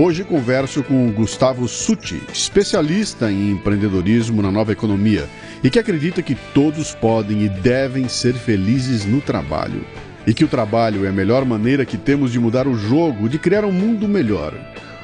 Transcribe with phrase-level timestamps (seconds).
[0.00, 5.28] Hoje converso com Gustavo Sutti, especialista em empreendedorismo na nova economia
[5.60, 9.84] e que acredita que todos podem e devem ser felizes no trabalho.
[10.24, 13.40] E que o trabalho é a melhor maneira que temos de mudar o jogo, de
[13.40, 14.54] criar um mundo melhor.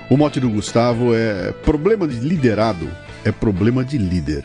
[0.09, 2.89] O mote do Gustavo é: problema de liderado
[3.25, 4.45] é problema de líder.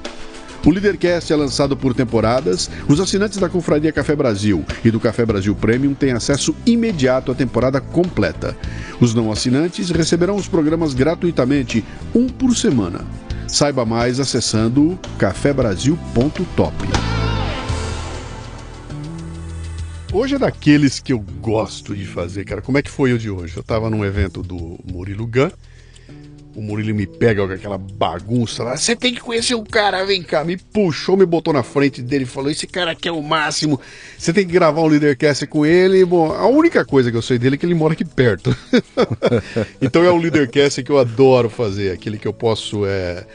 [0.63, 2.69] O Leadercast é lançado por temporadas.
[2.87, 7.35] Os assinantes da Confraria Café Brasil e do Café Brasil Premium têm acesso imediato à
[7.35, 8.55] temporada completa.
[8.99, 13.01] Os não assinantes receberão os programas gratuitamente, um por semana.
[13.47, 16.75] Saiba mais acessando cafebrasil.top.
[20.13, 22.61] Hoje é daqueles que eu gosto de fazer, cara.
[22.61, 23.55] Como é que foi o de hoje?
[23.55, 25.49] Eu estava num evento do Murilo Gun
[26.55, 28.75] o Murilo me pega com aquela bagunça lá.
[28.75, 30.43] Você tem que conhecer o cara, vem cá.
[30.43, 33.79] Me puxou, me botou na frente dele falou: Esse cara aqui é o máximo.
[34.17, 36.03] Você tem que gravar um Leadercast com ele.
[36.03, 38.55] Bom, a única coisa que eu sei dele é que ele mora aqui perto.
[39.81, 41.91] então é um Leadercast que eu adoro fazer.
[41.91, 43.25] Aquele que eu posso é,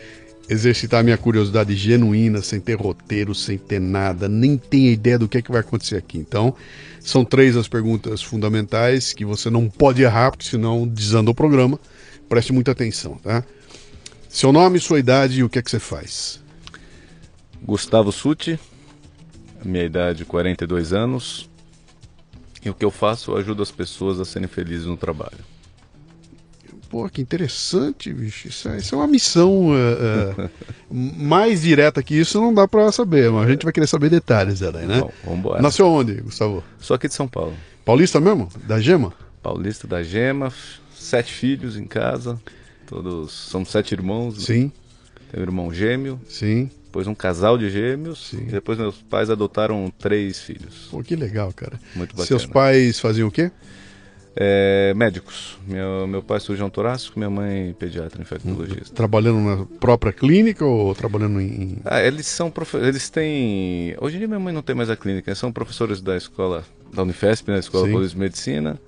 [0.49, 4.29] exercitar minha curiosidade genuína, sem ter roteiro, sem ter nada.
[4.29, 6.19] Nem tenho ideia do que, é que vai acontecer aqui.
[6.19, 6.55] Então,
[7.01, 11.79] são três as perguntas fundamentais que você não pode errar, porque senão desanda o programa.
[12.29, 13.45] Preste muita atenção, tá?
[14.29, 16.41] Seu nome, sua idade e o que é que você faz?
[17.63, 18.59] Gustavo Suti,
[19.65, 21.49] minha idade 42 anos.
[22.65, 25.39] E o que eu faço, eu ajudo as pessoas a serem felizes no trabalho.
[26.89, 28.49] Pô, que interessante, bicho.
[28.49, 30.51] Isso é, isso é uma missão uh, uh,
[30.91, 34.61] mais direta que isso, não dá para saber, mas a gente vai querer saber detalhes
[34.61, 35.01] dela né?
[35.01, 35.63] Bom, vambora.
[35.63, 36.63] Nasceu onde, Gustavo?
[36.79, 37.55] Sou aqui de São Paulo.
[37.85, 38.49] Paulista mesmo?
[38.65, 39.13] Da Gema?
[39.43, 40.53] Paulista da Gema,
[41.07, 42.41] sete filhos em casa,
[42.87, 44.37] todos são sete irmãos.
[44.37, 44.45] Né?
[44.45, 44.73] Sim.
[45.31, 46.21] Tem um irmão gêmeo.
[46.29, 46.71] Sim.
[46.85, 48.29] Depois um casal de gêmeos.
[48.31, 48.45] Sim.
[48.49, 50.89] E depois meus pais adotaram três filhos.
[50.91, 51.79] Pô, que legal, cara.
[51.95, 52.27] Muito bacana.
[52.27, 53.51] Seus pais faziam o quê?
[54.39, 55.59] É, médicos.
[55.67, 58.95] Meu, meu pai é cirurgião torácico, minha mãe pediatra, infectologista.
[58.95, 61.79] Trabalhando na própria clínica ou trabalhando em.
[61.85, 62.77] Ah, eles são profe...
[62.77, 63.97] eles têm.
[63.99, 66.65] Hoje em dia minha mãe não tem mais a clínica, eles são professores da escola
[66.93, 67.59] da Unifesp, né?
[67.59, 68.07] Escola Sim.
[68.07, 68.79] de Medicina.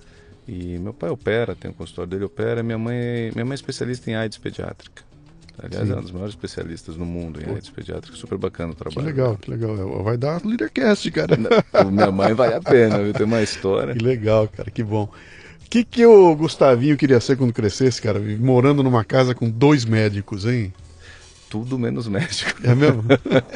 [0.49, 2.63] E meu pai opera, tem um consultório dele, opera.
[2.63, 5.03] Minha mãe, minha mãe é especialista em AIDS pediátrica.
[5.63, 5.93] Aliás, Sim.
[5.93, 7.55] é um dos maiores especialistas no mundo em Pô.
[7.55, 8.17] AIDS pediátrica.
[8.17, 9.01] Super bacana o trabalho.
[9.01, 10.03] Que legal, que legal.
[10.03, 11.37] Vai dar Leadercast, cara.
[11.91, 13.13] minha mãe vale a pena, viu?
[13.13, 13.95] Tem uma história.
[13.95, 15.05] Que legal, cara, que bom.
[15.05, 18.19] O que, que o Gustavinho queria ser quando crescesse, cara?
[18.39, 20.73] Morando numa casa com dois médicos, hein?
[21.51, 22.59] Tudo menos médico.
[22.65, 23.03] É mesmo?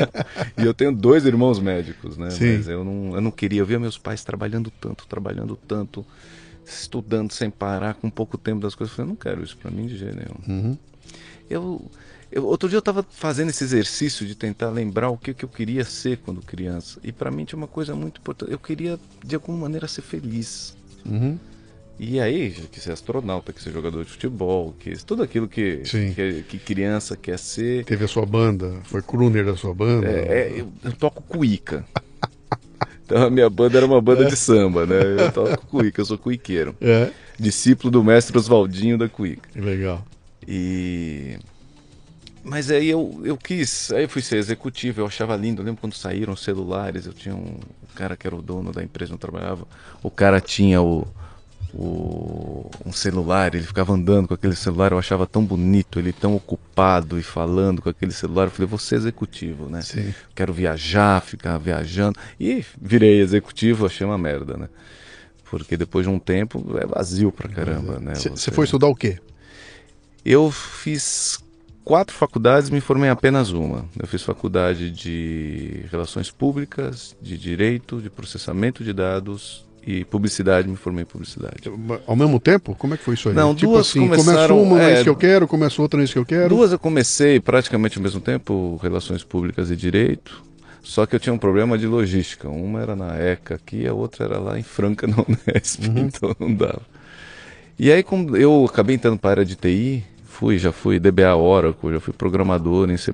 [0.58, 2.28] e eu tenho dois irmãos médicos, né?
[2.30, 2.58] Sim.
[2.58, 3.60] Mas eu não, eu não queria.
[3.60, 6.04] Eu via meus pais trabalhando tanto, trabalhando tanto
[6.64, 8.92] estudando sem parar, com pouco tempo das coisas.
[8.92, 10.60] Eu falei, não quero isso para mim de jeito nenhum.
[10.60, 10.78] Uhum.
[11.48, 11.90] Eu,
[12.30, 15.48] eu, outro dia eu estava fazendo esse exercício de tentar lembrar o que, que eu
[15.48, 16.98] queria ser quando criança.
[17.02, 18.52] E para mim tinha uma coisa muito importante.
[18.52, 20.76] Eu queria, de alguma maneira, ser feliz.
[21.04, 21.38] Uhum.
[21.98, 26.42] E aí, que ser astronauta, que ser jogador de futebol, que tudo aquilo que, que,
[26.48, 27.84] que, criança quer ser.
[27.84, 30.08] Teve a sua banda, foi crooner da sua banda?
[30.08, 31.84] É, é eu, eu toco cuíca.
[33.04, 34.26] Então a minha banda era uma banda é.
[34.26, 35.00] de samba, né?
[35.18, 36.74] Eu toco cuíca, eu sou cuiqueiro.
[36.80, 37.10] É.
[37.38, 39.48] Discípulo do mestre Oswaldinho da cuíca.
[39.54, 40.04] Legal.
[40.46, 41.36] E
[42.44, 45.62] mas aí eu, eu quis, aí eu fui ser executivo, eu achava lindo.
[45.62, 48.72] Eu lembro quando saíram os celulares, eu tinha um, um cara que era o dono
[48.72, 49.66] da empresa onde eu trabalhava,
[50.02, 51.06] o cara tinha o,
[51.74, 56.34] o, um celular, ele ficava andando com aquele celular, eu achava tão bonito, ele tão
[56.36, 58.44] ocupado e falando com aquele celular.
[58.44, 59.80] Eu falei, vou ser executivo, né?
[59.80, 60.14] Sim.
[60.34, 62.18] Quero viajar, ficar viajando.
[62.38, 64.68] E virei executivo, achei uma merda, né?
[65.50, 68.14] Porque depois de um tempo é vazio pra caramba, né?
[68.14, 69.18] Você foi estudar o quê?
[70.24, 71.42] Eu fiz
[71.84, 73.84] quatro faculdades, me formei em apenas uma.
[73.98, 80.76] Eu fiz faculdade de Relações Públicas, de Direito, de Processamento de Dados e publicidade, me
[80.76, 81.62] formei em publicidade.
[82.06, 82.74] Ao mesmo tempo?
[82.76, 83.34] Como é que foi isso aí?
[83.34, 84.56] Não, tipo duas assim, começaram...
[84.58, 86.48] Começou uma é, é que eu quero, começou outra vez que eu quero?
[86.48, 90.42] Duas eu comecei praticamente ao mesmo tempo, Relações Públicas e Direito,
[90.82, 92.48] só que eu tinha um problema de logística.
[92.48, 95.98] Uma era na ECA aqui, a outra era lá em Franca, na Unesp, uhum.
[96.06, 96.82] então não dava.
[97.78, 98.04] E aí,
[98.38, 102.12] eu acabei entrando para a área de TI, fui, já fui DBA Oracle, já fui
[102.12, 103.12] programador em C++,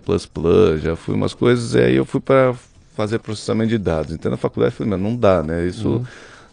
[0.82, 2.55] já fui umas coisas, e aí eu fui para
[2.94, 4.12] fazer processamento de dados.
[4.12, 5.67] Então na faculdade eu falei, não dá, né?
[5.67, 6.05] Isso, uhum.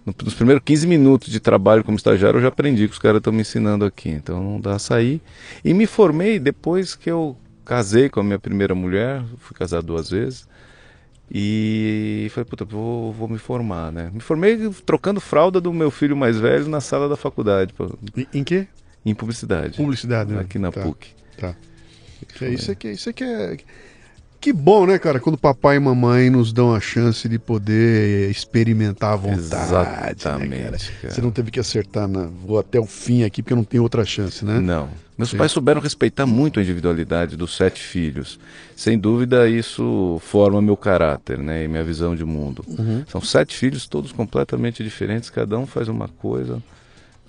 [0.06, 3.18] No, nos primeiros 15 minutos de trabalho como estagiário eu já aprendi que os caras
[3.18, 5.22] estão me ensinando aqui, então não dá a sair.
[5.64, 7.36] E me formei depois que eu
[7.66, 10.48] casei com a minha primeira mulher, fui casado duas vezes,
[11.32, 14.12] e falei, puta, vou, vou me formar, né?
[14.14, 17.74] Me formei trocando fralda do meu filho mais velho na sala da faculdade.
[18.16, 18.68] Em, em quê?
[19.04, 19.78] Em publicidade.
[19.78, 20.42] Publicidade, né?
[20.42, 21.08] Aqui na tá, PUC.
[21.38, 21.56] Tá.
[22.42, 23.58] É, isso aqui, isso aqui é.
[24.46, 25.20] Que bom, né, cara?
[25.20, 29.40] Quando papai e mamãe nos dão a chance de poder experimentar à vontade.
[29.40, 30.50] Exatamente.
[30.50, 30.78] Né, cara?
[31.02, 31.14] Cara.
[31.16, 32.30] Você não teve que acertar, na...
[32.46, 34.60] vou até o fim aqui, porque não tem outra chance, né?
[34.60, 34.88] Não.
[35.18, 35.38] Meus Sim.
[35.38, 38.40] pais souberam respeitar muito a individualidade dos sete filhos.
[38.76, 42.64] Sem dúvida, isso forma meu caráter né, e minha visão de mundo.
[42.68, 43.04] Uhum.
[43.08, 46.62] São sete filhos, todos completamente diferentes, cada um faz uma coisa.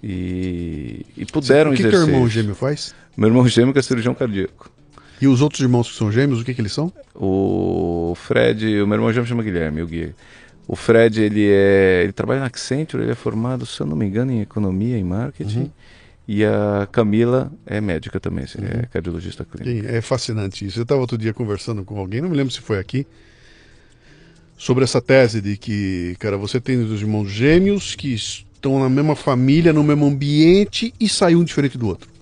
[0.03, 1.89] E, e puderam exercer.
[1.89, 2.95] O que, que teu irmão gêmeo faz?
[3.17, 4.76] Meu irmão gêmeo que é cirurgião cardíaco.
[5.21, 6.93] E os outros irmãos que são gêmeos, o que, que eles são?
[7.15, 10.15] O Fred, o meu irmão gêmeo chama Guilherme, o Gui.
[10.69, 14.05] O Fred, ele é, ele trabalha na Accenture, ele é formado, se eu não me
[14.05, 15.61] engano, em economia e marketing.
[15.61, 15.71] Uhum.
[16.29, 18.81] E a Camila é médica também, assim, é uhum.
[18.83, 19.89] é cardiologista clínica.
[19.89, 20.79] Sim, é fascinante isso.
[20.81, 23.07] Eu estava outro dia conversando com alguém, não me lembro se foi aqui,
[24.59, 29.15] sobre essa tese de que, cara, você tem os irmãos gêmeos que estão na mesma
[29.15, 32.16] família, no mesmo ambiente e saiu um diferente do outro.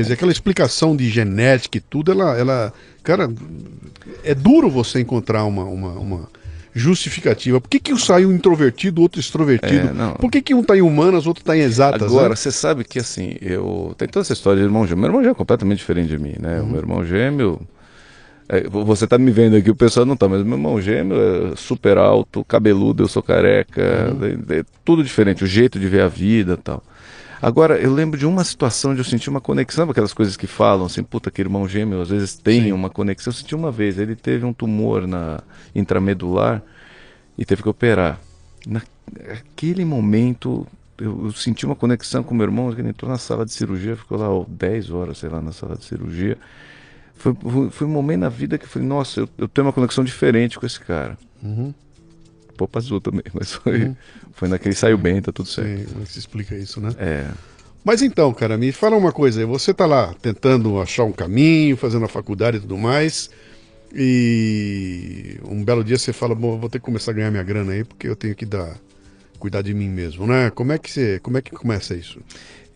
[0.00, 3.30] Quer dizer, aquela explicação de genética e tudo, ela, ela cara,
[4.24, 6.28] é duro você encontrar uma, uma, uma
[6.74, 7.60] justificativa.
[7.60, 9.88] Por que, que um saiu introvertido, outro extrovertido?
[9.88, 12.04] É, Por que, que um está em humanas, outro está em exatas?
[12.04, 12.36] Agora, né?
[12.36, 13.94] você sabe que assim, eu.
[13.98, 15.02] Tem toda essa história de irmão gêmeo.
[15.02, 16.60] Meu irmão gêmeo é completamente diferente de mim, né?
[16.60, 16.64] Uhum.
[16.64, 17.60] O meu irmão gêmeo.
[18.48, 21.56] É, você está me vendo aqui, o pessoal não está, mas meu irmão gêmeo é
[21.56, 24.44] super alto, cabeludo, eu sou careca, uhum.
[24.48, 26.82] é, é, tudo diferente, o jeito de ver a vida e tal.
[27.42, 30.86] Agora, eu lembro de uma situação de eu sentir uma conexão, aquelas coisas que falam
[30.86, 32.72] assim, puta, que irmão gêmeo às vezes tem Sim.
[32.72, 33.30] uma conexão.
[33.30, 35.40] Eu senti uma vez, ele teve um tumor na
[35.74, 36.62] intramedular
[37.38, 38.20] e teve que operar.
[38.66, 40.66] Naquele momento,
[40.98, 44.18] eu, eu senti uma conexão com meu irmão, ele entrou na sala de cirurgia, ficou
[44.18, 46.36] lá ó, 10 horas, sei lá, na sala de cirurgia.
[47.14, 49.72] Foi, foi, foi um momento na vida que eu falei, nossa, eu, eu tenho uma
[49.72, 51.16] conexão diferente com esse cara.
[51.42, 51.72] Uhum.
[52.60, 53.96] Poupa azul também, mas foi, uhum.
[54.34, 55.78] foi naquele saiu bem, tá tudo certo.
[55.78, 56.90] Sim, como é que se explica isso, né?
[56.98, 57.26] É.
[57.82, 62.04] Mas então, cara, me fala uma coisa, você tá lá tentando achar um caminho, fazendo
[62.04, 63.30] a faculdade e tudo mais,
[63.94, 67.72] e um belo dia você fala, bom, vou ter que começar a ganhar minha grana
[67.72, 68.76] aí, porque eu tenho que dar
[69.38, 70.50] cuidar de mim mesmo, né?
[70.50, 72.20] Como é que você, como é que começa isso?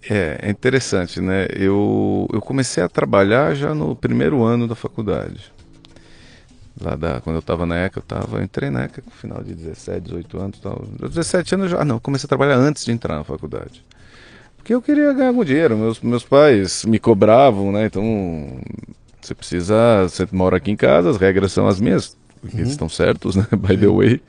[0.09, 1.47] É, é interessante, né?
[1.55, 5.53] Eu, eu comecei a trabalhar já no primeiro ano da faculdade.
[6.81, 9.43] Lá da, quando eu estava na ECA, eu tava, eu entrei na ECA no final
[9.43, 10.59] de 17, 18 anos.
[10.59, 10.85] Tal.
[11.01, 11.81] 17 anos já.
[11.81, 13.85] Ah, não, comecei a trabalhar antes de entrar na faculdade.
[14.57, 15.77] Porque eu queria ganhar algum dinheiro.
[15.77, 17.87] Meus, meus pais me cobravam, né?
[17.87, 18.61] Então,
[19.21, 20.03] você precisa.
[20.03, 22.17] Você mora aqui em casa, as regras são as minhas.
[22.41, 22.69] Porque uhum.
[22.69, 23.47] estão certos, né?
[23.57, 24.21] By the way.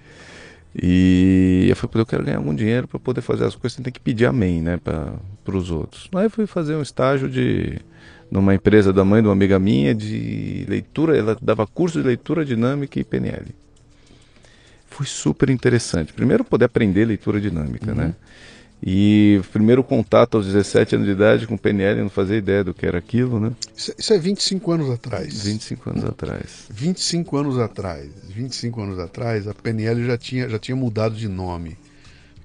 [0.82, 3.94] E eu falei, eu quero ganhar algum dinheiro para poder fazer as coisas, você tem
[3.94, 6.10] que pedir amém, né, para os outros.
[6.14, 7.80] Aí fui fazer um estágio de
[8.30, 12.44] numa empresa da mãe de uma amiga minha de leitura, ela dava curso de leitura
[12.44, 13.46] dinâmica e PNL.
[14.90, 16.14] Foi super interessante.
[16.14, 17.98] Primeiro poder aprender leitura dinâmica, uhum.
[17.98, 18.16] né?
[18.84, 22.86] E primeiro contato aos 17 anos de idade com PNL, não fazia ideia do que
[22.86, 23.52] era aquilo, né?
[23.76, 25.44] Isso, isso é 25 anos atrás.
[25.44, 26.68] 25 anos atrás.
[26.70, 28.10] 25 anos atrás.
[28.30, 31.78] 25 anos atrás, a PNL já tinha, já tinha mudado de nome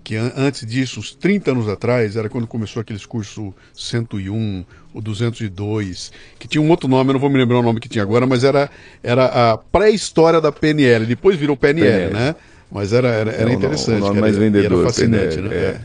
[0.02, 6.12] que antes disso, uns 30 anos atrás, era quando começou aqueles cursos 101, o 202,
[6.38, 8.26] que tinha um outro nome, eu não vou me lembrar o nome que tinha agora,
[8.26, 8.70] mas era,
[9.02, 12.12] era a pré-história da PNL, depois virou PNL, PNL.
[12.12, 12.34] né?
[12.70, 14.02] Mas era, era, era interessante.
[14.02, 15.56] O nome mais vendedor, era fascinante, PNL, né?
[15.56, 15.80] É.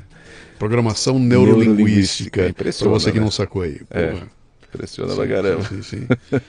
[0.58, 3.82] Programação neurolinguística, para você que não sacou aí.
[3.92, 4.16] É.
[4.74, 5.64] Impressiona sim, caramba.
[5.64, 6.08] Sim, sim.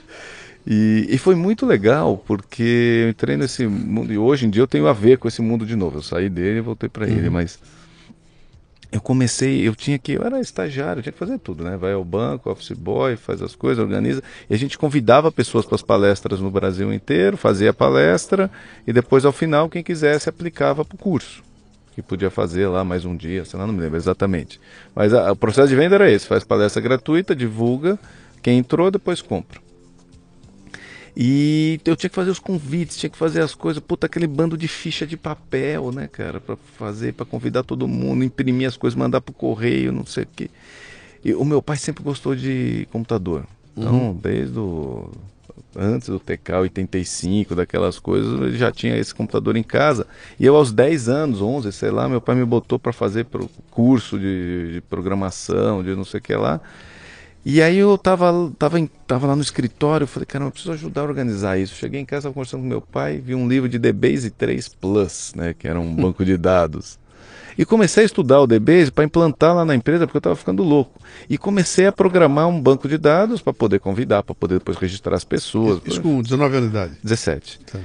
[0.67, 4.67] E, e, foi muito legal, porque eu entrei nesse mundo, e hoje em dia eu
[4.67, 5.99] tenho a ver com esse mundo de novo.
[5.99, 7.35] Eu saí dele e voltei para ele, uhum.
[7.35, 7.57] mas
[8.91, 11.77] eu comecei, eu tinha que, eu era estagiário, eu tinha que fazer tudo, né?
[11.77, 14.23] Vai ao banco, office boy, faz as coisas, organiza.
[14.51, 18.51] E a gente convidava pessoas para as palestras no Brasil inteiro, fazia a palestra,
[18.87, 21.45] e depois ao final, quem quisesse aplicava para o curso.
[21.95, 24.61] Que podia fazer lá mais um dia, sei lá, não me lembro exatamente.
[24.95, 27.99] Mas a, o processo de venda era esse: faz palestra gratuita, divulga,
[28.43, 29.66] quem entrou, depois compra.
[31.17, 34.57] E eu tinha que fazer os convites, tinha que fazer as coisas, puta, aquele bando
[34.57, 38.95] de ficha de papel, né, cara, para fazer, para convidar todo mundo, imprimir as coisas,
[38.95, 40.51] mandar pro correio, não sei o quê.
[41.25, 43.47] E o meu pai sempre gostou de computador.
[43.75, 44.15] Então, uhum.
[44.15, 45.11] desde o
[45.79, 50.07] antes do TK 85, daquelas coisas, ele já tinha esse computador em casa.
[50.41, 53.49] E eu aos 10 anos, 11, sei lá, meu pai me botou para fazer pro
[53.71, 56.61] curso de, de, programação, de não sei o que lá.
[57.49, 61.03] E aí eu tava, tava, em, tava lá no escritório, falei, cara, eu preciso ajudar
[61.03, 61.77] a organizar isso.
[61.77, 65.33] Cheguei em casa, tava conversando com meu pai, vi um livro de DBase 3 Plus,
[65.37, 66.99] né, que era um banco de dados.
[67.57, 70.65] E comecei a estudar o DBase para implantar lá na empresa, porque eu estava ficando
[70.65, 71.01] louco.
[71.31, 75.15] E comecei a programar um banco de dados para poder convidar, para poder depois registrar
[75.15, 75.81] as pessoas.
[75.87, 76.99] Isso com 19 anos de idade?
[77.01, 77.61] 17.
[77.61, 77.79] Tá.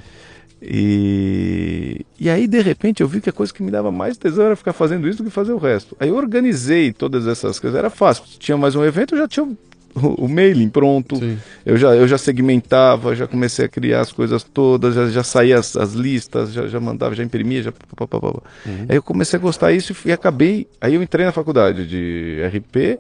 [0.62, 4.46] E, e aí, de repente, eu vi que a coisa que me dava mais tesão
[4.46, 5.98] era ficar fazendo isso do que fazer o resto.
[6.00, 8.24] Aí eu organizei todas essas coisas, era fácil.
[8.38, 11.20] Tinha mais um evento, eu já tinha o, o mailing pronto.
[11.66, 15.58] Eu já, eu já segmentava, já comecei a criar as coisas todas, já, já saía
[15.58, 17.72] as, as listas, já, já mandava, já imprimia, já.
[17.72, 18.86] Pá, pá, pá, uhum.
[18.88, 20.68] Aí eu comecei a gostar disso e acabei.
[20.80, 23.00] Aí eu entrei na faculdade de RP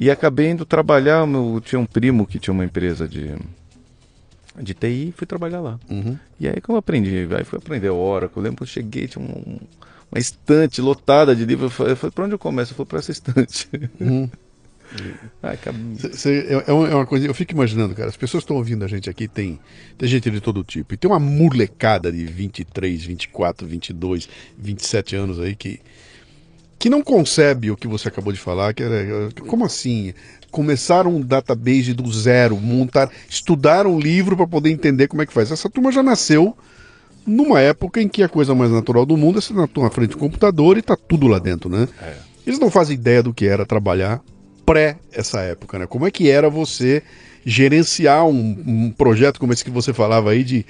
[0.00, 1.24] e acabei indo trabalhar.
[1.26, 3.34] Meu, tinha um primo que tinha uma empresa de,
[4.60, 5.78] de TI e fui trabalhar lá.
[5.88, 6.18] Uhum.
[6.38, 7.28] E aí como eu aprendi?
[7.36, 8.38] Aí fui aprender Oracle.
[8.38, 9.58] Eu lembro que eu cheguei, tinha um,
[10.10, 11.78] uma estante lotada de livros.
[11.78, 12.72] Eu falei, para onde eu começo?
[12.72, 13.68] Eu fui para essa estante.
[14.00, 14.28] Uhum.
[16.12, 19.08] Cê, é, é, uma coisa, eu fico imaginando, cara, as pessoas estão ouvindo a gente
[19.10, 19.60] aqui, tem,
[19.96, 25.38] tem gente de todo tipo, e tem uma molecada de 23, 24, 22, 27 anos
[25.38, 25.80] aí que,
[26.78, 30.14] que não concebe o que você acabou de falar, que era, como assim?
[30.50, 35.32] Começar um database do zero, montar, estudar um livro para poder entender como é que
[35.32, 35.50] faz.
[35.50, 36.56] Essa turma já nasceu
[37.26, 40.10] numa época em que a coisa mais natural do mundo é você na tua frente
[40.10, 41.86] do computador e tá tudo lá dentro, né?
[42.02, 42.14] É.
[42.46, 44.22] Eles não fazem ideia do que era trabalhar
[44.64, 45.86] pré essa época, né?
[45.86, 47.02] Como é que era você
[47.44, 50.66] gerenciar um, um, projeto como esse que você falava aí de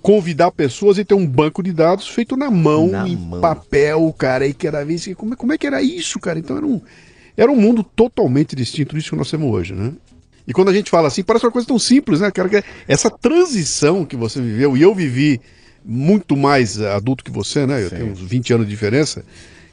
[0.00, 3.40] convidar pessoas e ter um banco de dados feito na mão, na em mão.
[3.40, 6.38] papel, cara, e que era vez como, é, como é que era isso, cara?
[6.38, 6.80] Então era um,
[7.38, 9.92] era um mundo totalmente distinto disso que nós temos hoje, né?
[10.44, 12.64] E quando a gente fala assim, parece uma coisa tão simples, né, cara?
[12.88, 15.40] Essa transição que você viveu, e eu vivi
[15.84, 17.84] muito mais adulto que você, né?
[17.84, 17.96] Eu Sim.
[17.96, 19.24] tenho uns 20 anos de diferença.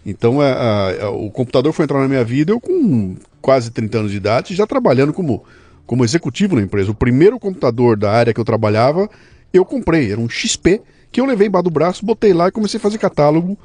[0.05, 3.97] Então a, a, a, o computador foi entrar na minha vida eu com quase 30
[3.97, 5.43] anos de idade, já trabalhando como,
[5.87, 6.91] como executivo na empresa.
[6.91, 9.09] O primeiro computador da área que eu trabalhava,
[9.51, 10.81] eu comprei, era um XP,
[11.11, 13.57] que eu levei embaixo do braço, botei lá e comecei a fazer catálogo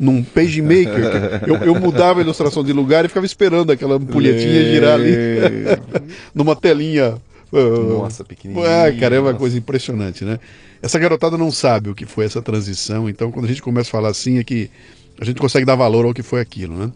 [0.00, 1.42] num PageMaker.
[1.46, 5.14] eu, eu mudava a ilustração de lugar e ficava esperando aquela ampulhetinha girar ali
[6.34, 7.18] numa telinha.
[7.52, 8.66] Ah, nossa, pequenininha.
[8.66, 10.40] É, cara, é uma coisa impressionante, né?
[10.80, 13.92] Essa garotada não sabe o que foi essa transição, então quando a gente começa a
[13.92, 14.70] falar assim é que
[15.20, 16.90] a gente consegue dar valor ao que foi aquilo, né?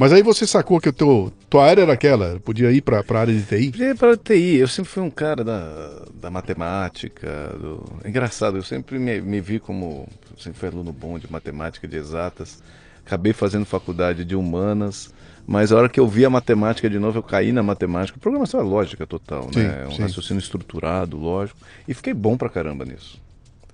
[0.00, 3.18] Mas aí você sacou que o teu, tua área era aquela, podia ir para a
[3.18, 3.70] área de TI?
[3.70, 7.84] Podia ir para TI, eu sempre fui um cara da, da matemática, do...
[8.08, 12.62] engraçado, eu sempre me, me vi como, sempre fui aluno bom de matemática, de exatas,
[13.04, 15.12] acabei fazendo faculdade de humanas,
[15.46, 18.58] mas a hora que eu vi a matemática de novo, eu caí na matemática, programação
[18.58, 19.82] é lógica total, sim, né?
[19.84, 20.00] É um sim.
[20.00, 23.20] raciocínio estruturado, lógico, e fiquei bom pra caramba nisso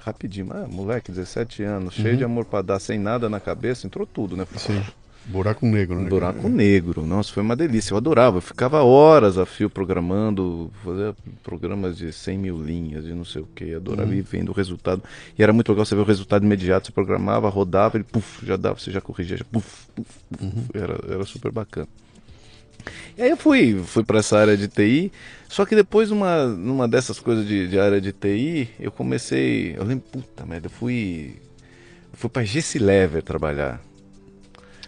[0.00, 0.46] rapidinho.
[0.52, 2.02] Ah, moleque, 17 anos, uhum.
[2.04, 4.46] cheio de amor para dar, sem nada na cabeça, entrou tudo, né?
[4.56, 4.80] Sim.
[5.28, 6.08] Buraco negro, né?
[6.08, 7.04] Buraco negro.
[7.04, 7.92] Nossa, foi uma delícia.
[7.92, 8.36] Eu adorava.
[8.36, 13.42] Eu ficava horas a fio programando, fazia programas de 100 mil linhas e não sei
[13.42, 13.74] o que.
[13.74, 14.16] Adorava uhum.
[14.16, 15.02] ir vendo o resultado.
[15.36, 16.86] E era muito legal você ver o resultado imediato.
[16.86, 20.44] Você programava, rodava, ele puf, já dava, você já corrigia, já puf, puf, puf.
[20.44, 20.64] Uhum.
[20.72, 21.88] Era, era super bacana.
[23.18, 25.10] E aí eu fui, fui para essa área de TI,
[25.48, 29.82] só que depois numa, numa dessas coisas de, de área de TI, eu comecei, eu
[29.82, 31.34] lembro, puta merda, eu fui,
[32.12, 32.44] eu fui para
[32.78, 33.80] Lever trabalhar.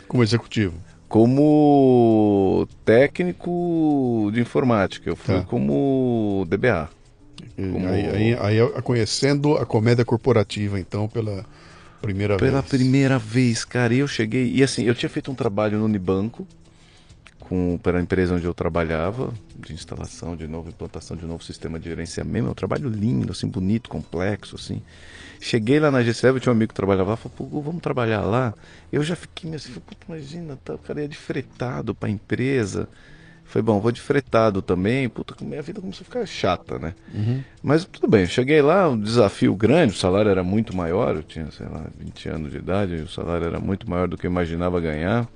[0.08, 0.74] Como executivo?
[1.08, 5.42] Como técnico de informática, eu fui tá.
[5.42, 6.88] como DBA.
[7.56, 7.88] Como...
[7.88, 11.44] Aí, aí, aí, conhecendo a comédia corporativa, então, pela
[12.00, 12.62] primeira pela vez.
[12.62, 14.52] Pela primeira vez, cara, eu cheguei.
[14.52, 16.46] E assim, eu tinha feito um trabalho no Unibanco,
[17.40, 21.88] com, pela empresa onde eu trabalhava, de instalação de novo, implantação de novo sistema de
[21.88, 22.48] gerenciamento.
[22.48, 24.82] É um trabalho lindo, assim, bonito, complexo, assim.
[25.40, 28.52] Cheguei lá na GCEV, tinha um amigo que trabalhava lá, falou, vamos trabalhar lá.
[28.92, 32.88] Eu já fiquei meio assim, puta, imagina, tá, o cara ia de fretado pra empresa.
[33.44, 35.08] Foi bom, vou de fretado também.
[35.08, 36.94] Puta, minha vida começou a ficar chata, né?
[37.14, 37.42] Uhum.
[37.62, 41.50] Mas tudo bem, cheguei lá, um desafio grande, o salário era muito maior, eu tinha,
[41.50, 44.78] sei lá, 20 anos de idade, o salário era muito maior do que eu imaginava
[44.80, 45.26] ganhar.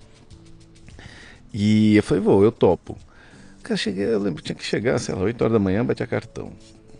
[1.54, 2.98] E eu falei, vou, eu topo.
[3.62, 6.06] Cara, cheguei, eu lembro que tinha que chegar, sei lá, 8 horas da manhã batia
[6.06, 6.52] cartão.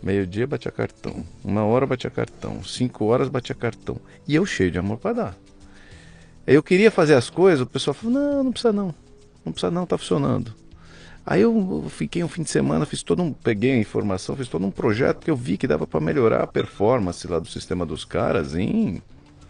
[0.03, 1.23] Meio-dia batia cartão.
[1.41, 2.61] Uma hora batia cartão.
[2.61, 3.95] Cinco horas batia cartão.
[4.27, 5.37] E eu cheio de amor para dar.
[6.45, 8.93] Eu queria fazer as coisas, o pessoal falou, não, não precisa não.
[9.45, 10.53] Não precisa não, tá funcionando.
[11.25, 14.65] Aí eu fiquei um fim de semana, fiz todo um, peguei a informação, fiz todo
[14.65, 18.03] um projeto que eu vi que dava para melhorar a performance lá do sistema dos
[18.03, 19.01] caras em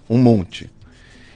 [0.07, 0.69] um monte.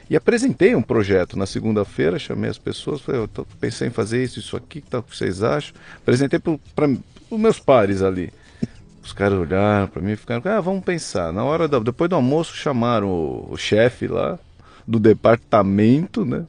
[0.07, 4.23] E apresentei um projeto na segunda-feira, chamei as pessoas, falei, eu tô, pensei em fazer
[4.23, 5.73] isso, isso aqui, o que vocês acham?
[5.97, 6.87] Apresentei para
[7.31, 8.31] os meus pares ali.
[9.07, 11.31] Os caras olharam pra mim e ficaram, ah, vamos pensar.
[11.31, 14.37] Na hora depois do almoço chamaram o, o chefe lá
[14.85, 16.45] do departamento, né?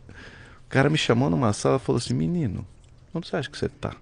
[0.67, 2.67] O cara me chamou numa sala e falou assim, menino,
[3.15, 3.95] onde você acha que você tá?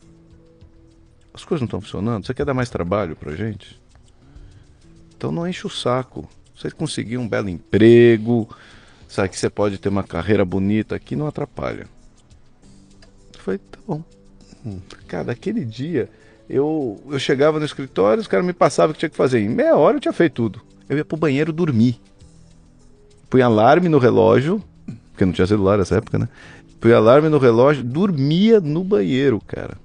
[1.35, 2.25] As coisas não estão funcionando?
[2.25, 3.79] Você quer dar mais trabalho pra gente?
[5.15, 6.27] Então não enche o saco.
[6.57, 8.49] Você conseguir um belo emprego,
[9.07, 11.87] sabe que você pode ter uma carreira bonita aqui, não atrapalha.
[13.39, 14.03] Falei, tá bom.
[15.07, 16.09] Cara, daquele dia,
[16.49, 19.41] eu, eu chegava no escritório, os caras me passavam o que tinha que fazer.
[19.41, 20.61] Em meia hora eu tinha feito tudo.
[20.89, 22.01] Eu ia pro banheiro dormir.
[23.29, 24.63] Põe alarme no relógio,
[25.11, 26.29] porque não tinha celular nessa época, né?
[26.81, 29.77] Põe alarme no relógio, dormia no banheiro, cara.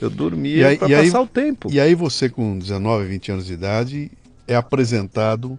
[0.00, 1.68] Eu dormia pra e aí- passar o tempo.
[1.72, 4.10] E aí você, com 19, 20 anos de idade,
[4.46, 5.58] é apresentado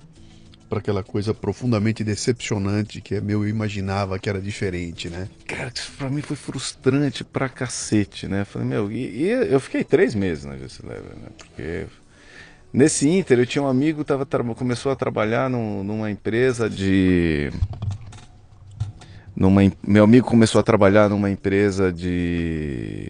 [0.71, 5.27] para aquela coisa profundamente decepcionante que é meu, eu imaginava que era diferente, né?
[5.45, 8.45] Cara, isso pra mim foi frustrante pra cacete, né?
[8.45, 11.27] Falei, meu, e, e eu fiquei três meses na GC Lever, né?
[11.37, 11.87] Porque
[12.71, 17.51] nesse Inter eu tinha um amigo que começou a trabalhar num- numa empresa de.
[19.35, 23.09] Numa, meu amigo começou a trabalhar numa empresa de.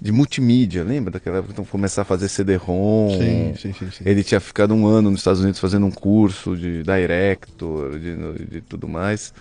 [0.00, 1.52] De multimídia, lembra daquela época?
[1.52, 3.10] Então começar a fazer CD-ROM.
[3.18, 4.04] Sim, sim, sim, sim.
[4.04, 8.16] Ele tinha ficado um ano nos Estados Unidos fazendo um curso de director, de,
[8.50, 9.32] de tudo mais.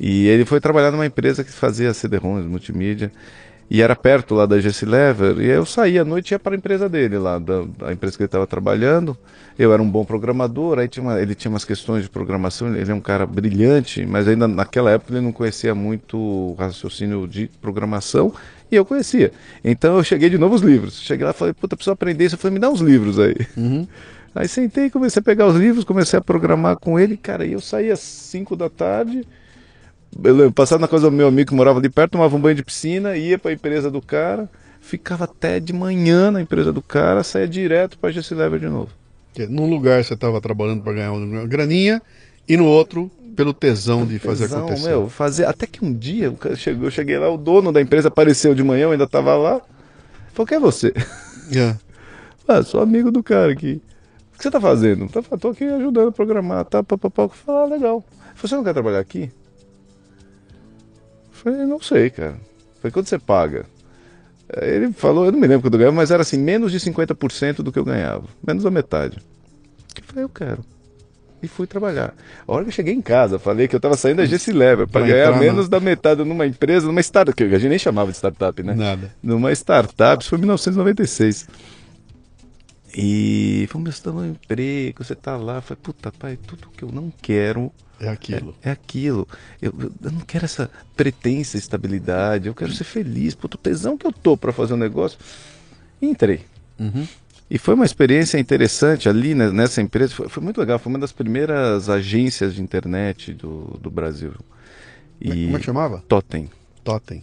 [0.00, 3.12] E ele foi trabalhar numa empresa que fazia CD-ROMs, multimídia.
[3.70, 5.38] E era perto lá da GC Lever.
[5.40, 8.16] E eu saía à noite e ia para a empresa dele lá, da, da empresa
[8.16, 9.16] que ele estava trabalhando.
[9.58, 12.74] Eu era um bom programador, aí tinha uma- ele tinha umas questões de programação.
[12.74, 17.26] Ele é um cara brilhante, mas ainda naquela época ele não conhecia muito o raciocínio
[17.26, 18.34] de programação.
[18.72, 19.30] E eu conhecia.
[19.62, 20.98] Então eu cheguei de novo os livros.
[21.02, 22.36] Cheguei lá e falei, puta, preciso aprender isso.
[22.36, 23.36] Eu falei, me dá uns livros aí.
[23.54, 23.86] Uhum.
[24.34, 27.60] Aí sentei, comecei a pegar os livros, comecei a programar com ele, cara, e eu
[27.60, 29.26] saía às 5 da tarde,
[30.24, 32.64] eu passava na casa do meu amigo que morava ali perto, tomava um banho de
[32.64, 34.48] piscina, ia para a empresa do cara,
[34.80, 38.88] ficava até de manhã na empresa do cara, saía direto para GC Lever de novo.
[39.34, 42.00] Que num lugar você estava trabalhando para ganhar uma graninha
[42.48, 44.88] e no outro pelo tesão de fazer Tesão, acontecer.
[44.88, 48.08] Meu, fazer, até que um dia o chegou, eu cheguei lá, o dono da empresa
[48.08, 49.60] apareceu de manhã, eu ainda estava lá,
[50.32, 50.92] falou, quem é você?
[51.54, 51.76] É.
[52.48, 53.82] Ah, sou amigo do cara aqui.
[54.32, 55.06] O que você tá fazendo?
[55.08, 57.24] Tá, tô aqui ajudando a programar, tá, papapá.
[57.24, 58.04] Eu falei, ah, legal.
[58.40, 59.30] Você não quer trabalhar aqui?
[61.28, 62.36] Eu falei, não sei, cara.
[62.36, 63.66] Eu falei, quanto você paga?
[64.60, 67.56] Ele falou, eu não me lembro quanto eu ganhava, mas era assim, menos de 50%
[67.56, 68.24] do que eu ganhava.
[68.46, 69.18] Menos da metade.
[69.96, 70.64] Eu falei, eu quero.
[71.42, 72.14] E fui trabalhar.
[72.46, 74.86] A hora que eu cheguei em casa, falei que eu tava saindo da GC Lever
[74.86, 78.10] para ganhar na- menos da metade numa empresa, numa startup, que a gente nem chamava
[78.12, 78.74] de startup, né?
[78.74, 79.12] Nada.
[79.22, 81.48] numa startup, isso foi em 1996.
[82.94, 85.56] E falou, meu, você tá no emprego, você tá lá.
[85.56, 88.54] Eu falei, puta, pai, tudo que eu não quero É aquilo.
[88.62, 89.26] é, é aquilo.
[89.62, 93.34] Eu, eu- não quero essa pretensa estabilidade, eu quero ser feliz.
[93.34, 95.18] Puta, o tesão que eu tô pra fazer um negócio.
[96.02, 96.42] E entrei.
[96.78, 97.06] Uhum.
[97.54, 100.14] E foi uma experiência interessante ali né, nessa empresa.
[100.14, 100.78] Foi, foi muito legal.
[100.78, 104.32] Foi uma das primeiras agências de internet do, do Brasil.
[105.20, 106.02] Como é- E Como é que chamava?
[106.08, 106.48] Totem.
[106.82, 107.22] Totem.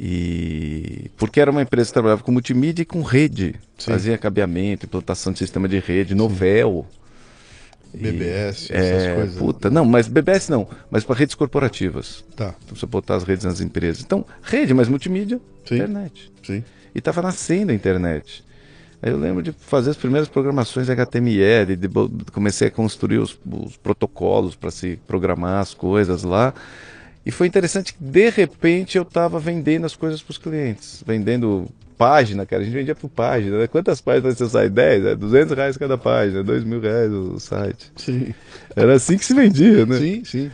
[0.00, 3.90] E porque era uma empresa que trabalhava com multimídia e com rede, Sim.
[3.90, 6.86] fazia cabeamento, implantação de sistema de rede, novel.
[7.92, 9.36] E- BBS, essas é, coisas.
[9.38, 12.24] Puta, não, mas BBS não, mas para redes corporativas.
[12.36, 14.02] Tá, Então você botar as redes nas empresas.
[14.04, 15.74] Então, rede, mas multimídia, Sim.
[15.76, 16.30] internet.
[16.46, 16.62] sim.
[16.94, 18.44] E estava nascendo a internet.
[19.00, 21.88] Aí eu lembro de fazer as primeiras programações HTML, de,
[22.32, 26.52] comecei a construir os, os protocolos para se programar as coisas lá.
[27.24, 31.68] E foi interessante que de repente eu estava vendendo as coisas para os clientes, vendendo
[31.98, 32.62] página, cara.
[32.62, 33.58] A gente vendia por página.
[33.58, 33.66] Né?
[33.66, 34.70] Quantas páginas você sai?
[34.70, 35.04] 10?
[35.04, 37.92] É 200 reais cada página, 2 mil reais o site.
[37.96, 38.32] Sim.
[38.74, 39.98] Era assim que se vendia, né?
[39.98, 40.50] Sim, sim.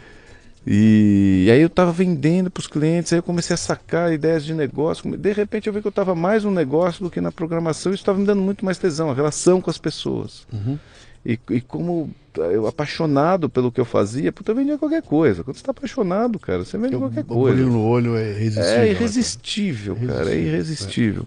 [0.66, 4.44] E, e aí eu estava vendendo para os clientes, aí eu comecei a sacar ideias
[4.44, 5.14] de negócio.
[5.16, 7.94] De repente eu vi que eu estava mais no negócio do que na programação, e
[7.94, 10.46] isso estava me dando muito mais tesão, a relação com as pessoas.
[10.53, 10.79] Uhum.
[11.24, 15.44] E, e como eu apaixonado pelo que eu fazia, puta, eu vendia qualquer coisa.
[15.44, 17.57] Quando você está apaixonado, cara, você vende O qualquer o coisa.
[17.57, 18.72] brilho no olho é irresistível.
[18.72, 21.27] É né, irresistível, cara, é Irresistível,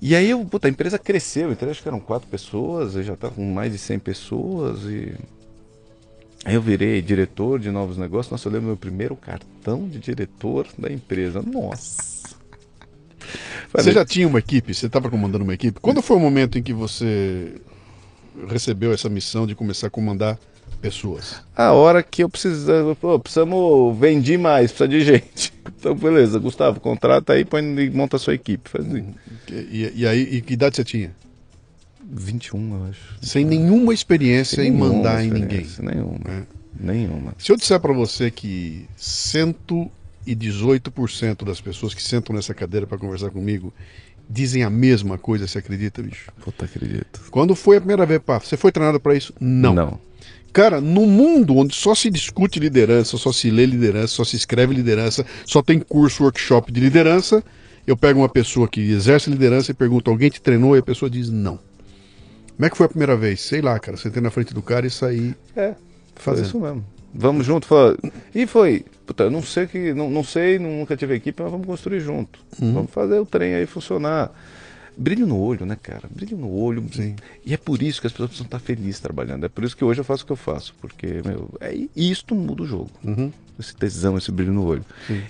[0.00, 3.12] E aí eu, puta, a empresa cresceu, então acho que eram quatro pessoas, eu já
[3.12, 5.14] estava com mais de 100 pessoas e
[6.44, 8.30] aí eu virei diretor de novos negócios.
[8.30, 11.42] Nossa, eu lembro meu primeiro cartão de diretor da empresa.
[11.42, 12.22] Nossa.
[13.72, 14.74] Você Falei, já tinha uma equipe?
[14.74, 15.80] Você estava comandando uma equipe?
[15.80, 17.54] Quando foi o momento em que você
[18.48, 20.38] recebeu essa missão de começar a comandar
[20.80, 21.40] pessoas?
[21.56, 25.52] A hora que eu precisava, pô, precisamos vender mais, precisa de gente.
[25.82, 28.70] Então, beleza, Gustavo, contrata aí, põe e monta a sua equipe.
[28.70, 29.14] Faz assim.
[29.50, 31.10] E, e aí, e que idade você tinha?
[32.12, 33.00] 21, eu acho.
[33.22, 35.62] Sem nenhuma experiência em Nenhuma mandar em ninguém.
[35.62, 36.20] experiência, Nenhuma.
[36.28, 36.42] É.
[36.78, 37.34] Nenhuma.
[37.38, 43.30] Se eu disser para você que 118% das pessoas que sentam nessa cadeira para conversar
[43.30, 43.72] comigo
[44.28, 46.30] dizem a mesma coisa, você acredita, bicho?
[46.42, 47.20] Puta, acredito.
[47.30, 49.34] Quando foi a primeira vez, pá, você foi treinado para isso?
[49.40, 49.74] Não.
[49.74, 50.00] Não.
[50.52, 54.74] Cara, no mundo onde só se discute liderança, só se lê liderança, só se escreve
[54.74, 57.42] liderança, só tem curso, workshop de liderança,
[57.86, 60.76] eu pego uma pessoa que exerce liderança e pergunto: alguém te treinou?
[60.76, 61.58] E a pessoa diz: não.
[62.62, 63.40] Como é que foi a primeira vez?
[63.40, 63.96] Sei lá, cara.
[63.96, 65.74] Sentei na frente do cara e saí É,
[66.14, 66.46] fazendo.
[66.46, 66.84] isso mesmo.
[67.12, 67.96] Vamos junto, fala.
[68.32, 68.84] E foi.
[69.04, 69.92] Puta, eu não sei que.
[69.92, 72.38] Não, não sei, nunca tive equipe, mas vamos construir junto.
[72.56, 74.30] Vamos fazer o trem aí funcionar.
[74.96, 76.02] Brilho no olho, né, cara?
[76.08, 76.84] Brilho no olho.
[76.94, 77.16] Sim.
[77.44, 79.44] E é por isso que as pessoas precisam estar felizes trabalhando.
[79.44, 80.72] É por isso que hoje eu faço o que eu faço.
[80.80, 82.90] Porque, meu, é, isto muda o jogo.
[83.02, 83.32] Uhum.
[83.58, 84.84] Esse tesão, esse brilho no olho.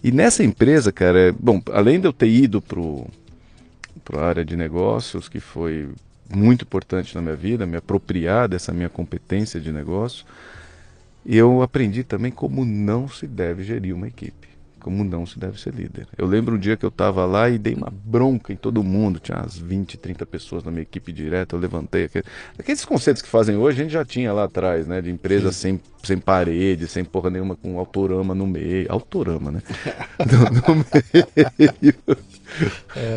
[0.05, 3.07] E nessa empresa, cara, é, bom, além de eu ter ido pro,
[4.05, 5.89] pro área de negócios, que foi
[6.35, 10.25] muito importante na minha vida, me apropriar dessa minha competência de negócio,
[11.25, 14.49] eu aprendi também como não se deve gerir uma equipe,
[14.83, 16.07] como não se deve ser líder.
[16.19, 19.19] Eu lembro um dia que eu estava lá e dei uma bronca em todo mundo,
[19.21, 22.25] tinha umas 20, 30 pessoas na minha equipe direta, eu levantei aquele-
[22.59, 25.81] aqueles conceitos que fazem hoje, a gente já tinha lá atrás, né, de empresa sem,
[26.03, 29.63] sem parede, sem porra nenhuma, com autorama no meio, autorama, né?
[30.69, 31.95] no, no meio.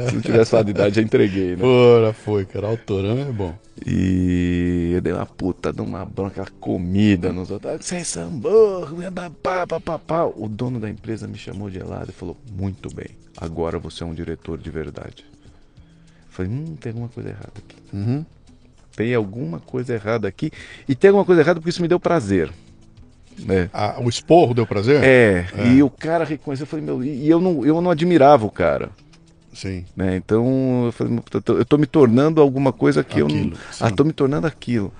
[0.09, 1.63] Se não tivesse falado de idade, já entreguei, né?
[1.65, 2.67] Ora, foi, cara.
[2.67, 3.53] Autorama é bom.
[3.85, 7.85] E eu dei uma puta de uma bronca comida nos outros.
[7.85, 10.23] Vocês são burros, ia dar pá, pá, pá, pá.
[10.23, 14.05] O dono da empresa me chamou de lado e falou: Muito bem, agora você é
[14.05, 15.25] um diretor de verdade.
[15.27, 17.75] Eu falei: Hum, tem alguma coisa errada aqui.
[17.91, 18.25] Uhum.
[18.95, 20.51] Tem alguma coisa errada aqui.
[20.87, 22.49] E tem alguma coisa errada porque isso me deu prazer.
[23.49, 23.69] É.
[23.73, 25.03] Ah, o esporro deu prazer?
[25.03, 28.49] É, e o cara reconheceu, eu falei, meu, e eu não, eu não admirava o
[28.49, 28.89] cara.
[29.55, 29.83] Sim.
[29.95, 30.15] né?
[30.17, 31.23] Então eu falei, "Meu,
[31.57, 33.37] eu tô me tornando alguma coisa que eu não.
[33.39, 33.95] Aquilo, Ah, sim.
[33.95, 34.93] tô me tornando aquilo.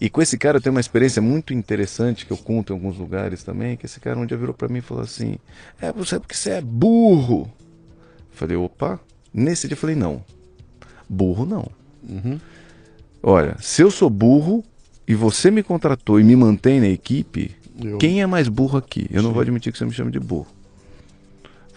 [0.00, 2.96] E com esse cara eu tenho uma experiência muito interessante que eu conto em alguns
[2.96, 5.36] lugares também, que esse cara um dia virou pra mim e falou assim:
[5.80, 7.50] "É, você porque você é burro".
[8.30, 8.98] Eu falei: "Opa".
[9.34, 10.24] Nesse dia eu falei: "Não.
[11.08, 11.68] Burro não.
[12.08, 12.40] Uhum.
[13.22, 14.64] Olha, se eu sou burro
[15.06, 19.06] e você me contratou e me mantém na equipe, Eu- quem é mais burro aqui?
[19.10, 20.46] Eu não vou admitir que você me chame de burro.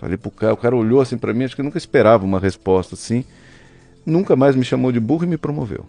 [0.03, 2.37] Falei pro cara, o cara olhou assim pra mim, acho que eu nunca esperava uma
[2.37, 3.23] resposta assim.
[4.05, 5.85] Nunca mais me chamou de burro e me promoveu.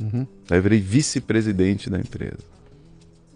[0.00, 0.26] Uhum.
[0.50, 2.38] Aí eu virei vice-presidente da empresa.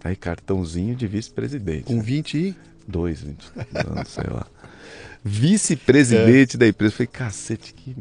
[0.03, 1.85] Aí cartãozinho de vice-presidente.
[1.85, 2.57] Com 20 e...
[2.89, 3.53] Dois, 20
[3.91, 4.47] anos, sei lá.
[5.23, 6.95] Vice-presidente da empresa.
[6.95, 7.95] Falei, cacete, que.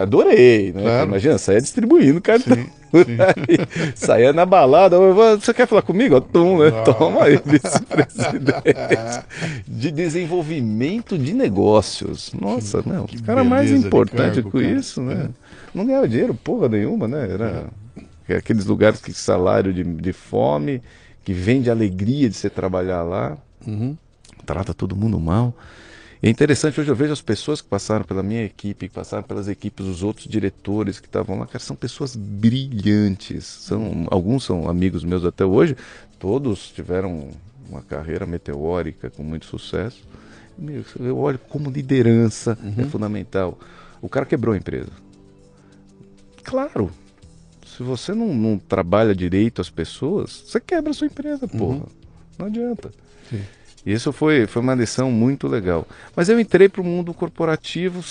[0.00, 0.82] Adorei, né?
[0.82, 1.08] Claro.
[1.08, 2.56] Imagina, saia distribuindo cartão.
[2.56, 3.58] Sim, Aí,
[3.94, 4.98] saia na balada.
[4.98, 6.16] "Ô, Você quer falar comigo?
[6.16, 6.70] Ó, Tum, né?
[6.84, 9.24] Toma aí, vice-presidente.
[9.66, 12.32] De desenvolvimento de negócios.
[12.32, 13.06] Nossa, não.
[13.06, 14.70] que O cara mais importante cargo, com cara.
[14.72, 15.28] isso, né?
[15.74, 17.28] Não ganhava dinheiro, porra nenhuma, né?
[17.30, 17.66] Era
[18.36, 20.82] aqueles lugares que salário de, de fome,
[21.24, 23.96] que vende alegria de você trabalhar lá Uhum.
[24.46, 25.54] trata todo mundo mal.
[26.20, 29.46] É interessante, hoje eu vejo as pessoas que passaram pela minha equipe, que passaram pelas
[29.46, 33.44] equipes dos outros diretores que estavam lá, cara, são pessoas brilhantes.
[33.46, 35.76] São, alguns são amigos meus até hoje,
[36.18, 37.30] todos tiveram
[37.68, 40.02] uma carreira meteórica com muito sucesso.
[40.98, 43.56] Eu olho como liderança é fundamental.
[44.02, 44.90] O cara quebrou a empresa.
[46.42, 46.90] Claro.
[47.64, 51.86] Se você não, não trabalha direito as pessoas, você quebra a sua empresa, porra.
[52.36, 52.90] Não adianta.
[53.30, 53.42] Sim.
[53.86, 55.86] Isso foi, foi uma lição muito legal.
[56.14, 58.02] Mas eu entrei para o mundo corporativo,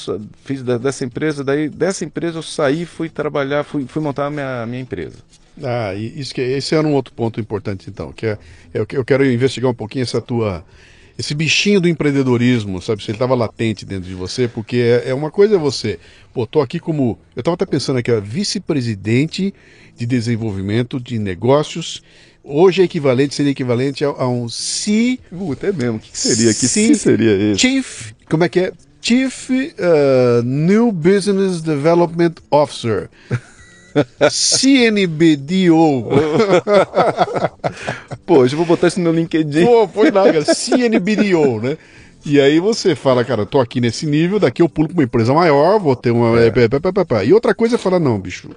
[0.43, 4.29] fiz da- dessa empresa, daí dessa empresa eu saí, fui trabalhar, fui, fui montar a
[4.31, 5.17] minha, minha empresa.
[5.63, 8.37] Ah, isso que, esse era um outro ponto importante, então, que é,
[8.73, 10.63] eu, que- eu quero investigar um pouquinho essa tua,
[11.17, 15.13] esse bichinho do empreendedorismo, sabe, se ele estava latente dentro de você, porque é, é
[15.15, 15.99] uma coisa é você,
[16.33, 19.53] pô, tô aqui como, eu estava até pensando aqui, vice-presidente
[19.97, 22.03] de desenvolvimento de negócios,
[22.47, 26.17] hoje é equivalente, seria equivalente a, a um C, Puta, é mesmo, o que, que
[26.17, 26.53] seria?
[26.53, 27.59] Que sim seria esse?
[27.59, 28.71] Chief, como é que é?
[29.01, 33.09] Chief uh, New Business Development Officer.
[34.29, 36.05] CNBDO.
[38.25, 39.65] Pô, eu vou botar isso no meu LinkedIn.
[39.65, 40.53] Pô, põe lá, cara.
[40.53, 41.77] CNBDO, né?
[42.25, 45.33] E aí você fala, cara, tô aqui nesse nível, daqui eu pulo pra uma empresa
[45.33, 46.37] maior, vou ter uma.
[46.39, 46.51] É.
[47.25, 48.49] E outra coisa é falar, não, bicho.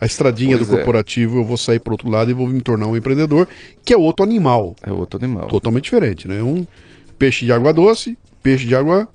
[0.00, 0.76] A estradinha Pois do é.
[0.76, 3.48] corporativo, eu vou sair pro outro lado e vou me tornar um empreendedor,
[3.84, 4.76] que é outro animal.
[4.82, 5.48] É outro animal.
[5.48, 6.42] Totalmente diferente, né?
[6.42, 6.66] Um
[7.18, 9.08] peixe de água doce, peixe de água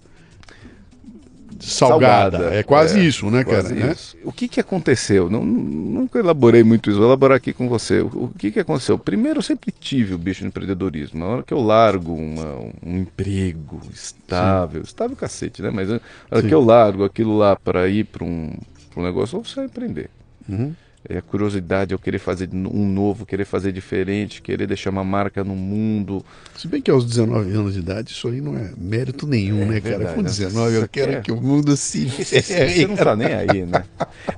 [1.60, 2.54] salgada.
[2.56, 3.86] É quase É, isso, né, quase cara?
[3.88, 3.92] né?
[3.94, 4.18] isso.
[4.24, 5.30] O que, que aconteceu?
[5.30, 8.02] Não, nunca elaborei muito isso, vou elaborar aqui com você.
[8.02, 8.98] O, o que, que aconteceu?
[8.98, 11.20] Primeiro, eu sempre tive o bicho no empreendedorismo.
[11.20, 15.70] Na hora que eu largo uma- um emprego estável, estável cacete, né?
[15.70, 16.00] Mas na
[16.32, 16.48] hora Sim.
[16.48, 18.52] que eu largo aquilo lá para ir para um,
[18.92, 20.10] pra um negócio, eu vou sair empreender.
[20.52, 20.74] Uhum.
[21.10, 25.44] É a curiosidade, eu querer fazer um novo, querer fazer diferente, querer deixar uma marca
[25.44, 26.24] no mundo.
[26.56, 29.66] Se bem que aos 19 anos de idade, isso aí não é mérito nenhum, É
[29.66, 29.98] né, cara?
[29.98, 30.30] verdade, Com né?
[30.30, 33.84] 19, eu Você quero quer- que o mundo se Você não tá nem aí, né?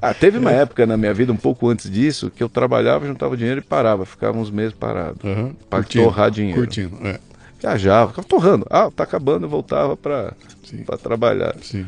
[0.01, 3.35] Ah, teve uma época na minha vida, um pouco antes disso, que eu trabalhava, juntava
[3.35, 5.19] dinheiro e parava, ficava uns meses parado.
[5.69, 6.61] Pra curtindo, torrar dinheiro.
[6.61, 7.19] Curtindo, é.
[7.59, 8.65] Viajava, ficava torrando.
[8.69, 10.33] Ah, tá acabando, eu voltava pra
[11.01, 11.55] trabalhar.
[11.61, 11.85] Sim.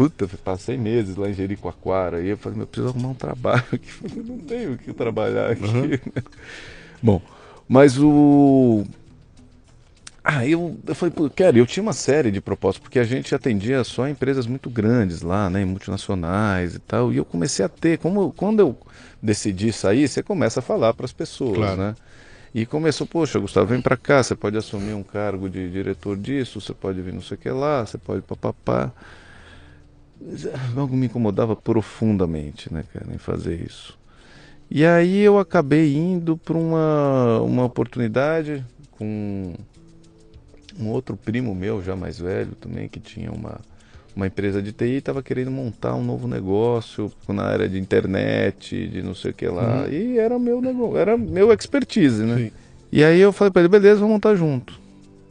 [0.00, 2.22] Puta, passei meses lá em Jericoacoara.
[2.22, 3.90] E eu falei, meu, eu preciso arrumar um trabalho aqui.
[4.16, 5.62] Eu não tenho o que trabalhar aqui.
[5.62, 6.22] Uhum.
[7.02, 7.20] Bom,
[7.68, 8.86] mas o.
[10.24, 13.34] Ah, eu, eu falei, pô, cara, eu tinha uma série de propostas, porque a gente
[13.34, 17.12] atendia só empresas muito grandes lá, né, multinacionais e tal.
[17.12, 18.78] E eu comecei a ter, como quando eu
[19.22, 21.76] decidi sair, você começa a falar para as pessoas, Claro.
[21.76, 21.94] né?
[22.54, 26.58] E começou, poxa, Gustavo, vem para cá, você pode assumir um cargo de diretor disso,
[26.58, 28.84] você pode vir não sei o que lá, você pode papapá.
[28.84, 29.19] Mas, ah,
[30.76, 33.98] Algo me incomodava profundamente, né, cara, em fazer isso.
[34.70, 39.54] E aí eu acabei indo para uma, uma oportunidade com
[40.78, 43.60] um outro primo meu, já mais velho também, que tinha uma,
[44.14, 48.86] uma empresa de TI e estava querendo montar um novo negócio na área de internet,
[48.88, 49.88] de não sei o que lá.
[49.88, 52.36] E era meu negócio, era meu expertise, né?
[52.36, 52.50] Sim.
[52.92, 54.78] E aí eu falei para ele, beleza, vamos montar junto.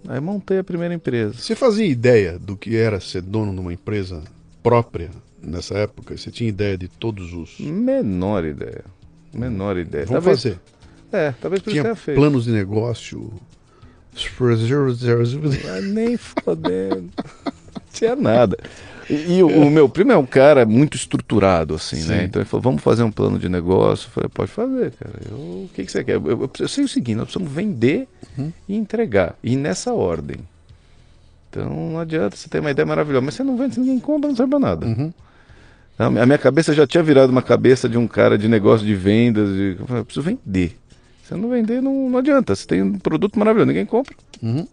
[0.08, 1.34] Aí montei a primeira empresa.
[1.34, 4.24] Você fazia ideia do que era ser dono de uma empresa
[4.64, 5.10] própria
[5.42, 6.18] nessa época?
[6.18, 7.60] Você tinha ideia de todos os.
[7.60, 8.84] Menor ideia.
[9.34, 10.06] Menor ideia.
[10.06, 10.60] Vamos talvez, fazer.
[11.12, 12.18] É, talvez por isso Tinha tenha feito.
[12.18, 13.32] planos de negócio.
[15.68, 17.10] Ah, nem fodendo.
[17.94, 18.58] Tinha nada.
[19.10, 22.10] E, e o, o meu primo é um cara muito estruturado, assim, Sim.
[22.10, 22.24] né?
[22.26, 24.08] Então ele falou, vamos fazer um plano de negócio.
[24.08, 25.14] Eu falei, pode fazer, cara.
[25.30, 26.16] Eu- o que, que você quer?
[26.16, 28.52] Eu, eu- eu sei o seguinte, nós precisamos vender Uhum.
[28.68, 29.36] e entregar.
[29.44, 30.38] E nessa ordem.
[31.50, 34.36] Então não adianta você ter uma ideia maravilhosa, mas você não vende, ninguém compra, não
[34.36, 34.86] serve pra nada.
[34.86, 35.12] Uhum.
[35.98, 39.50] A minha cabeça já tinha virado uma cabeça de um cara de negócio de vendas.
[39.50, 39.76] De...
[39.78, 40.78] Eu falei, eu preciso vender.
[41.24, 42.56] Se não vender, não, não adianta.
[42.56, 44.16] Você tem um produto maravilhoso, ninguém compra.
[44.42, 44.66] Uhum.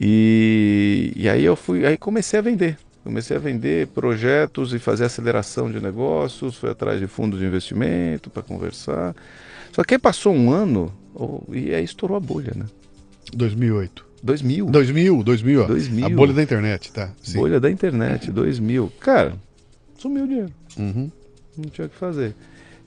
[0.00, 2.76] E, e aí eu fui, aí comecei a vender.
[3.04, 8.28] Comecei a vender projetos e fazer aceleração de negócios, fui atrás de fundos de investimento
[8.30, 9.14] para conversar.
[9.72, 12.66] Só que aí passou um ano oh, e aí estourou a bolha, né?
[13.32, 14.07] 2008.
[14.22, 14.66] 2000.
[14.66, 15.66] 2000, 2000, ó.
[15.66, 16.06] 2000.
[16.06, 17.10] A bolha da internet, tá?
[17.22, 17.38] Sim.
[17.38, 18.92] Bolha da internet, 2000.
[19.00, 19.34] Cara,
[19.98, 20.52] sumiu o dinheiro.
[20.78, 21.10] Uhum.
[21.56, 22.34] Não tinha o que fazer.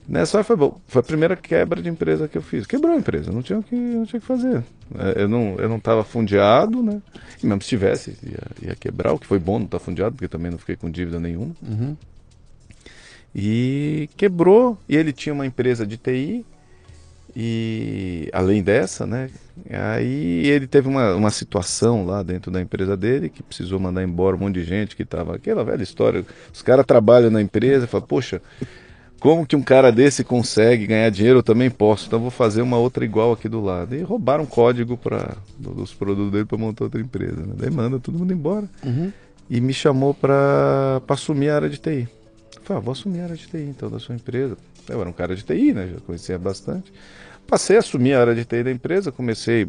[0.08, 0.80] Nessa hora foi bom.
[0.88, 2.66] Foi a primeira quebra de empresa que eu fiz.
[2.66, 4.64] Quebrou a empresa, não tinha o que, não tinha que fazer.
[4.98, 7.00] É, Eu não eu não estava fundeado, né?
[7.42, 10.28] E mesmo se tivesse, ia, ia quebrar, o que foi bom não estar fundeado, porque
[10.28, 11.54] também não fiquei com dívida nenhuma.
[11.62, 11.96] Uhum.
[13.34, 16.44] E quebrou, e ele tinha uma empresa de TI,
[17.34, 19.30] e além dessa, né?
[19.70, 24.36] Aí ele teve uma, uma situação lá dentro da empresa dele que precisou mandar embora
[24.36, 25.36] um monte de gente que estava.
[25.36, 26.24] Aquela velha história.
[26.52, 28.40] Os caras trabalham na empresa e falam, poxa,
[29.20, 31.38] como que um cara desse consegue ganhar dinheiro?
[31.38, 33.94] Eu também posso, então vou fazer uma outra igual aqui do lado.
[33.94, 37.36] E roubaram um código para dos produtos dele para montar outra empresa.
[37.36, 37.54] Né?
[37.56, 39.12] Daí manda todo mundo embora Uhum.
[39.48, 42.08] e me chamou para assumir a área de TI.
[42.56, 44.56] Eu falei, ah, vou assumir a área de TI então da sua empresa.
[44.88, 45.88] Eu era um cara de TI, né?
[45.94, 46.92] Já conhecia bastante.
[47.46, 49.66] Passei a assumir a área de TI da empresa, comecei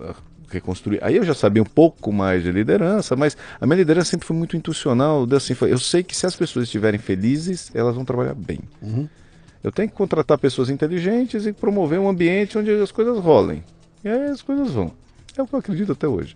[0.00, 0.14] a
[0.50, 0.98] reconstruir.
[1.02, 4.36] Aí eu já sabia um pouco mais de liderança, mas a minha liderança sempre foi
[4.36, 5.26] muito intuicional.
[5.34, 8.60] Assim, foi, eu sei que se as pessoas estiverem felizes, elas vão trabalhar bem.
[8.80, 9.08] Uhum.
[9.62, 13.62] Eu tenho que contratar pessoas inteligentes e promover um ambiente onde as coisas rolem.
[14.04, 14.92] E aí as coisas vão.
[15.36, 16.34] É o que eu acredito até hoje.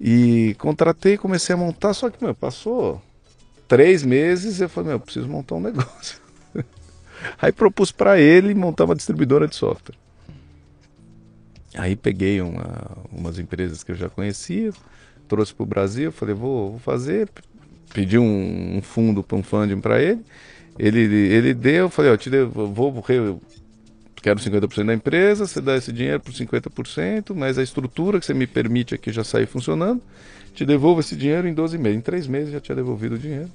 [0.00, 3.02] E contratei, comecei a montar, só que, meu, passou
[3.66, 6.23] três meses eu falei, meu, eu preciso montar um negócio.
[7.40, 9.96] Aí propus para ele montar uma distribuidora de software.
[11.76, 14.72] Aí peguei uma- umas empresas que eu já conhecia,
[15.28, 17.28] trouxe para o Brasil, falei, vou, vou fazer.
[17.92, 20.20] Pedi um, um fundo para um funding para ele.
[20.78, 23.36] Ele, ele deu, falei, ó, te devo, vou, re-
[24.16, 28.34] quero 50% da empresa, você dá esse dinheiro por 50%, mas a estrutura que você
[28.34, 30.00] me permite aqui já sair funcionando,
[30.52, 31.98] te devolvo esse dinheiro em 12 meses.
[31.98, 33.48] Em 3 meses já tinha devolvido o dinheiro.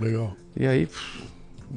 [0.00, 0.36] Legal.
[0.54, 1.22] E aí, pff,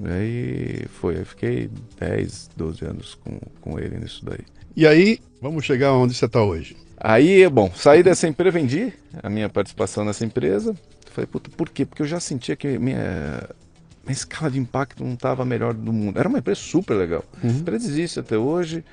[0.06, 4.46] aí foi, eu fiquei 10, 12 anos com, com ele nisso daí.
[4.76, 6.78] E aí, vamos chegar onde você está hoje.
[6.98, 10.76] Aí, bom, saí dessa empresa, vendi a minha participação nessa empresa.
[11.12, 11.86] Falei, puta, por quê?
[11.86, 13.50] Porque eu já sentia que minha,
[14.04, 16.20] minha escala de impacto não estava a melhor do mundo.
[16.20, 17.24] Era uma empresa super legal.
[17.44, 18.84] A empresa existe até hoje.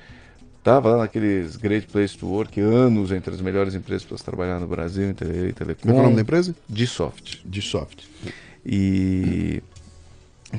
[0.57, 4.67] Estava lá naqueles Great Place to Work, anos entre as melhores empresas para trabalhar no
[4.67, 5.89] Brasil, em tele, telecom.
[5.89, 6.55] É que é o nome da empresa?
[6.67, 7.37] De soft.
[7.45, 8.03] De soft.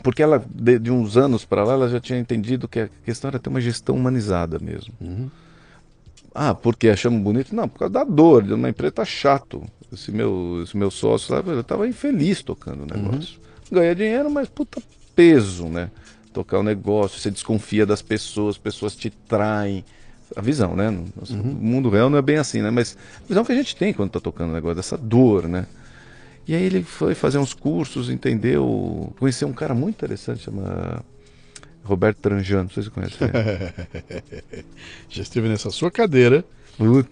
[0.03, 3.29] Porque ela de, de uns anos para lá ela já tinha entendido que a questão
[3.29, 4.93] era ter uma gestão humanizada mesmo.
[5.01, 5.31] Uhum.
[6.35, 7.55] Ah, porque achamos bonito?
[7.55, 9.65] Não, por causa da dor, de uma empresa tá chato.
[9.93, 13.41] Esse meu, esse meu sócio lá, eu tava infeliz tocando o negócio.
[13.73, 14.81] Ganha dinheiro, mas puta
[15.17, 15.91] peso, né?
[16.39, 19.85] tocar o negócio, você desconfia das pessoas, pessoas te traem.
[20.37, 20.91] A visão, né?
[21.31, 22.71] O mundo real não é bem assim, né?
[22.71, 25.67] Mas a visão que a gente tem quando tá tocando o negócio, dessa dor, né?
[26.49, 29.13] E aí ele foi fazer uns cursos, entendeu?
[29.19, 31.05] Conheceu um cara muito interessante, chama
[31.85, 33.17] Roberto Tranjano, não sei se você conhece.
[33.23, 34.65] ele.
[35.11, 36.43] Já esteve nessa sua cadeira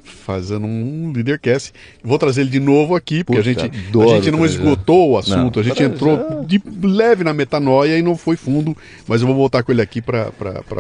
[0.05, 1.73] fazendo um leadercast.
[2.03, 5.19] Vou trazer ele de novo aqui, porque Puta, a gente, a gente não esgotou o
[5.19, 9.27] assunto, Não, a gente entrou de leve na metanoia e não foi fundo, mas eu
[9.27, 10.33] vou voltar com ele aqui para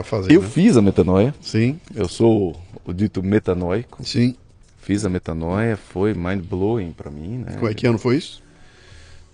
[0.04, 0.32] fazer.
[0.32, 0.48] Eu né?
[0.48, 4.02] fiz a metanoia, Sim, eu sou o dito metanoico.
[4.04, 4.34] sim.
[4.80, 7.56] Fiz a metanoia, foi mind blowing pra mim, né?
[7.58, 8.40] Qual é que ano foi isso?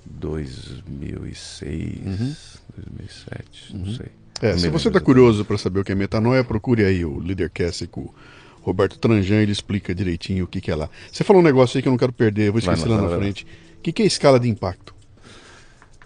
[0.04, 4.06] 2006, 2007, não sei.
[4.40, 7.86] É, se você está curioso para saber o que é metanoia, procure aí o Leadercast
[7.86, 8.14] com o
[8.60, 10.90] Roberto Tranjan, ele explica direitinho o que, que é lá.
[11.10, 13.02] Você falou um negócio aí que eu não quero perder, eu vou esquecer lá, lá
[13.02, 13.46] vai na vai frente.
[13.78, 14.94] O que, que é escala de impacto?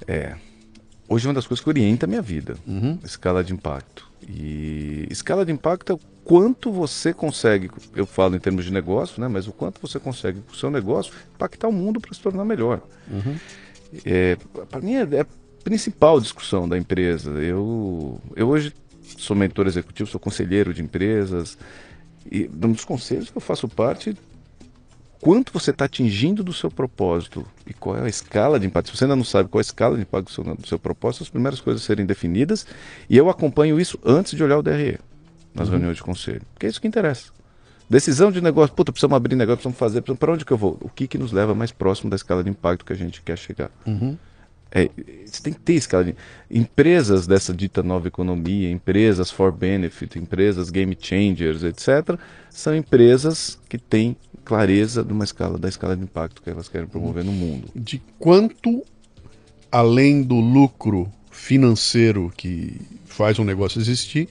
[0.06, 0.37] É.
[1.09, 2.56] Hoje é uma das coisas que orienta a minha vida.
[2.66, 2.98] Uhum.
[3.04, 4.06] Escala de impacto.
[4.28, 9.20] E escala de impacto é o quanto você consegue, eu falo em termos de negócio,
[9.20, 9.28] né?
[9.28, 12.44] Mas o quanto você consegue com o seu negócio impactar o mundo para se tornar
[12.44, 12.82] melhor.
[14.05, 14.37] É,
[14.68, 15.27] para mim é, é a
[15.64, 17.31] principal discussão da empresa.
[17.31, 18.72] Eu, eu hoje
[19.18, 21.57] sou mentor executivo, sou conselheiro de empresas.
[22.31, 24.16] E um dos conselhos que eu faço parte
[25.20, 28.90] quanto você está atingindo do seu propósito e qual é a escala de impacto.
[28.90, 30.79] Se você ainda não sabe qual é a escala de impacto do seu, do seu
[30.79, 32.66] propósito, as primeiras coisas serem definidas.
[33.09, 34.99] E eu acompanho isso antes de olhar o DRE
[35.55, 37.33] nas reuniões de conselho, porque é isso que interessa.
[37.88, 40.77] Decisão de negócio, puta, precisamos abrir negócio, precisamos fazer, precisamos, para onde que eu vou?
[40.81, 43.38] O que que nos leva mais próximo da escala de impacto que a gente quer
[43.38, 43.70] chegar?
[44.72, 44.90] É,
[45.25, 46.16] você tem que ter escala de...
[46.51, 52.18] Empresas dessa dita nova economia, empresas for benefit, empresas game changers, etc.,
[52.51, 56.87] são empresas que têm clareza de uma escala, da escala de impacto que elas querem
[56.87, 57.68] promover no mundo.
[57.75, 58.85] De quanto,
[59.70, 64.29] além do lucro financeiro que faz um negócio existir,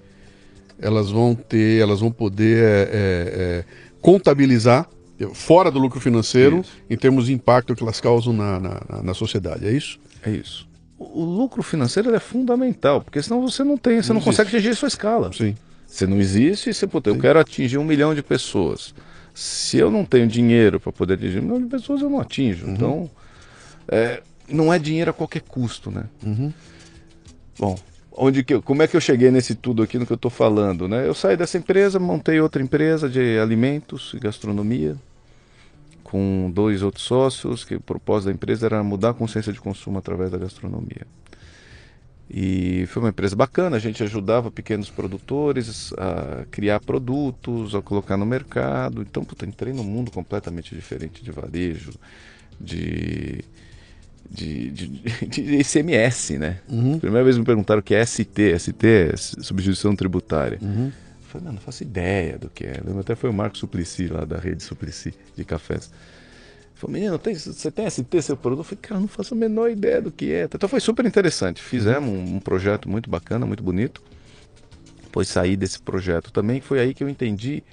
[0.79, 3.65] elas vão ter, elas vão poder é, é, é,
[4.01, 4.87] contabilizar
[5.33, 6.71] fora do lucro financeiro Isso.
[6.89, 9.97] em termos de impacto que elas causam na, na, na- sociedade, é isso?
[10.21, 10.67] É isso.
[10.99, 14.49] O, o lucro financeiro é fundamental, porque senão você não tem, você não, Não consegue
[14.49, 15.31] atingir a sua escala.
[15.31, 15.55] Sim.
[15.87, 18.93] Você não existe, você, puta, eu quero atingir um milhão de pessoas.
[19.33, 22.69] Se eu não tenho dinheiro para poder atingir um milhão de pessoas, eu não atinjo.
[22.69, 23.09] Então,
[23.87, 26.05] é, não é dinheiro a qualquer custo, né?
[27.57, 27.77] Bom,
[28.17, 30.87] onde que como é que eu cheguei nesse tudo aqui no que eu estou falando,
[30.87, 31.07] né?
[31.07, 34.95] Eu saí dessa empresa, montei outra empresa de alimentos e gastronomia
[36.03, 39.97] com dois outros sócios, que o propósito da empresa era mudar a consciência de consumo
[39.97, 41.05] através da gastronomia.
[42.29, 48.17] E foi uma empresa bacana, a gente ajudava pequenos produtores a criar produtos, a colocar
[48.17, 49.01] no mercado.
[49.01, 51.91] Então, puta, entrei num mundo completamente diferente de varejo,
[52.59, 53.43] de,
[54.29, 54.87] de, de,
[55.27, 56.59] de ICMS, né?
[56.99, 60.59] Primeira vez me perguntaram o que é ST, ST é substituição tributária.
[60.61, 60.91] Eu
[61.27, 62.81] falei, não, não faço ideia do que é.
[62.83, 65.91] Lembro Até foi o Marco Suplicy lá da rede Suplicy de cafés.
[65.91, 66.15] Ele
[66.75, 68.59] Falou, menino, tem, você tem ST seu produto?
[68.59, 70.43] Eu falei, cara, não faço a menor ideia do que é.
[70.43, 71.61] Então foi super interessante.
[71.61, 74.01] Fizemos um, um projeto muito bacana, muito bonito.
[75.03, 77.63] Depois saí desse projeto também, foi aí que eu entendi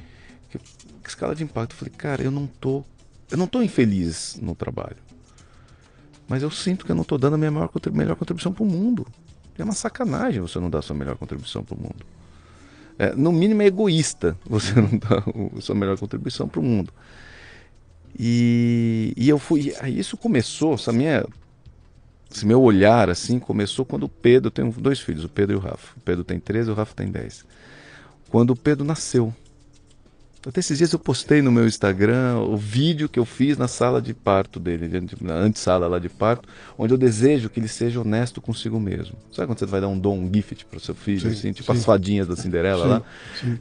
[0.49, 1.73] que, que escala de impacto.
[1.73, 2.85] Eu falei, cara, eu não tô,
[3.29, 4.97] eu não tô infeliz no trabalho.
[6.33, 8.67] Mas eu sinto que eu não tô dando a minha maior, melhor contribuição para o
[8.67, 9.07] mundo.
[9.59, 12.07] É uma sacanagem você não dar a sua melhor contribuição para o mundo.
[12.99, 15.23] É, no mínimo é egoísta você não dar
[15.55, 16.91] a sua melhor contribuição para o mundo.
[18.19, 19.75] E, e eu fui.
[19.79, 21.23] Aí isso começou, essa minha.
[22.35, 25.61] Esse meu olhar assim começou quando o Pedro tem dois filhos, o Pedro e o
[25.61, 25.95] Rafa.
[25.99, 27.45] O Pedro tem 13 e o Rafa tem 10.
[28.31, 29.35] Quando o Pedro nasceu.
[30.45, 34.03] Até esses dias eu postei no meu Instagram o vídeo que eu fiz na sala
[34.03, 38.41] de parto dele, na antessala lá de parto, onde eu desejo que ele seja honesto
[38.41, 39.15] consigo mesmo.
[39.33, 41.53] Sabe quando você vai dar um dom, um gift para o seu filho, Sim, assim,
[41.53, 41.79] tipo sim.
[41.79, 43.03] as fadinhas da Cinderela Sim, lá?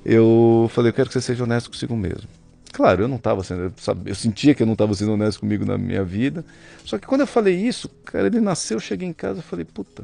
[0.04, 2.28] Eu falei, eu quero que você seja honesto consigo mesmo.
[2.74, 5.42] Claro, eu não estava sendo, eu, sabia- eu sentia que eu não estava sendo honesto
[5.42, 6.44] comigo na minha vida.
[6.84, 9.66] Só que quando eu falei isso, cara, ele nasceu, eu cheguei em casa e falei,
[9.66, 10.04] puta.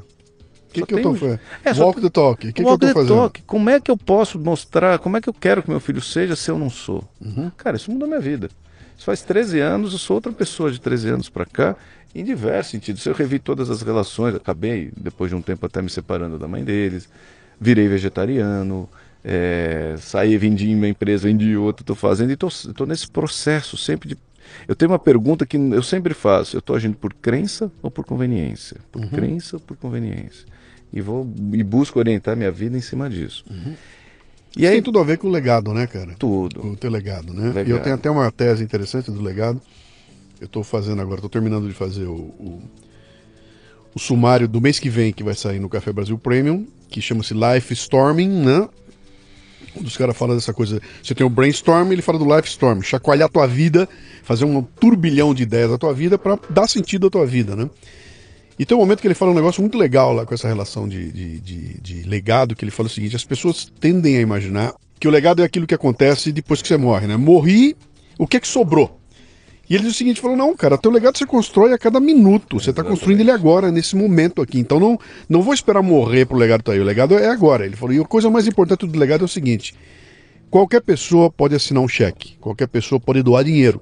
[0.69, 1.39] O que, só que eu tô fazendo?
[1.63, 2.33] É, só Walk the talk.
[2.33, 3.15] O que, que eu Walk tô fazendo?
[3.15, 3.41] talk.
[3.43, 6.35] Como é que eu posso mostrar, como é que eu quero que meu filho seja
[6.35, 7.03] se eu não sou?
[7.21, 7.49] Uhum.
[7.57, 8.49] Cara, isso mudou minha vida.
[8.95, 11.75] Isso faz 13 anos, eu sou outra pessoa de 13 anos pra cá,
[12.15, 13.05] em diversos sentidos.
[13.05, 16.63] Eu revi todas as relações, acabei, depois de um tempo, até me separando da mãe
[16.63, 17.07] deles,
[17.61, 18.89] virei vegetariano,
[19.23, 24.17] é, saí, vendi uma empresa, vendi outra, estou fazendo, e estou nesse processo sempre de.
[24.67, 28.05] Eu tenho uma pergunta que eu sempre faço: eu estou agindo por crença ou por
[28.05, 28.77] conveniência?
[28.91, 29.09] Por Uhum.
[29.09, 30.45] crença ou por conveniência?
[30.91, 33.43] E vou e busco orientar minha vida em cima disso.
[33.49, 33.75] E Uhum.
[34.55, 36.15] Isso aí, tem tudo a ver com o legado, né, cara?
[36.17, 36.59] tudo.
[36.59, 37.49] Com o teu legado, né?
[37.49, 37.67] Legado.
[37.67, 39.61] E eu tenho até uma tese interessante do legado.
[40.41, 42.61] Eu estou fazendo agora, estou terminando de fazer o, o,
[43.93, 47.33] o sumário do mês que vem, que vai sair no Café Brasil Premium, que chama-se
[47.33, 48.67] Life Storming, né?
[49.75, 50.81] Um dos caras fala dessa coisa.
[51.03, 53.87] Você tem o brainstorm, ele fala do life storm, chacoalhar a tua vida,
[54.23, 57.69] fazer um turbilhão de ideias da tua vida para dar sentido à tua vida, né?
[58.59, 60.87] E tem um momento que ele fala um negócio muito legal lá com essa relação
[60.87, 64.73] de, de, de, de legado, que ele fala o seguinte: as pessoas tendem a imaginar
[64.99, 67.15] que o legado é aquilo que acontece depois que você morre, né?
[67.17, 67.75] Morri,
[68.17, 68.99] o que é que sobrou?
[69.69, 72.57] E ele diz o seguinte, falou, não, cara, teu legado você constrói a cada minuto,
[72.57, 74.97] você está construindo ele agora, nesse momento aqui, então não,
[75.27, 77.65] não vou esperar morrer pro legado estar tá aí, o legado é agora.
[77.65, 79.75] Ele falou, e a coisa mais importante do legado é o seguinte,
[80.49, 83.81] qualquer pessoa pode assinar um cheque, qualquer pessoa pode doar dinheiro.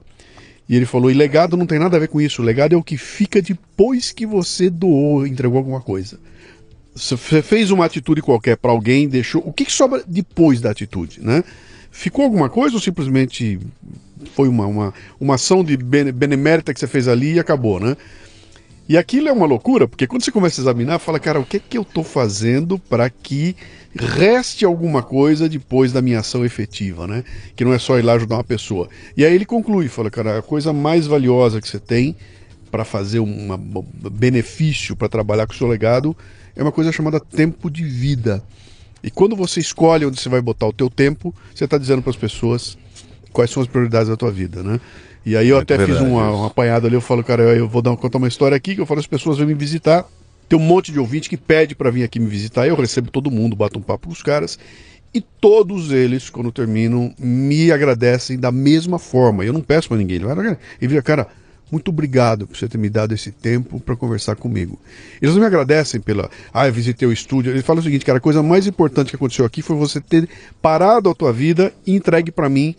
[0.68, 2.78] E ele falou, e legado não tem nada a ver com isso, o legado é
[2.78, 6.20] o que fica depois que você doou, entregou alguma coisa.
[6.96, 11.22] Você fez uma atitude qualquer para alguém, deixou, o que, que sobra depois da atitude,
[11.22, 11.44] né?
[11.92, 13.60] Ficou alguma coisa ou simplesmente
[14.34, 17.96] foi uma, uma, uma ação de benemérita que você fez ali e acabou, né?
[18.88, 21.58] E aquilo é uma loucura, porque quando você começa a examinar, fala, cara, o que
[21.58, 23.56] é que eu estou fazendo para que
[23.96, 27.24] reste alguma coisa depois da minha ação efetiva, né?
[27.56, 28.88] Que não é só ir lá ajudar uma pessoa.
[29.18, 32.16] E aí ele conclui, fala, cara, a coisa mais valiosa que você tem
[32.70, 33.58] para fazer um
[34.12, 36.16] benefício, para trabalhar com o seu legado,
[36.56, 38.44] é uma coisa chamada tempo de vida.
[39.02, 42.12] E quando você escolhe onde você vai botar o teu tempo, você está dizendo para
[42.12, 42.78] as pessoas
[43.32, 44.80] quais são as prioridades da tua vida, né?
[45.26, 47.82] E aí eu até verdade, fiz uma, um apanhado ali, eu falo, cara, eu vou
[47.82, 50.06] dar, contar uma história aqui, que eu falo, as pessoas vêm me visitar,
[50.48, 53.32] tem um monte de ouvinte que pede para vir aqui me visitar, eu recebo todo
[53.32, 54.60] mundo, bato um papo com os caras,
[55.12, 59.46] e todos eles, quando terminam, me agradecem da mesma forma.
[59.46, 61.28] Eu não peço para ninguém, ele vira, cara,
[61.72, 64.80] muito obrigado por você ter me dado esse tempo para conversar comigo.
[65.22, 66.30] Eles não me agradecem pela.
[66.54, 67.52] Ah, eu visitei o estúdio.
[67.52, 70.30] Eles falam o seguinte, cara, a coisa mais importante que aconteceu aqui foi você ter
[70.62, 72.76] parado a tua vida e entregue para mim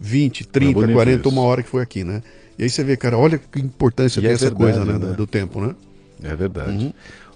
[0.00, 1.28] 20, 30, é 40, isso.
[1.28, 2.22] uma hora que foi aqui, né?
[2.58, 4.98] E aí você vê, cara, olha que importância e tem é essa verdade, coisa, né,
[4.98, 5.12] né?
[5.12, 5.74] Do tempo, né?
[6.22, 6.70] É verdade.
[6.84, 6.92] Uhum.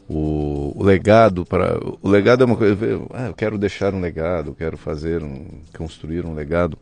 [0.09, 2.77] O, o, legado para o legado é uma coisa.
[3.13, 5.47] Ah, eu quero deixar um legado, quero fazer um,
[5.77, 6.79] construir um legado.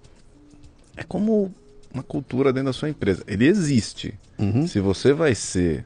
[0.96, 1.52] É como
[1.92, 3.22] uma cultura dentro da sua empresa.
[3.26, 4.14] Ele existe.
[4.38, 4.66] Uhum.
[4.66, 5.84] Se você vai ser,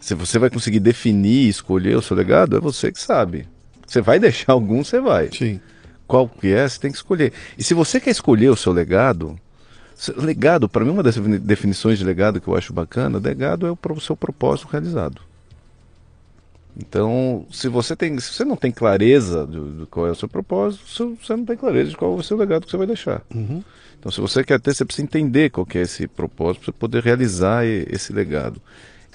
[0.00, 3.46] se você vai conseguir definir, escolher o seu legado, é você que sabe.
[3.86, 5.30] Você vai deixar algum, você vai.
[5.32, 5.60] Sim
[6.06, 7.32] qual que é, você tem que escolher.
[7.56, 9.38] E se você quer escolher o seu legado,
[10.16, 14.00] legado, para mim, uma das definições de legado que eu acho bacana, legado é o
[14.00, 15.20] seu propósito realizado.
[16.76, 20.28] Então, se você tem, se você não tem clareza de, de qual é o seu
[20.28, 23.22] propósito, você não tem clareza de qual é o seu legado que você vai deixar.
[23.34, 23.62] Uhum.
[23.98, 27.64] Então, se você quer ter, você precisa entender qual é esse propósito para poder realizar
[27.66, 28.60] esse legado.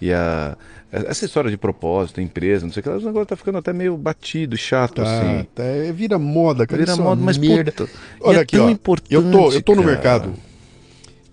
[0.01, 0.55] E a,
[0.91, 4.55] essa história de propósito, empresa, não sei o que, agora tá ficando até meio batido,
[4.55, 5.47] chato, tá, assim.
[5.53, 6.79] Tá, vira moda, cara.
[6.79, 7.71] Vira é moda, mas merda.
[7.71, 7.89] Puta,
[8.21, 8.69] Olha é aqui, ó.
[9.09, 9.93] Eu tô, eu tô no cara.
[9.93, 10.33] mercado.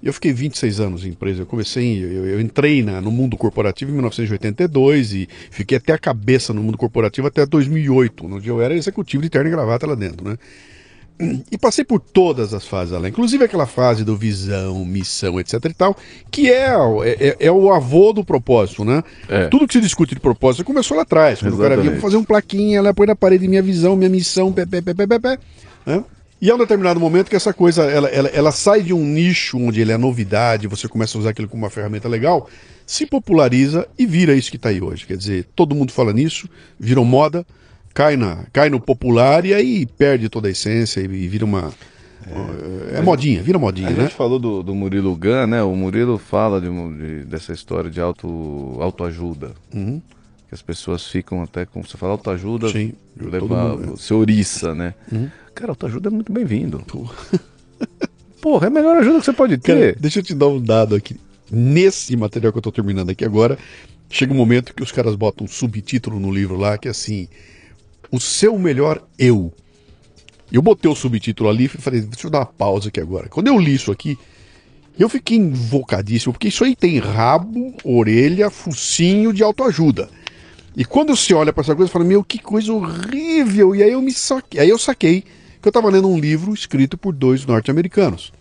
[0.02, 1.42] Eu fiquei 26 anos em empresa.
[1.42, 5.98] Eu comecei, eu, eu entrei na, no mundo corporativo em 1982 e fiquei até a
[5.98, 9.94] cabeça no mundo corporativo até 2008, onde eu era executivo de terno e gravata lá
[9.94, 10.36] dentro, né?
[11.18, 15.72] E passei por todas as fases lá, inclusive aquela fase do visão, missão, etc e
[15.72, 15.96] tal,
[16.28, 19.02] que é, é, é o avô do propósito, né?
[19.28, 19.46] É.
[19.46, 21.72] Tudo que se discute de propósito começou lá atrás, quando Exatamente.
[21.72, 24.66] o cara vinha fazer um plaquinha, ela põe na parede minha visão, minha missão, pé,
[24.66, 25.38] pé, pé, pé, pé, pé,
[25.86, 26.04] né?
[26.40, 29.56] E há um determinado momento que essa coisa, ela, ela, ela sai de um nicho
[29.56, 32.50] onde ele é novidade, você começa a usar aquilo como uma ferramenta legal,
[32.84, 35.06] se populariza e vira isso que está aí hoje.
[35.06, 36.48] Quer dizer, todo mundo fala nisso,
[36.78, 37.46] virou moda,
[37.94, 41.72] cai, na, cai no popular e aí perde toda a essência e, e vira uma.
[42.92, 43.98] É, é modinha, vira modinha, a né?
[43.98, 45.62] A gente falou do, do Murilo Gun, né?
[45.62, 49.52] O Murilo fala de, de, dessa história de auto, autoajuda.
[49.72, 50.00] Uhum.
[50.48, 54.94] Que as pessoas ficam até, como você fala, autoajuda, Sim, levar, você oriça, né?
[55.12, 55.30] Uhum.
[55.54, 56.82] Cara, autoajuda é muito bem-vindo.
[58.40, 59.74] Porra, é a melhor ajuda que você pode ter.
[59.74, 61.16] Cara, deixa eu te dar um dado aqui.
[61.50, 63.58] Nesse material que eu tô terminando aqui agora,
[64.08, 67.28] chega um momento que os caras botam um subtítulo no livro lá, que é assim
[68.14, 69.52] o seu melhor eu.
[70.52, 73.28] Eu botei o subtítulo ali e falei, deixa eu dar uma pausa aqui agora.
[73.28, 74.16] Quando eu li isso aqui,
[74.98, 80.08] eu fiquei invocadíssimo, porque isso aí tem rabo, orelha, focinho de autoajuda.
[80.76, 83.74] E quando você olha para essa coisa, fala, meu, que coisa horrível.
[83.74, 85.22] E aí eu me saquei, aí eu saquei
[85.60, 88.32] que eu estava lendo um livro escrito por dois norte-americanos.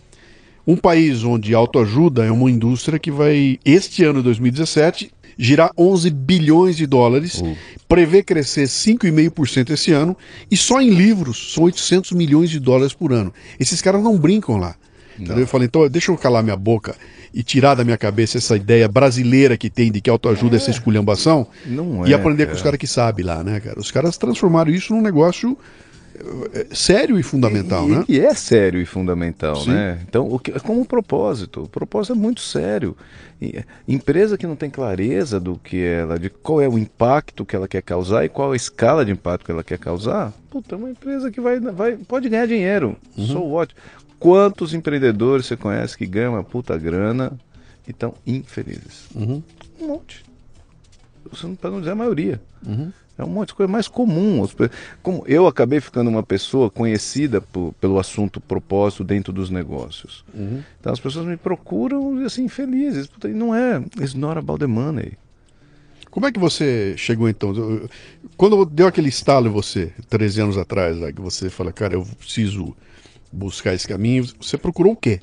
[0.66, 6.76] Um país onde autoajuda é uma indústria que vai, este ano 2017, girar 11 bilhões
[6.76, 7.56] de dólares, uh.
[7.88, 10.16] prevê crescer 5,5% esse ano,
[10.50, 13.32] e só em livros são 800 milhões de dólares por ano.
[13.58, 14.76] Esses caras não brincam lá.
[15.18, 15.38] Não.
[15.38, 16.96] Eu falei, então deixa eu calar minha boca
[17.32, 20.60] e tirar da minha cabeça essa ideia brasileira que tem de que autoajuda é, é
[20.60, 22.50] essa esculhambação não e é, aprender cara.
[22.50, 23.78] com os caras que sabem lá, né, cara?
[23.78, 25.56] Os caras transformaram isso num negócio é,
[26.72, 28.04] sério e fundamental, e, né?
[28.08, 29.70] E é sério e fundamental, Sim.
[29.70, 30.00] né?
[30.08, 31.62] Então, o que, é como um propósito.
[31.62, 32.96] O propósito é muito sério.
[33.86, 37.68] Empresa que não tem clareza do que ela, de qual é o impacto que ela
[37.68, 40.90] quer causar e qual a escala de impacto que ela quer causar, puta, é uma
[40.90, 42.96] empresa que vai, vai pode ganhar dinheiro.
[43.16, 43.80] Sou ótimo.
[44.18, 47.32] Quantos empreendedores você conhece que ganham uma puta grana
[47.86, 49.08] e estão infelizes?
[49.14, 49.42] Uhum.
[49.80, 50.24] Um monte.
[51.60, 52.40] Para não dizer a maioria.
[52.66, 52.92] Uhum.
[53.16, 54.44] É um monte de coisa mais comum.
[55.02, 60.24] Como eu acabei ficando uma pessoa conhecida por- pelo assunto propósito dentro dos negócios.
[60.34, 60.62] Uhum.
[60.80, 63.08] Então as pessoas me procuram assim felizes.
[63.32, 63.78] Não é.
[64.00, 65.12] It's not about the money.
[66.10, 67.52] Como é que você chegou então?
[68.36, 72.06] Quando deu aquele estalo em você, 13 anos atrás, lá, que você fala, cara, eu
[72.18, 72.74] preciso
[73.32, 75.20] buscar esse caminho, você procurou o quê?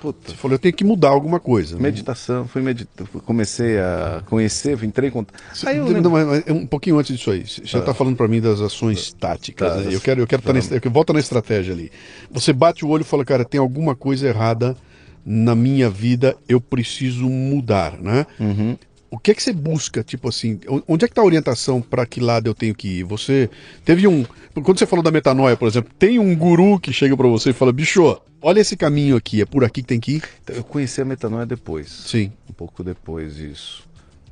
[0.00, 1.76] Puta, Você falou, eu tenho que mudar alguma coisa.
[1.76, 1.82] né?
[1.82, 5.38] meditação, fui meditar, comecei a conhecer, entrei em contato.
[5.52, 8.16] Você- Aí eu não, lembro- mas- mas um pouquinho antes disso aí, você está falando
[8.16, 9.68] para mim das ações táticas.
[9.74, 9.94] Tá, né?
[9.94, 11.92] Eu quero, eu quero estar nesse, eu volta na estratégia ali.
[12.30, 14.76] Você bate o olho e fala, cara, tem alguma coisa errada
[15.24, 18.26] na minha vida, eu preciso mudar, né?
[18.40, 18.76] Uhum.
[19.10, 22.06] O que é que você busca, tipo assim, onde é que está a orientação para
[22.06, 23.02] que lado eu tenho que ir?
[23.04, 23.50] Você
[23.84, 24.24] teve um,
[24.62, 27.52] quando você falou da metanoia, por exemplo, tem um guru que chega para você e
[27.52, 30.22] fala, bicho, olha esse caminho aqui, é por aqui que tem que ir?
[30.42, 31.88] Então, Eu conheci a metanoia depois.
[31.88, 32.32] Sim.
[32.48, 33.82] Um pouco depois disso.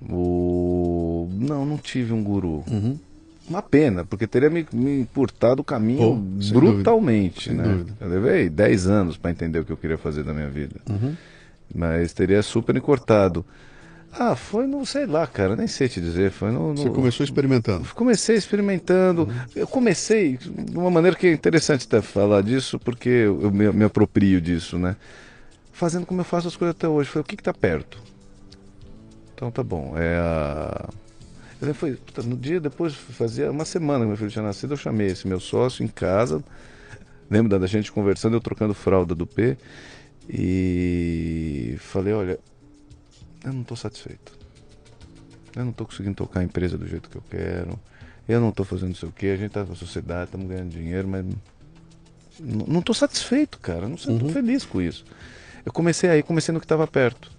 [0.08, 1.28] O...
[1.32, 2.64] Não, não tive um guru.
[2.68, 2.98] Uhum.
[3.48, 7.68] Uma pena, porque teria me, me encurtado o caminho sem brutalmente, dúvida, né?
[7.68, 7.96] sem dúvida.
[8.00, 10.76] Eu levei 10 anos para entender o que eu queria fazer da minha vida.
[10.88, 11.16] Uhum.
[11.74, 13.44] Mas teria super encurtado.
[14.18, 16.30] Ah, foi no, sei lá, cara, nem sei te dizer.
[16.32, 16.70] Foi no.
[16.70, 17.86] no- Você começou experimentando.
[17.94, 19.28] Comecei experimentando.
[19.54, 23.84] Eu comecei de uma maneira que é interessante até falar disso, porque eu me, me
[23.84, 24.96] aproprio disso, né?
[25.72, 27.08] Fazendo como eu faço as coisas até hoje.
[27.08, 28.02] Foi o que está perto.
[29.34, 29.94] Então tá bom.
[29.96, 30.88] É a.
[31.60, 34.76] Eu foi, puta, no dia depois, fazia uma semana que meu filho tinha nascido, eu
[34.76, 36.42] chamei esse meu sócio em casa.
[37.30, 39.56] Lembro da- da gente conversando, eu trocando fralda do P.
[40.28, 42.38] E falei, olha,
[43.44, 44.36] eu não estou satisfeito.
[45.54, 47.78] Eu não estou conseguindo tocar a empresa do jeito que eu quero.
[48.28, 49.26] Eu não estou fazendo não sei o que.
[49.26, 51.24] A gente está na sociedade, estamos ganhando dinheiro, mas
[52.40, 53.88] não estou satisfeito, cara.
[53.88, 55.04] Não estou feliz com isso.
[55.64, 57.30] Eu comecei aí, comecei no que estava perto.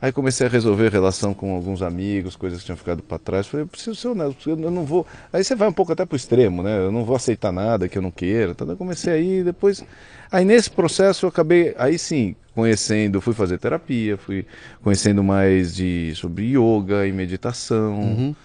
[0.00, 3.46] Aí comecei a resolver relação com alguns amigos, coisas que tinham ficado para trás.
[3.48, 5.04] Falei, eu preciso ser honesto, eu não vou.
[5.32, 6.78] Aí você vai um pouco até pro extremo, né?
[6.78, 8.52] Eu não vou aceitar nada que eu não queira.
[8.52, 9.84] Então eu comecei aí, depois.
[10.30, 14.46] Aí nesse processo eu acabei, aí sim, conhecendo, fui fazer terapia, fui
[14.82, 18.36] conhecendo mais de sobre yoga e meditação.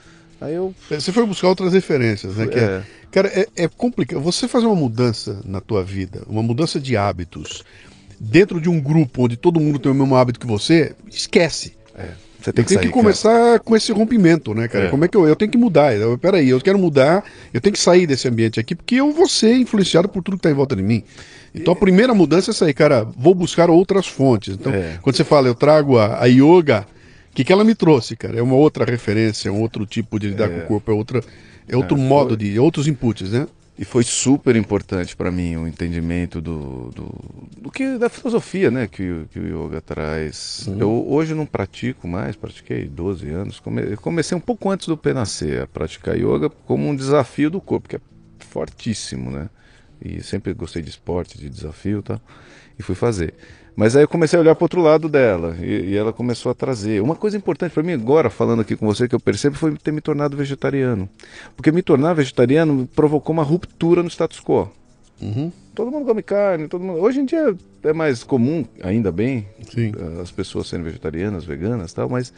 [0.41, 0.73] Aí eu.
[0.89, 2.47] Você foi buscar outras referências, né?
[2.51, 2.83] É- É.
[3.11, 4.19] cara, é, é complicado.
[4.21, 7.63] Você fazer uma mudança na tua vida, uma mudança de hábitos,
[8.23, 11.73] dentro de um grupo onde todo mundo tem o mesmo hábito que você, esquece.
[11.97, 12.09] é,
[12.41, 14.85] você tem que que começar com esse rompimento, né, cara?
[14.85, 14.89] É.
[14.89, 15.93] Como é que eu, eu tenho que mudar?
[15.95, 19.27] Eu, peraí, eu quero mudar, eu tenho que sair desse ambiente aqui, porque eu vou
[19.27, 21.03] ser influenciado por tudo que está em volta de mim.
[21.53, 24.55] Então a primeira mudança é sair, cara, vou buscar outras fontes.
[24.55, 24.97] Então, É.
[25.01, 26.85] quando você fala, eu trago a, a yoga,
[27.31, 28.37] o que, que ela me trouxe, cara?
[28.37, 31.21] É uma outra referência, é um outro tipo de lidar com o corpo, é, outra,
[31.67, 32.57] é outro modo de.
[32.59, 33.47] outros inputs, né?
[33.77, 38.87] E foi super importante para mim o entendimento do, do, do que da filosofia, né,
[38.87, 40.67] que, o- que o yoga traz.
[40.79, 43.59] Eu hoje não pratico mais, pratiquei 12 anos.
[43.59, 47.59] Come- comecei um pouco antes do P nascer a praticar yoga como um desafio do
[47.59, 48.01] corpo, que é
[48.37, 49.49] fortíssimo, né?
[49.99, 52.21] E sempre gostei de esporte, de desafio, e tal,
[52.77, 53.33] e fui fazer.
[53.75, 56.55] Mas aí eu comecei a olhar para outro lado dela e, e ela começou a
[56.55, 57.01] trazer.
[57.01, 59.91] Uma coisa importante para mim agora, falando aqui com você, que eu percebo, foi ter
[59.91, 61.09] me tornado vegetariano.
[61.55, 64.69] Porque me tornar vegetariano provocou uma ruptura no status quo.
[65.73, 66.99] Todo mundo come carne, todo mundo.
[66.99, 69.91] Hoje em dia é mais comum, ainda bem, Sim.
[69.97, 72.31] eh, as pessoas serem vegetarianas, veganas tal, mas,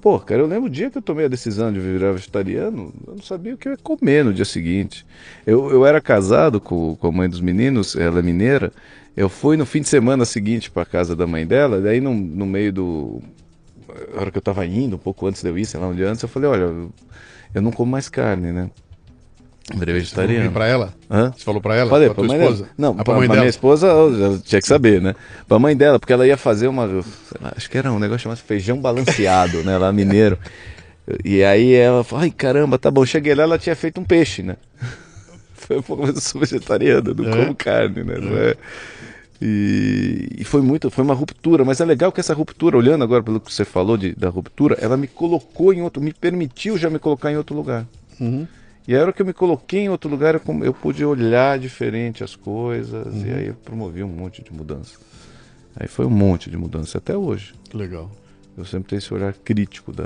[0.00, 3.14] pô, cara, eu lembro o dia que eu tomei a decisão de virar vegetariano, eu
[3.14, 5.06] não sabia o que eu ia comer no dia seguinte.
[5.46, 8.72] Eu, eu era casado com, com a mãe dos meninos, ela é mineira,
[9.16, 12.46] eu fui no fim de semana seguinte para casa da mãe dela, daí no, no
[12.46, 13.22] meio do.
[14.16, 16.02] A hora que eu tava indo, um pouco antes de eu ir, sei lá onde
[16.02, 16.72] antes, eu falei: olha,
[17.54, 18.70] eu, não como mais carne, né?
[19.74, 20.50] Virei vegetariano.
[20.50, 20.94] Para ela?
[21.10, 21.32] Hã?
[21.32, 21.88] Você falou para ela?
[21.88, 22.62] Falei, pra pra tua esposa?
[22.64, 22.74] dela.
[22.76, 25.14] Não, ah, pra, pra pra minha esposa eu já tinha que saber, né?
[25.46, 26.86] Pra mãe dela, porque ela ia fazer uma.
[26.86, 29.78] lá, acho que era um negócio chamado feijão balanceado, né?
[29.78, 30.38] Lá mineiro.
[31.24, 33.04] E aí ela falou, ai caramba, tá bom.
[33.04, 34.56] Cheguei lá, ela tinha feito um peixe, né?
[35.54, 37.36] Foi um pouco, mas eu sou vegetariano, não É?
[37.36, 38.16] como carne, né?
[38.18, 38.54] Não é?
[39.44, 43.24] E, e foi muito, foi uma ruptura, mas é legal que essa ruptura, olhando agora
[43.24, 46.88] pelo que você falou de, da ruptura, ela me colocou em outro, me permitiu já
[46.88, 47.84] me colocar em outro lugar.
[48.20, 48.46] Uhum.
[48.86, 52.22] E a hora que eu me coloquei em outro lugar, eu, eu pude olhar diferente
[52.22, 53.26] as coisas, Uhum.
[53.26, 54.96] e aí eu promovi um monte de mudança.
[55.74, 57.52] Aí foi um monte de mudança, até hoje.
[57.74, 58.12] Legal.
[58.56, 60.04] Eu sempre tenho esse olhar crítico da,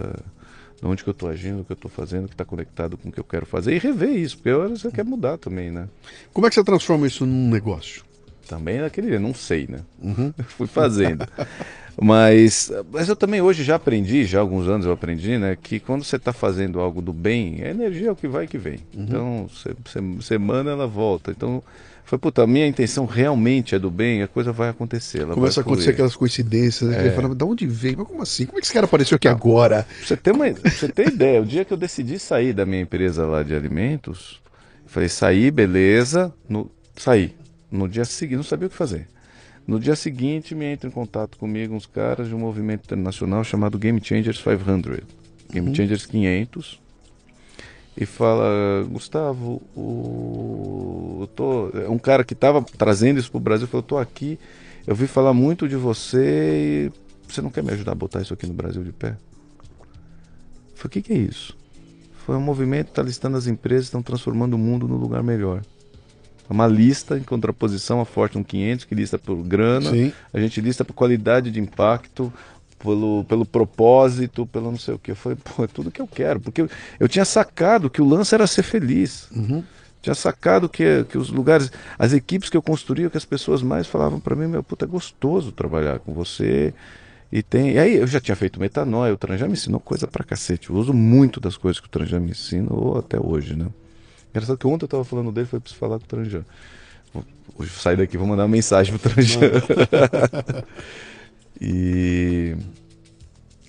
[0.81, 3.11] de onde que eu estou agindo, o que eu estou fazendo, que está conectado com
[3.11, 5.89] o que eu quero fazer e rever isso, porque agora você quer mudar também, né?
[6.33, 8.03] Como é que você transforma isso num negócio?
[8.49, 9.81] Também naquele, não sei, né?
[10.49, 11.27] Fui fazendo.
[12.01, 15.81] Mas, mas eu também hoje já aprendi, já há alguns anos eu aprendi, né, que
[15.81, 18.59] quando você está fazendo algo do bem, a energia é o que vai e que
[18.59, 18.81] vem.
[18.95, 19.75] Então, você,
[20.17, 21.31] você, manda, ela volta.
[21.31, 21.63] Então,
[22.05, 25.27] foi, puta, a minha intenção realmente é do bem, a coisa vai acontecer.
[25.27, 25.95] Começa a vai acontecer fluir.
[25.95, 27.01] aquelas coincidências, né?
[27.01, 27.97] Ele fala, de onde veio?
[27.99, 28.45] Mas como assim?
[28.45, 29.87] Como é que esse cara apareceu aqui agora?
[30.05, 33.25] Você ter uma, você ter ideia, o dia que eu decidi sair da minha empresa
[33.25, 34.39] lá de alimentos,
[34.87, 37.35] falei, saí, beleza, no, saí.
[37.71, 39.09] No dia seguinte, não sabia o que fazer.
[39.67, 43.79] No dia seguinte, me entra em contato comigo uns caras de um movimento internacional chamado
[43.79, 45.01] Game Changers 500,
[45.51, 46.81] Game Changers 500,
[47.97, 53.41] e fala, Gustavo, o, eu tô, é um cara que estava trazendo isso para o
[53.41, 54.39] Brasil, falou, eu tô aqui,
[54.87, 56.93] eu vi falar muito de você e
[57.27, 59.09] você não quer me ajudar a botar isso aqui no Brasil de pé?
[59.09, 61.57] Eu falei, o que, que é isso?
[62.25, 65.63] Foi um movimento que está listando as empresas estão transformando o mundo num lugar melhor.
[66.49, 70.13] É uma lista em contraposição à Fortune 500, que lista por grana, Sim.
[70.33, 72.33] a gente lista por qualidade de impacto,
[72.79, 75.11] pelo, pelo propósito, pelo não sei o que.
[75.11, 76.41] Eu falei, pô, é tudo que eu quero.
[76.41, 76.71] Porque eu,
[77.01, 79.29] eu tinha sacado que o lance era ser feliz.
[80.01, 83.89] Tinha sacado que, que os lugares, as equipes que eu construía, que as pessoas mais
[83.89, 86.73] falavam para mim, meu, puta, é gostoso trabalhar com você.
[87.33, 87.73] E tem.
[87.73, 90.71] E aí eu já tinha feito metanoia, o Tran já me ensinou coisa pra cacete.
[90.71, 93.67] Eu uso muito das coisas que o Tran já me ensinou até hoje, né?
[94.37, 96.45] Engraçado que ontem eu tava falando dele, foi preciso falar com o Tranjan.
[97.59, 99.51] Hoje eu sair daqui, vou mandar uma mensagem pro Tranjan.
[101.59, 102.55] e.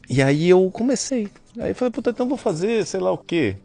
[0.10, 1.30] E aí eu comecei.
[1.58, 3.56] Aí eu falei, puta, então vou fazer, sei lá o quê.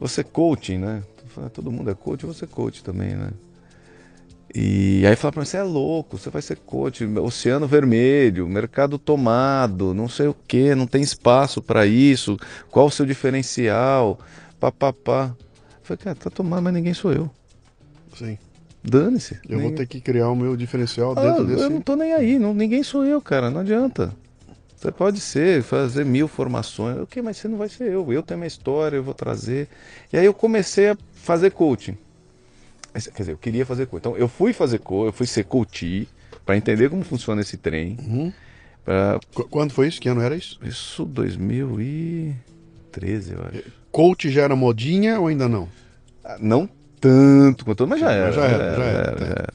[0.00, 1.02] Você coaching, né?
[1.28, 3.28] Falei, Todo mundo é coach, vou ser coach também, né?
[4.54, 8.98] E aí fala pra mim, você é louco, você vai ser coach, oceano vermelho, mercado
[8.98, 12.38] tomado, não sei o que, não tem espaço para isso,
[12.70, 14.18] qual o seu diferencial,
[14.58, 15.36] papapá.
[15.86, 17.30] Falei, cara, tá tomado, mas ninguém sou eu.
[18.16, 18.38] Sim.
[18.82, 19.34] Dane-se.
[19.48, 21.62] Eu vou Ninguém- ter que criar o meu diferencial Ah, dentro desse.
[21.62, 24.12] Eu não tô nem aí, não, ninguém sou eu, cara, não adianta.
[24.76, 28.12] Você pode ser, fazer mil formações, ok, mas você não vai ser eu.
[28.12, 29.68] Eu tenho minha história, eu vou trazer.
[30.12, 31.96] E aí eu comecei a fazer coaching.
[32.92, 34.00] Quer dizer, eu queria fazer coaching.
[34.08, 36.08] Então eu fui fazer coaching, eu fui ser coach
[36.44, 37.96] para entender como funciona esse trem.
[38.00, 38.32] Uhum.
[38.84, 39.18] Pra...
[39.34, 40.00] Qu- Quando foi isso?
[40.00, 40.58] Que ano era isso?
[40.62, 43.64] Isso 2013, eu acho.
[43.96, 45.66] Coach já era modinha ou ainda não?
[46.22, 46.68] Ah, Não
[47.00, 48.32] tanto quanto, mas já Mas era.
[48.32, 49.54] já era, já era, já era.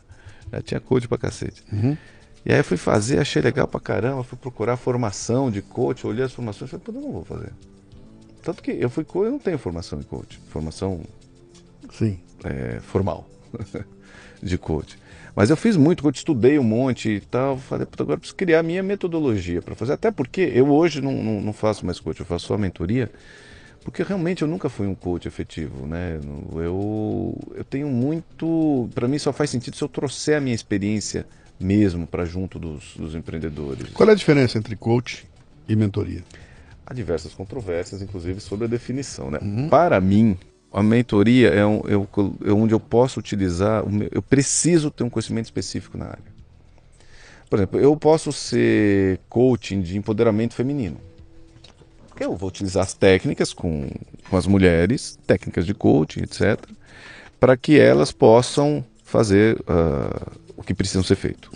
[0.52, 1.64] Já tinha coach pra cacete.
[1.72, 1.96] Uhum.
[2.44, 6.26] E aí eu fui fazer, achei legal pra caramba, fui procurar formação de coach, olhei
[6.26, 7.52] as formações e falei, pô, eu não vou fazer.
[8.42, 11.02] Tanto que eu fui coach, eu não tenho formação em coach, formação
[11.92, 12.18] Sim.
[12.44, 13.30] é, formal
[14.42, 14.98] de coach.
[15.36, 18.36] Mas eu fiz muito coach, estudei um monte e tal, falei, puta, agora eu preciso
[18.36, 22.00] criar a minha metodologia para fazer, até porque eu hoje não, não, não faço mais
[22.00, 23.12] coach, eu faço só mentoria,
[23.84, 26.19] porque realmente eu nunca fui um coach efetivo, né?
[26.55, 31.25] Eu, eu tenho muito, para mim só faz sentido se eu trouxer a minha experiência
[31.59, 33.89] mesmo para junto dos, dos empreendedores.
[33.93, 35.25] Qual é a diferença entre coach
[35.67, 36.23] e mentoria?
[36.86, 39.29] Há diversas controvérsias, inclusive, sobre a definição.
[39.32, 39.39] Né?
[39.69, 40.38] Para mim,
[40.73, 42.07] a mentoria é, um, eu-
[42.45, 46.32] é onde eu posso utilizar, meu- eu preciso ter um conhecimento específico na área.
[47.49, 50.97] Por exemplo, eu posso ser coaching de empoderamento feminino.
[52.22, 53.89] Eu vou utilizar as técnicas com,
[54.30, 56.63] com as mulheres, técnicas de coaching, etc.,
[57.39, 61.49] para que elas possam fazer ah, o que precisam ser feito.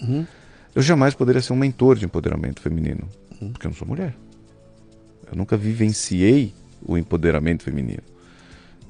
[0.73, 3.07] Eu jamais poderia ser um mentor de empoderamento feminino,
[3.53, 4.15] porque eu não sou mulher.
[5.31, 6.51] Eu nunca vivenciei
[6.83, 8.01] o empoderamento feminino.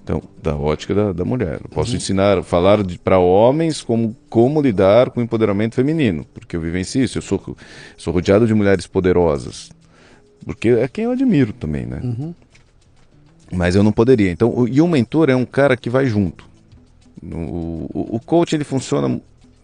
[0.01, 1.59] Então, da ótica da, da mulher.
[1.61, 6.61] Eu posso ensinar, falar para homens como, como lidar com o empoderamento feminino, porque eu
[6.61, 7.17] vivencio isso.
[7.17, 7.57] Eu sou,
[7.97, 9.71] sou rodeado de mulheres poderosas,
[10.45, 12.01] porque é quem eu admiro também, né?
[13.51, 14.31] Mas eu não poderia.
[14.31, 16.45] Então, o- e o mentor é um cara que vai junto.
[17.23, 19.19] O, o, o coach ele funciona,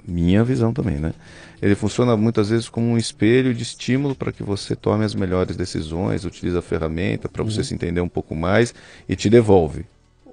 [0.08, 1.14] minha visão também, né?
[1.62, 5.56] Ele funciona muitas vezes como um espelho de estímulo para que você tome as melhores
[5.56, 8.74] decisões, utilize a ferramenta para você se entender um pouco mais
[9.08, 9.86] e te devolve.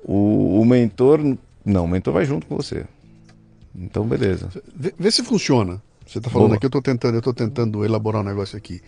[0.05, 1.21] O, o mentor,
[1.65, 2.85] não, o mentor vai junto com você.
[3.77, 4.49] Então, beleza.
[4.75, 5.83] Vê, vê se funciona.
[6.07, 6.57] Você está falando Boa.
[6.57, 8.81] aqui, eu estou tentando, eu tô tentando elaborar um negócio aqui.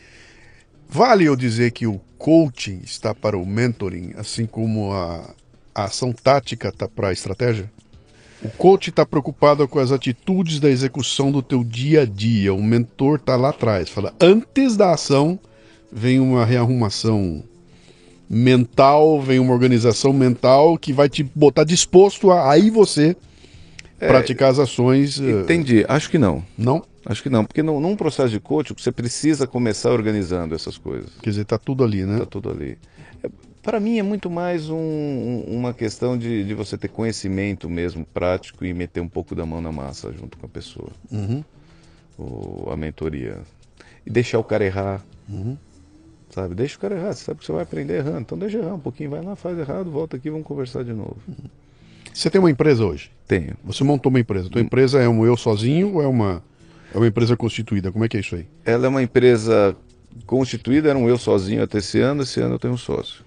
[0.93, 5.31] Vale eu dizer que o coaching está para o mentoring, assim como a,
[5.75, 7.71] a ação tática está para a estratégia?
[8.43, 12.53] O coach está preocupado com as atitudes da execução do teu dia a dia.
[12.55, 13.89] O mentor está lá atrás.
[13.91, 15.39] Fala, antes da ação
[15.93, 17.45] vem uma rearrumação
[18.29, 23.15] mental, vem uma organização mental que vai te botar disposto a aí você
[23.99, 25.21] praticar as ações.
[25.21, 25.85] eh, Entendi.
[25.89, 26.43] Acho que não.
[26.57, 26.83] Não?
[27.07, 27.45] Acho que não.
[27.45, 31.11] Porque num, num processo de coaching, você precisa começar organizando essas coisas.
[31.23, 32.19] Quer dizer, tá tudo ali, né?
[32.19, 32.77] Tá tudo ali.
[33.23, 33.29] É,
[33.63, 38.05] Para mim é muito mais um- um- uma questão de, de você ter conhecimento mesmo
[38.07, 41.45] prático e meter um pouco da mão na massa junto com a pessoa, Uhum.
[42.19, 43.39] o- a mentoria.
[44.07, 45.05] E deixar o cara errar.
[45.29, 45.57] Uhum.
[46.31, 46.55] Sabe?
[46.55, 47.13] Deixa o cara errar.
[47.13, 48.21] Você sabe que você vai aprender errando.
[48.21, 51.17] Então deixa errar um pouquinho, vai lá, faz errado, volta aqui, vamos conversar de novo.
[52.15, 53.11] Você tem uma empresa hoje?
[53.27, 53.55] Tenho.
[53.65, 54.49] Você montou uma empresa.
[54.49, 56.43] Tua empresa é um eu sozinho ou é uma,
[56.95, 57.91] é uma empresa constituída?
[57.93, 58.47] Como é que é isso aí?
[58.65, 59.77] Ela é uma empresa
[60.27, 63.25] constituída, era um eu sozinho até esse ano, esse ano eu tenho um sócio.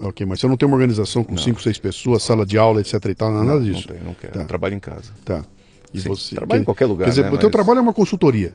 [0.00, 1.38] Ok, mas você não tem uma organização com Não.
[1.42, 3.86] cinco, seis pessoas, sala de aula, etc e tal, não, nada disso.
[3.88, 4.32] Não tenho, não quero.
[4.32, 4.40] Tá.
[4.40, 5.12] Eu trabalho em casa.
[5.24, 5.44] Tá.
[5.92, 7.82] E Sim, você trabalho em qualquer lugar, Quer dizer, né, o teu mas- trabalho é
[7.82, 8.52] uma consultoria.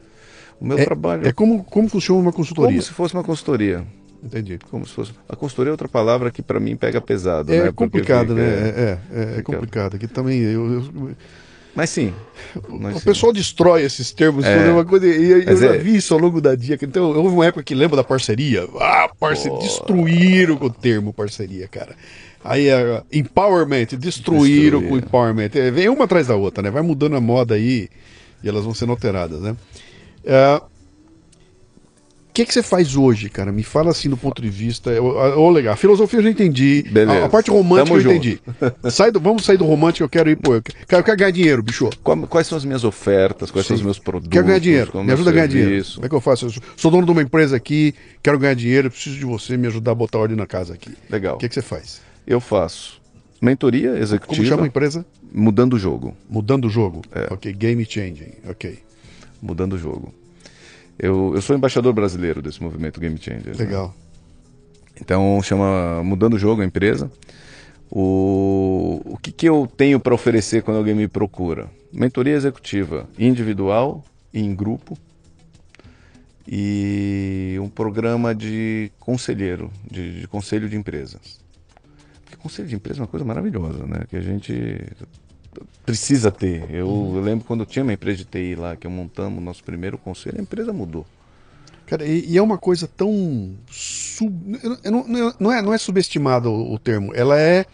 [0.59, 2.71] O meu é, trabalho É como, como funciona uma consultoria.
[2.71, 3.85] como se fosse uma consultoria.
[4.21, 4.59] Entendi.
[4.69, 5.13] Como se fosse.
[5.29, 7.53] A consultoria é outra palavra que para mim pega pesado.
[7.53, 7.71] É né?
[7.71, 8.43] Complicado, fica- né?
[8.43, 9.95] É, é, é fica- complicado.
[9.95, 10.41] Aqui também.
[10.41, 11.11] Eu, eu-
[11.79, 12.13] Mas sim.
[12.67, 13.05] nós o sim.
[13.05, 14.43] pessoal destrói esses termos.
[14.43, 14.67] É.
[14.67, 16.77] é uma coisa, e eu Mas já é- vi isso ao longo da dia.
[16.81, 18.67] Então, houve uma época que lembra da parceria.
[18.81, 19.57] Ah, parceria.
[19.57, 19.63] Pô.
[19.63, 21.95] Destruíram com o termo parceria, cara.
[22.43, 25.51] Aí, é, empowerment, destruíram com empowerment.
[25.55, 26.69] É, vem uma atrás da outra, né?
[26.69, 27.87] Vai mudando a moda aí
[28.43, 29.55] e elas vão sendo alteradas, né?
[30.25, 30.61] O
[32.39, 33.51] que, que você faz hoje, cara?
[33.51, 34.91] Me fala assim do ponto de vista.
[35.01, 35.73] Ô, legal.
[35.73, 36.83] A filosofia eu já entendi.
[36.89, 37.19] Beleza.
[37.21, 38.15] A, a parte romântica Tamo eu junto.
[38.15, 38.39] entendi.
[38.91, 40.55] Sai do, vamos sair do romântico, eu quero ir, pô.
[40.55, 41.89] Eu quero, eu quero ganhar dinheiro, bicho.
[42.29, 43.51] Quais são as minhas ofertas?
[43.51, 43.81] Quais são Sim.
[43.81, 44.31] os meus produtos?
[44.31, 45.03] Quero ganhar dinheiro.
[45.03, 45.85] Me ajuda a ganhar dinheiro.
[45.95, 46.45] Como é que eu faço?
[46.47, 49.91] Eu sou- dono de uma empresa aqui, quero ganhar dinheiro, preciso de você me ajudar
[49.91, 50.91] a botar ordem na casa aqui.
[51.09, 51.35] Legal.
[51.35, 52.01] O que, que você faz?
[52.25, 52.99] Eu faço
[53.41, 54.47] mentoria Como executiva.
[54.47, 55.05] chama a empresa?
[55.31, 56.15] Mudando o jogo.
[56.29, 57.01] Mudando o jogo.
[57.13, 57.27] É.
[57.33, 58.33] Ok, game changing.
[58.49, 58.79] Ok.
[59.41, 60.13] Mudando o jogo.
[60.99, 63.57] Eu, eu sou embaixador brasileiro desse movimento Game Changer.
[63.57, 63.63] né?
[63.63, 63.95] Legal.
[64.99, 67.09] Então chama Mudando o Jogo a empresa.
[67.89, 71.69] O, o que, que eu tenho para oferecer quando alguém me procura?
[71.91, 74.97] Mentoria executiva individual e em grupo.
[76.47, 81.39] E um programa de conselheiro, de, de conselho de empresas.
[82.25, 84.03] Porque conselho de empresa é uma coisa maravilhosa, né?
[84.09, 84.53] Que a gente
[85.85, 86.63] precisa ter.
[86.69, 89.41] Eu, eu lembro quando eu tinha uma empresa de TI lá, que eu montamos o
[89.41, 91.05] nosso primeiro conselho, a empresa mudou.
[91.85, 93.51] Cara, e, e é uma coisa tão.
[93.71, 94.31] Sub...
[94.85, 97.11] não, não- não é, não é subestimado o, o termo.
[97.15, 97.65] Ela é.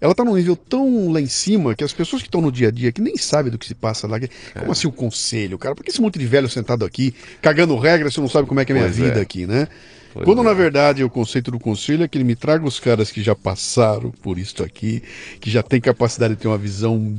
[0.00, 2.68] Ela tá num nível tão lá em cima que as pessoas que estão no dia
[2.68, 4.20] a dia, que nem sabem do que se passa lá.
[4.20, 4.58] que- É.
[4.60, 5.74] Como assim o conselho, cara?
[5.74, 8.66] Por que esse monte de velho sentado aqui, cagando regras, você não sabe como é
[8.66, 9.22] que é a minha Pois vida é.
[9.22, 9.66] aqui, né?
[10.14, 10.44] Pois Quando é.
[10.44, 13.34] na verdade o conceito do conselho é que ele me traga os caras que já
[13.34, 15.02] passaram por isso aqui,
[15.40, 17.14] que já tem capacidade de ter uma visão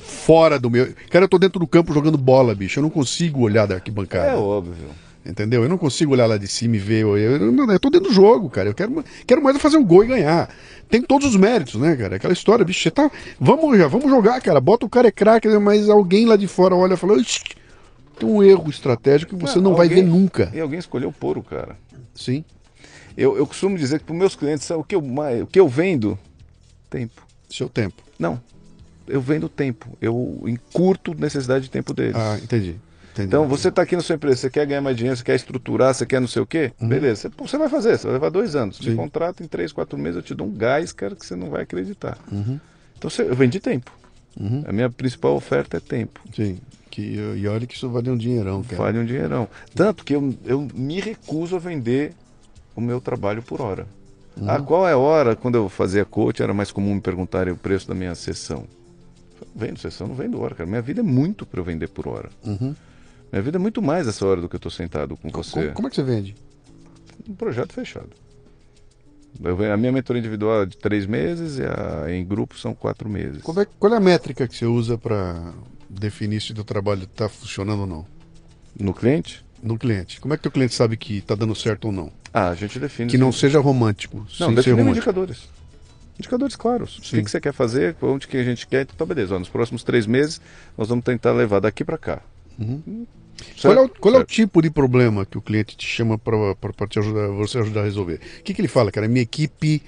[0.00, 0.88] fora do meu.
[1.10, 2.78] Cara, eu tô dentro do campo jogando bola, bicho.
[2.78, 4.32] Eu não consigo olhar da arquibancada.
[4.32, 4.88] É óbvio.
[5.26, 5.62] Entendeu?
[5.62, 7.02] Eu não consigo olhar lá de cima e ver.
[7.02, 8.70] Eu, eu, não, eu tô dentro do jogo, cara.
[8.70, 10.48] Eu quero, quero mais é fazer um gol e ganhar.
[10.88, 12.16] Tem todos os méritos, né, cara?
[12.16, 13.10] Aquela história, bicho, você tá.
[13.38, 14.58] Vamos, já, vamos jogar, cara.
[14.58, 17.20] Bota o cara é craque, mas alguém lá de fora olha e fala.
[17.20, 17.40] "Ixi,
[18.18, 20.50] Tem um erro estratégico que você não vai alguém- ver nunca.
[20.54, 21.76] E alguém escolheu pôr o cara.
[22.14, 22.44] Sim.
[23.16, 25.00] Eu, eu costumo dizer que para os meus clientes, o que, eu,
[25.42, 26.18] o que eu vendo?
[26.88, 27.26] Tempo.
[27.48, 28.02] Seu tempo.
[28.18, 28.40] Não.
[29.06, 29.96] Eu vendo tempo.
[30.00, 32.14] Eu encurto necessidade de tempo deles.
[32.16, 32.76] Ah, entendi.
[33.12, 33.26] entendi.
[33.28, 35.94] Então, você está aqui na sua empresa, você quer ganhar mais dinheiro, você quer estruturar,
[35.94, 36.72] você quer não sei o quê?
[36.80, 38.78] Beleza, você, você vai fazer, você vai levar dois anos.
[38.78, 38.84] Uhum.
[38.84, 38.90] Sim.
[38.90, 41.50] Me contrata em três, quatro meses, eu te dou um gás, cara, que você não
[41.50, 42.18] vai acreditar.
[42.30, 42.60] Uhum.
[42.96, 43.90] Então, você, eu vendi tempo.
[44.66, 46.20] A minha principal oferta é tempo.
[46.36, 46.58] Sim.
[46.98, 48.82] Que, e olha que isso vale um dinheirão, cara.
[48.82, 49.48] Vale um dinheirão.
[49.72, 52.12] Tanto que eu, eu me recuso a vender
[52.74, 53.86] o meu trabalho por hora.
[54.36, 54.50] Uhum.
[54.50, 55.36] Ah, qual é a hora?
[55.36, 58.64] Quando eu fazia coach, era mais comum me perguntarem o preço da minha sessão.
[59.54, 60.68] Vendo sessão, não vendo hora, cara.
[60.68, 62.30] Minha vida é muito para eu vender por hora.
[62.44, 62.74] Uhum.
[63.30, 65.52] Minha vida é muito mais essa hora do que eu estou sentado com você.
[65.52, 66.34] Como, como é que você vende?
[67.28, 68.10] Um projeto fechado.
[69.40, 73.08] Eu a minha mentoria individual é de três meses e a, em grupo são quatro
[73.08, 73.40] meses.
[73.42, 75.52] Qual é, qual é a métrica que você usa para
[75.88, 78.06] definir se o teu trabalho está funcionando ou não?
[78.78, 79.44] No cliente?
[79.62, 80.20] No cliente.
[80.20, 82.12] Como é que teu cliente sabe que está dando certo ou não?
[82.32, 83.10] Ah, a gente define.
[83.10, 84.26] Que não seja romântico.
[84.38, 85.48] Não, definimos indicadores.
[86.18, 86.98] Indicadores claros.
[86.98, 87.16] O Sim.
[87.16, 88.86] que, que você quer fazer, onde que a gente quer.
[88.92, 89.34] Então, beleza.
[89.34, 90.40] ó, nos próximos três meses,
[90.76, 92.20] nós vamos tentar levar daqui para cá.
[92.58, 93.06] Uhum.
[93.60, 96.86] Qual, é o, qual é o tipo de problema que o cliente te chama para
[96.88, 98.20] te ajudar, você ajudar a resolver?
[98.40, 99.06] O que, que ele fala, cara?
[99.06, 99.80] Minha equipe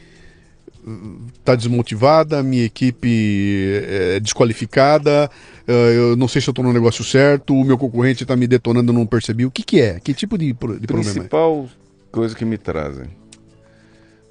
[1.39, 5.31] está desmotivada, minha equipe é desqualificada,
[5.67, 8.47] eh, eu não sei se eu estou no negócio certo, o meu concorrente está me
[8.47, 9.45] detonando, eu não percebi.
[9.45, 10.01] O que, que é?
[10.01, 11.15] Que tipo de, de problema é?
[11.15, 11.69] Principal
[12.11, 13.09] coisa que me trazem.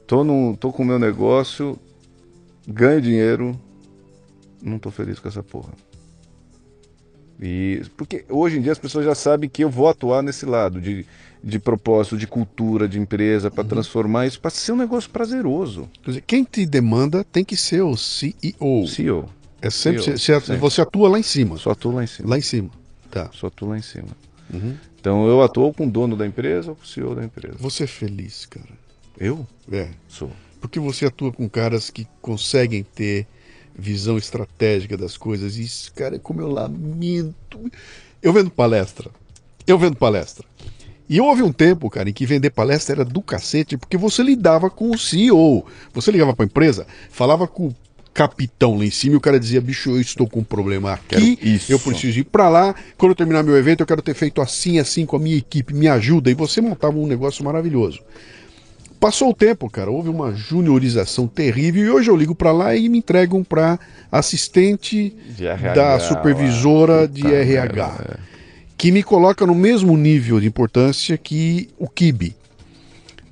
[0.07, 1.77] Tô, num, tô com o meu negócio,
[2.67, 3.59] ganho dinheiro,
[4.61, 5.71] não tô feliz com essa porra.
[7.41, 10.81] E, porque hoje em dia as pessoas já sabem que eu vou atuar nesse lado
[10.81, 11.05] de,
[11.43, 13.55] de propósito, de cultura, de empresa, Uhum.
[13.55, 15.89] para transformar isso para ser um negócio prazeroso.
[16.03, 18.87] Quer dizer, quem te demanda tem que ser o CEO.
[18.87, 19.29] CEO.
[19.61, 20.57] É sempre, CEO, você, sempre.
[20.57, 21.57] você atua lá em cima.
[21.57, 22.29] Só atuo lá em cima.
[22.29, 22.69] Lá em cima.
[23.09, 23.29] Tá.
[23.33, 24.07] Só atuo lá em cima.
[24.53, 24.75] Uhum.
[24.99, 27.55] Então eu atuo com o dono da empresa ou com o CEO da empresa.
[27.59, 28.69] Você é feliz, cara.
[29.17, 29.45] Eu?
[29.71, 29.89] É.
[30.07, 30.31] Sou.
[30.59, 33.25] Porque você atua com caras que conseguem ter
[33.77, 35.57] visão estratégica das coisas.
[35.57, 37.71] E isso, cara, é como eu lamento.
[38.21, 39.09] Eu vendo palestra.
[39.65, 40.45] Eu vendo palestra.
[41.09, 44.69] E houve um tempo, cara, em que vender palestra era do cacete, porque você lidava
[44.69, 45.65] com o CEO.
[45.91, 47.75] Você ligava para a empresa, falava com o
[48.13, 51.39] capitão lá em cima e o cara dizia: bicho, eu estou com um problema aqui,
[51.67, 52.75] eu preciso ir para lá.
[52.95, 55.73] Quando eu terminar meu evento, eu quero ter feito assim, assim com a minha equipe,
[55.73, 56.29] me ajuda.
[56.29, 58.01] E você montava um negócio maravilhoso.
[58.99, 62.89] Passou o tempo, cara, houve uma juniorização terrível e hoje eu ligo para lá e
[62.89, 63.79] me entregam para
[64.11, 65.99] assistente RH da lá.
[66.01, 68.19] supervisora de RH, merda,
[68.79, 72.33] que me coloca no mesmo nível de importância que o KIB.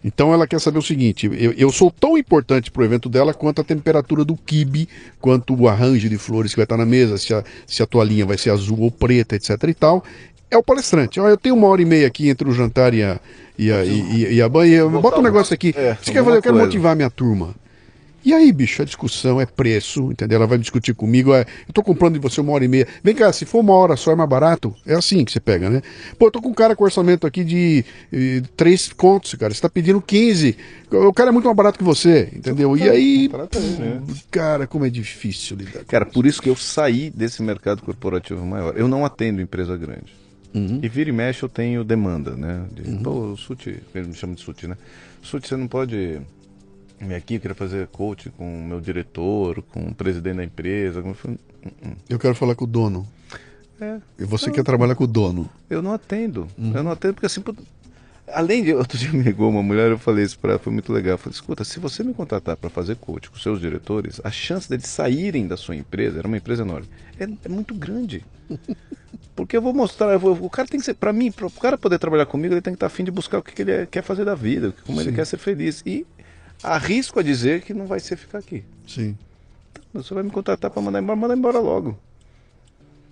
[0.04, 3.34] Então ela quer saber o seguinte: eu, eu sou tão importante para o evento dela
[3.34, 4.90] quanto a temperatura do kibe,
[5.22, 8.26] quanto o arranjo de flores que vai estar na mesa, se a, se a toalhinha
[8.26, 9.52] vai ser azul ou preta, etc.
[9.70, 10.04] e tal.
[10.52, 11.18] É o palestrante.
[11.20, 13.18] Ó, eu tenho uma hora e meia aqui entre o jantar e a,
[13.58, 14.86] e a, e, e- a banha.
[14.88, 15.74] Bota um negócio aqui.
[15.76, 16.38] É, Você quer fazer?
[16.38, 16.66] Eu quero coisa.
[16.68, 17.56] motivar a minha turma.
[18.28, 20.36] E aí, bicho, a discussão é preço, entendeu?
[20.36, 22.86] Ela vai discutir comigo, é, eu tô comprando de você uma hora e meia.
[23.02, 25.70] Vem cá, se for uma hora só é mais barato, é assim que você pega,
[25.70, 25.82] né?
[26.20, 29.62] Pô, eu tô com um cara com orçamento aqui de eh, três contos, cara, você
[29.62, 30.58] tá pedindo 15.
[30.92, 32.76] O cara é muito mais barato que você, entendeu?
[32.76, 34.02] E aí, ele, né?
[34.30, 38.46] cara, como é difícil lidar com Cara, por isso que eu saí desse mercado corporativo
[38.46, 38.78] maior.
[38.78, 40.14] Eu não atendo empresa grande.
[40.54, 40.82] Uhum.
[40.84, 42.66] E vira e mexe eu tenho demanda, né?
[42.74, 44.76] De, Pô, o Suti, ele me chama de Suti, né?
[45.22, 46.20] Suti, você não pode
[47.00, 51.00] vir aqui, eu queria fazer coach com o meu diretor, com o presidente da empresa.
[51.00, 53.08] Eu falei, "Hum, hum." Eu quero falar com o dono.
[53.80, 55.48] É, E você quer trabalhar com o dono.
[55.70, 56.48] eu não atendo.
[56.74, 57.44] Eu não atendo porque assim.
[58.34, 58.74] Além de.
[58.76, 61.14] Outro dia me ligou uma mulher, eu falei isso pra ela, foi muito legal.
[61.14, 64.68] Eu falei, escuta, se você me contratar para fazer coach com seus diretores, a chance
[64.68, 66.88] deles saírem da sua empresa, era uma empresa enorme,
[67.20, 68.26] é, é muito grande.
[69.36, 71.78] Porque eu vou mostrar, eu vou- o cara tem que ser, pra mim, pro cara
[71.78, 73.86] poder trabalhar comigo, ele tem que estar afim de buscar o que, que ele é-
[73.86, 75.16] quer fazer da vida, como ele Sim.
[75.16, 75.84] quer ser feliz.
[75.86, 76.06] E
[76.64, 78.64] arrisco a dizer que não vai ser ficar aqui.
[78.88, 79.18] Sim.
[79.94, 81.98] Você vai me contratar para mandar embora, manda embora logo.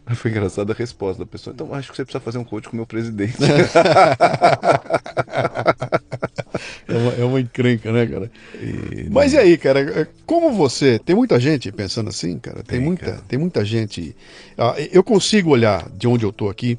[0.15, 1.53] Foi engraçada a resposta da pessoa.
[1.53, 3.35] Então acho que você precisa fazer um coach com o meu presidente.
[6.87, 8.31] É uma, é uma encrenca, né, cara?
[9.11, 10.99] Mas e aí, cara, é, como você.
[10.99, 12.57] Tem muita gente pensando assim, cara?
[12.57, 13.21] Tem, Tem, muita, cara.
[13.27, 14.15] tem muita gente.
[14.57, 16.77] Ah, eu consigo olhar de onde eu tô aqui.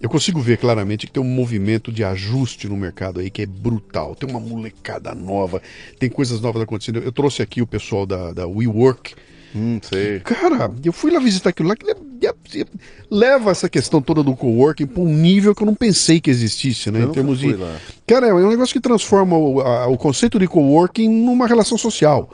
[0.00, 3.46] Eu consigo ver claramente que tem um movimento de ajuste no mercado aí que é
[3.46, 4.14] brutal.
[4.14, 5.62] Tem uma molecada nova,
[5.98, 6.98] tem coisas novas acontecendo.
[6.98, 9.14] Eu trouxe aqui o pessoal da, da WeWork.
[9.54, 10.20] hum, sei.
[10.20, 12.66] Cara, eu fui lá visitar aquilo lá que le-
[13.10, 16.90] leva essa questão toda do coworking para um nível que eu não pensei que existisse,
[16.90, 17.02] né?
[17.02, 17.54] Eu em termos de.
[17.54, 17.76] lá.
[18.06, 22.28] Cara, é um negócio que transforma o, a- o conceito de coworking numa relação social.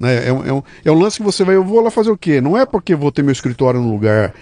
[0.00, 0.28] Né?
[0.28, 2.16] É, um, é, um, é um lance que você vai, eu vou lá fazer o
[2.16, 2.40] quê?
[2.40, 4.32] Não é porque vou ter meu escritório num lugar.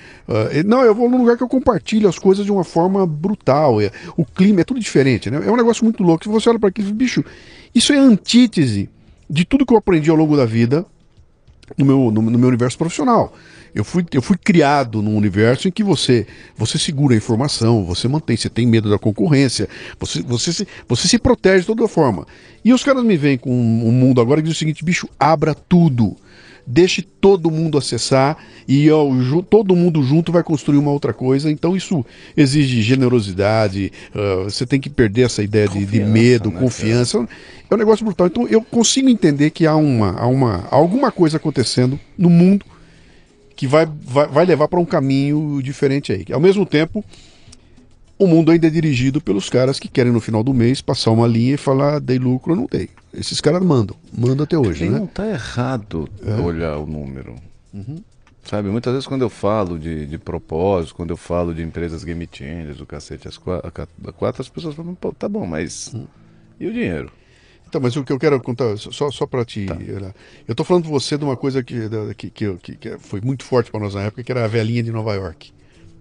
[0.53, 3.81] e- não, eu vou num lugar que eu compartilho as coisas de uma forma brutal.
[3.81, 5.43] é- o clima é tudo diferente, né?
[5.45, 6.23] É um negócio muito louco.
[6.23, 7.25] Se você olha para aquilo, bicho,
[7.75, 8.89] isso é antítese
[9.29, 10.87] de tudo que eu aprendi ao longo da vida
[11.77, 13.35] no meu, no, no meu universo profissional.
[13.75, 18.09] Eu fui, eu fui criado num universo em que você você segura a informação, você
[18.09, 22.27] mantém, você tem medo da concorrência, você, você, se, você se protege de toda forma.
[22.65, 25.55] E os caras me vêm com um mundo agora que diz o seguinte, bicho, abra
[25.55, 26.17] tudo.
[26.71, 28.37] Deixe todo mundo acessar
[28.69, 29.03] e ó,
[29.49, 31.51] todo mundo junto vai construir uma outra coisa.
[31.51, 32.05] Então isso
[32.37, 37.27] exige generosidade, ah, você tem que perder essa ideia de, de medo, né, confiança.
[37.71, 38.27] É um negócio brutal.
[38.27, 42.67] Então eu consigo entender que há uma, há uma há alguma coisa acontecendo no mundo
[43.59, 46.25] que vai, vai, vai levar para um caminho diferente aí.
[46.33, 47.05] Ao mesmo tempo,
[48.17, 51.27] o mundo ainda é dirigido pelos caras que querem no final do mês passar uma
[51.27, 52.89] linha e falar dei lucro ou não dei.
[53.13, 55.01] Esses caras mandam, mandam até hoje, E né?
[55.01, 56.09] não tá errado
[56.45, 57.35] olhar o número.
[57.75, 57.99] Uhum.
[58.45, 62.29] Sabe, muitas vezes quando eu falo de, de propósito, quando eu falo de empresas game
[62.31, 66.07] changers, o cacete, as quatro, as pessoas falam, pô, tá bom, mas Uhum.
[66.61, 67.11] e o dinheiro?
[67.69, 69.67] Então, mas o que eu quero contar, só, só para te.
[69.95, 70.15] olhar.
[70.47, 71.77] Eu tô falando com você de uma coisa que,
[72.17, 74.91] que, que, que- foi muito forte para nós na época, que era a velhinha de
[74.91, 75.53] Nova York.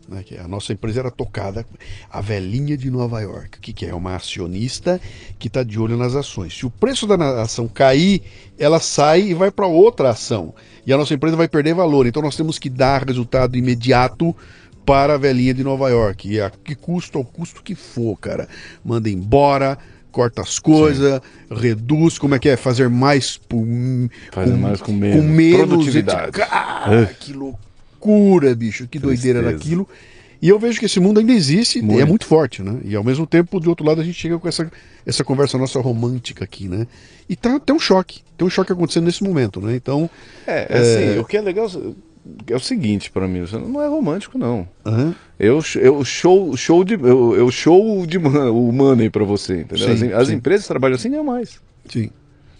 [0.07, 0.23] Né?
[0.23, 1.65] Que a nossa empresa era tocada.
[2.09, 3.57] A velhinha de Nova York.
[3.57, 3.89] O que, que é?
[3.89, 5.01] É uma acionista
[5.37, 6.57] que está de olho nas ações.
[6.57, 8.21] Se o preço da ação cair,
[8.57, 10.55] ela sai e vai para outra ação.
[10.85, 12.07] E a nossa empresa vai perder valor.
[12.07, 14.33] Então nós temos que dar resultado imediato
[14.85, 16.29] para a velhinha de Nova York.
[16.29, 18.47] E a que custo, ao custo que for, cara.
[18.85, 19.77] Manda embora,
[20.17, 22.57] corta as coisas, reduz, como é que é?
[22.57, 23.63] Fazer mais por,
[24.31, 25.17] Fazer mais com menos.
[25.17, 26.31] Com menos Produtividade.
[26.31, 28.87] Cara, que loucura, bicho.
[28.87, 29.73] Que doideira era Tristeza.
[29.83, 29.89] aquilo.
[30.41, 32.07] E eu vejo que esse mundo ainda existe e é Muito.
[32.07, 32.79] muito forte, né?
[32.83, 34.71] E ao mesmo tempo, do outro lado, a gente chega com essa,
[35.05, 36.87] essa conversa nossa romântica aqui, né?
[37.29, 38.21] E tá, tem um choque.
[38.35, 39.75] Tem um choque acontecendo nesse momento, né?
[39.75, 40.09] Então.
[40.47, 41.69] É, é assim, o que é legal
[42.47, 44.67] é o seguinte pra mim, não é romântico não.
[44.85, 49.61] aham, Eu, eu show, show de eu, eu show de man- o money pra você,
[49.61, 49.95] entendeu?
[49.97, 51.59] Sim, as, as empresas trabalham assim ganham mais.
[51.89, 52.09] Sim.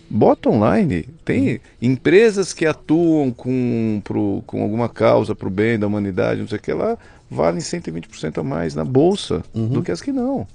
[0.10, 1.06] Bota online.
[1.26, 6.48] Tem empresas que atuam com, pro, com alguma causa para o bem da humanidade, não
[6.48, 6.98] sei o que lá,
[7.30, 10.48] valem 120% a mais na bolsa do que as que não.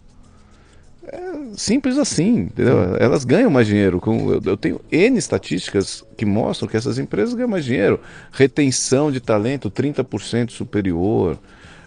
[1.05, 2.96] É simples assim, entendeu?
[2.98, 4.00] Elas ganham mais dinheiro.
[4.00, 8.00] Com, eu, tenho N estatísticas que mostram que essas empresas ganham mais dinheiro.
[8.30, 11.38] Retenção de talento 30% superior.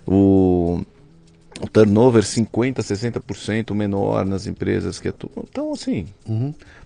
[0.06, 0.82] O,
[1.62, 5.46] o turnover 50%, 60% menor nas empresas que atuam.
[5.50, 6.08] Então, assim,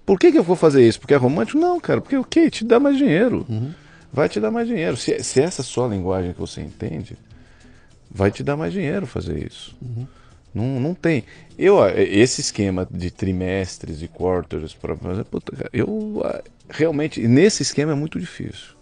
[0.06, 1.00] por que, que eu vou fazer isso?
[1.00, 1.60] Porque é romântico?
[1.60, 2.50] Não, cara, porque o quê?
[2.50, 3.46] Te dá mais dinheiro.
[4.14, 4.96] Vai te dar mais dinheiro.
[4.96, 7.18] Se, se essa é só a linguagem que você entende,
[8.10, 9.76] vai te dar mais dinheiro fazer isso.
[10.54, 11.24] Não, não tem.
[11.58, 17.62] Eu, ó, esse esquema de trimestres, de quarters, para fazer, puta, eu ah, realmente, nesse
[17.64, 18.78] esquema é muito difícil.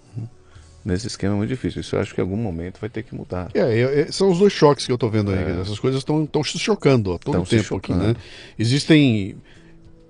[0.86, 1.82] Nesse esquema é muito difícil.
[1.82, 3.50] Isso eu acho que em algum momento vai ter que mudar.
[3.54, 5.44] É, é, é, são os dois choques que eu tô vendo aí.
[5.44, 7.38] dizer, Essas coisas estão se chocando a todo É.
[7.40, 8.16] Tão tempo aqui, né?
[8.58, 9.36] Existem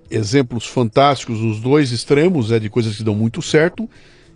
[0.09, 3.89] exemplos fantásticos nos dois extremos, é de coisas que dão muito certo,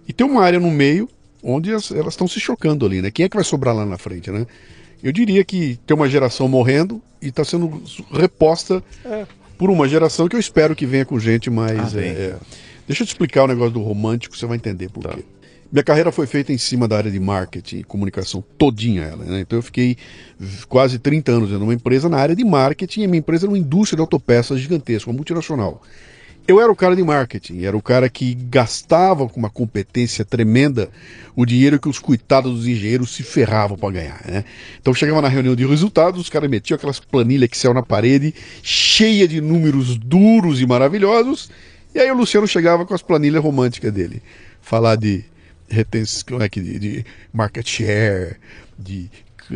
[0.08, 1.08] e tem uma área no meio
[1.44, 3.12] onde as- elas estão se chocando ali, né?
[3.12, 4.46] Quem é que vai sobrar lá na frente, né?
[5.04, 7.82] Eu diria que tem uma geração morrendo e está sendo
[8.12, 9.26] reposta É.
[9.58, 11.96] por uma geração que eu espero que venha com gente mais.
[11.96, 12.36] Ah, é, é.
[12.88, 15.10] Deixa eu te explicar o negócio do romântico, você vai entender por Tá.
[15.14, 15.24] quê.
[15.72, 19.40] Minha carreira foi feita em cima da área de marketing e comunicação todinha ela, né?
[19.40, 19.96] Então eu fiquei
[20.68, 23.58] quase 30 anos numa empresa na área de marketing e a minha empresa era uma
[23.58, 25.82] indústria de autopeças gigantesca, uma multinacional.
[26.48, 30.90] Eu era o cara de marketing, era o cara que gastava com uma competência tremenda
[31.36, 34.22] o dinheiro que os coitados dos engenheiros se ferravam para ganhar.
[34.26, 34.44] Né?
[34.80, 39.28] Então chegava na reunião de resultados, os caras metiam aquelas planilhas Excel na parede, cheia
[39.28, 41.50] de números duros e maravilhosos,
[41.94, 44.22] e aí o Luciano chegava com as planilhas românticas dele.
[44.62, 45.24] Falar de
[45.70, 48.38] retenção, é de, market share,
[48.78, 49.10] de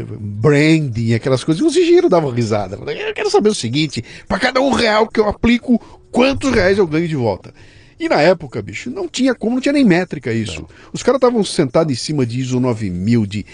[0.04, 1.64] branding, aquelas coisas.
[1.64, 2.76] E os engenheiros davam risada.
[2.76, 5.82] Eu quero saber o seguinte: para cada um real que eu aplico,
[6.16, 7.54] quantos reais eu ganho de volta?
[8.00, 10.66] E na época, bicho, não tinha como, não tinha nem métrica isso.
[10.94, 13.46] Os caras estavam sentados em cima de ISO 9000, de,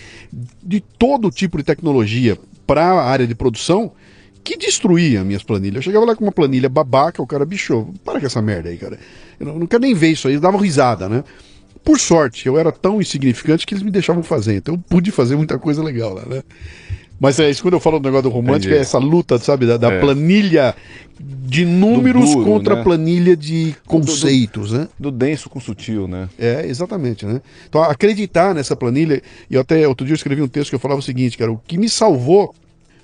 [0.64, 3.92] de todo tipo de tecnologia para a área de produção
[4.44, 5.78] que destruía minhas planilhas.
[5.78, 8.78] Eu chegava lá com uma planilha babaca, o cara, bicho, para com essa merda aí,
[8.78, 9.00] cara.
[9.40, 11.24] Eu não, não quero nem ver isso aí, eles davam risada, né?
[11.84, 15.36] Por sorte, eu era tão insignificante que eles me deixavam fazer, então eu pude fazer
[15.36, 16.44] muita coisa legal lá, né?
[17.22, 18.78] Mas é isso, quando eu falo do negócio do romântico, Entendi.
[18.78, 20.00] é essa luta, sabe, da, da É.
[20.00, 20.76] planilha
[21.20, 22.82] de números duro, contra né?
[22.82, 24.88] a planilha de conceitos, né?
[25.00, 26.28] Do denso com sutil, né?
[26.40, 27.40] É, exatamente, né?
[27.70, 30.80] Então, acreditar nessa planilha, e eu até outro dia eu escrevi um texto que eu
[30.80, 32.56] falava o seguinte, cara, o que me salvou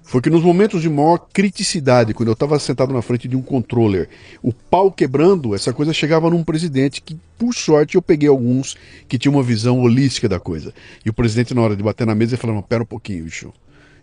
[0.02, 3.42] foi que nos momentos de maior criticidade, quando eu estava sentado na frente de um
[3.44, 4.10] controller,
[4.42, 8.76] o pau quebrando, essa coisa chegava num presidente que, por sorte, eu peguei alguns
[9.08, 10.74] que tinham uma visão holística da coisa.
[11.06, 13.54] E o presidente, na hora de bater na mesa, ele falava, pera um pouquinho, bicho.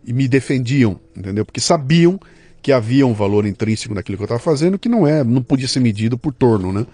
[0.06, 1.44] E me defendiam, entendeu?
[1.44, 2.18] Porque sabiam
[2.62, 5.68] que havia um valor intrínseco naquilo que eu estava fazendo que não é, não podia
[5.68, 6.86] ser medido por torno, né?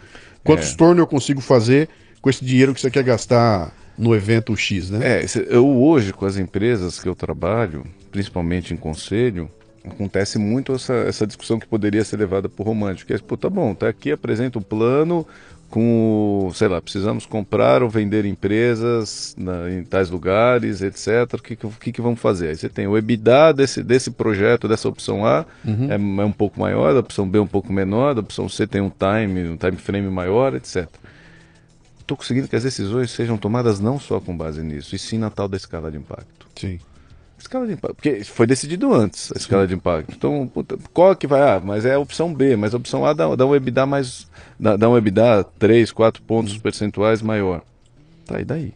[0.42, 0.76] Quantos É.
[0.76, 1.88] tornos eu consigo fazer
[2.20, 5.22] com esse dinheiro que você quer gastar no evento X, né?
[5.22, 9.50] É, eu hoje, com as empresas que eu trabalho, principalmente em conselho,
[9.84, 13.08] acontece muito essa, essa discussão que poderia ser levada por romântico.
[13.08, 15.26] Que é, pô, tá bom, tá aqui, apresenta o plano
[15.70, 21.34] com, sei lá, precisamos comprar ou vender empresas na- em tais lugares, etc.
[21.34, 22.48] O que, que, que, vamos fazer?
[22.48, 25.46] Aí você tem o EBITDA desse, desse projeto, dessa opção A,
[25.88, 28.80] é, é um pouco maior, da opção B um pouco menor, da opção C tem
[28.80, 30.86] um time, um time frame maior, etc
[32.10, 35.30] estou conseguindo que as decisões sejam tomadas não só com base nisso, e sim na
[35.30, 36.48] tal da escala de impacto.
[36.56, 36.80] Sim.
[37.40, 40.14] Escala de impacto, porque foi decidido antes a escala de impacto.
[40.14, 41.40] Então, puta, qual que vai?
[41.40, 44.28] Ah, mas é a opção B, mas a opção A dá, dá um EBITDA mais.
[44.58, 47.62] Dá, dá um EBITDA 3, 4 pontos percentuais maior.
[48.26, 48.74] Tá, e daí?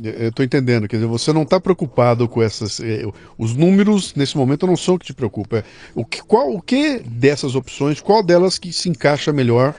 [0.00, 2.78] Eu estou entendendo, quer dizer, você não está preocupado com essas.
[2.80, 3.02] eh,
[3.36, 5.58] os números, nesse momento, não são o que te preocupa.
[5.58, 9.74] É o que, qual, o que dessas opções, qual delas que se encaixa melhor?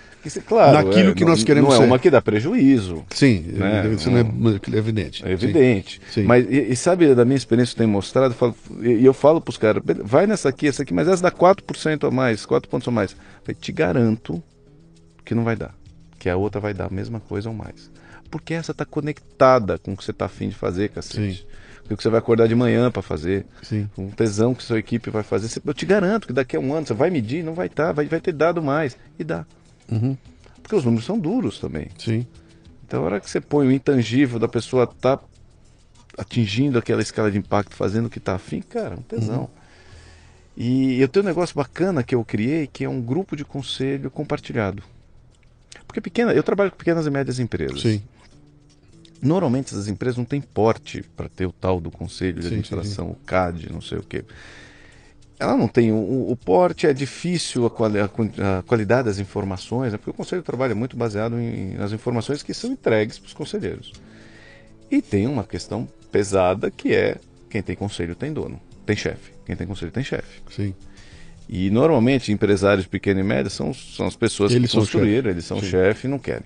[0.46, 1.86] Claro, Naquilo é, que nós queremos Não é ser.
[1.86, 3.06] uma que dá prejuízo.
[3.12, 5.26] Sim, Né, isso não é evidente.
[5.26, 6.02] É evidente.
[6.12, 6.24] Sim.
[6.24, 9.52] Mas, e, e sabe, da minha experiência tem mostrado, eu falo- e eu falo para
[9.52, 12.70] os caras, "Beleza, vai nessa aqui, essa aqui, mas essa dá 4% a mais, 4
[12.70, 13.16] pontos a mais.
[13.44, 14.44] Falei, te garanto
[15.24, 15.74] que não vai dar.
[16.18, 17.90] Que a outra vai dar a mesma coisa ou mais.
[18.30, 21.48] Porque essa tá conectada com o que você tá afim de fazer, cacete.
[21.88, 23.46] Com o que você vai acordar de manhã para fazer.
[23.64, 23.90] Sim.
[23.96, 25.50] Com o tesão que sua equipe vai fazer.
[25.66, 28.06] Eu te garanto que daqui a um ano você vai medir, não vai estar, vai,
[28.06, 28.96] vai ter dado mais.
[29.18, 29.46] E dá.
[29.92, 30.18] Uhum.
[30.62, 31.88] Porque os números são duros também.
[31.98, 32.26] Sim.
[32.86, 35.20] Então, a hora que você põe o intangível da pessoa tá
[36.18, 39.50] atingindo aquela escala de impacto, fazendo o que tá afim, cara, um tesão.
[40.58, 44.12] E eu tenho um negócio bacana que eu criei, que é um grupo de conselho
[44.12, 44.84] compartilhado.
[45.88, 47.82] Porque pequena, eu trabalho com pequenas e médias empresas.
[47.82, 48.02] Sim.
[49.22, 52.56] Normalmente essas empresas não têm porte para ter o tal do conselho de Sim, sim,
[52.56, 54.26] administração, o CAD, não sei o quê.
[55.40, 55.92] Ela não tem.
[55.92, 58.10] O, o porte é difícil, a, quali, a,
[58.68, 59.98] qualidade das informações, né?
[59.98, 63.94] porque o Conselho trabalha muito baseado em, nas informações que são entregues para os conselheiros.
[64.92, 67.18] E tem uma questão pesada que é
[67.50, 69.32] quem tem conselho tem dono, tem chefe.
[69.46, 70.42] Quem tem conselho tem chefe.
[70.52, 70.76] Sim.
[71.48, 75.60] E normalmente empresários pequenos e médios são, são as pessoas Eles que construíram, eles são
[75.60, 75.68] Sim.
[75.68, 76.46] chefe e não querem.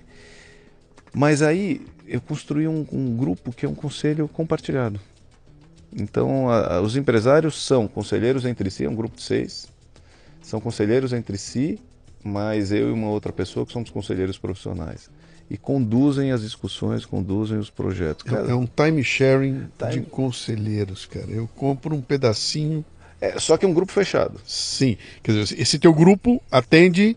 [1.12, 5.00] Mas aí eu construí um, um grupo que é um conselho compartilhado.
[5.94, 9.68] Então a- a- os empresários são conselheiros entre si, é um grupo de seis,
[10.42, 11.78] são conselheiros entre si,
[12.22, 15.08] mas eu e uma outra pessoa que somos conselheiros profissionais.
[15.50, 18.22] E conduzem as discussões, conduzem os projetos.
[18.24, 21.30] Cara, É, é um time sharing de Time- conselheiros, cara.
[21.30, 22.84] Eu compro um pedacinho.
[23.20, 24.38] é, só que é um grupo fechado.
[24.46, 24.96] Sim.
[25.22, 27.16] Quer dizer, esse teu grupo atende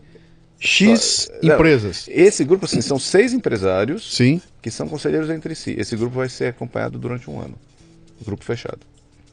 [0.58, 2.06] X Não, empresas.
[2.08, 4.40] Esse grupo, assim, são seis empresários Sim.
[4.62, 5.74] que são conselheiros entre si.
[5.78, 7.54] Esse grupo vai ser acompanhado durante um ano.
[8.24, 8.80] Grupo fechado.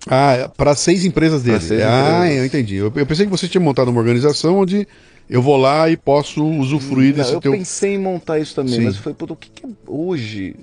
[0.08, 1.60] Ah, para seis empresas dele.
[1.60, 2.38] Seis ah, empresas.
[2.38, 2.76] eu entendi.
[2.76, 4.88] Eu, eu pensei que você tinha montado uma organização onde
[5.30, 7.52] eu vou lá e posso usufruir Não, desse eu teu.
[7.52, 8.84] pensei em montar isso também, Sim.
[8.84, 10.56] mas eu falei, puta, o que, que é hoje?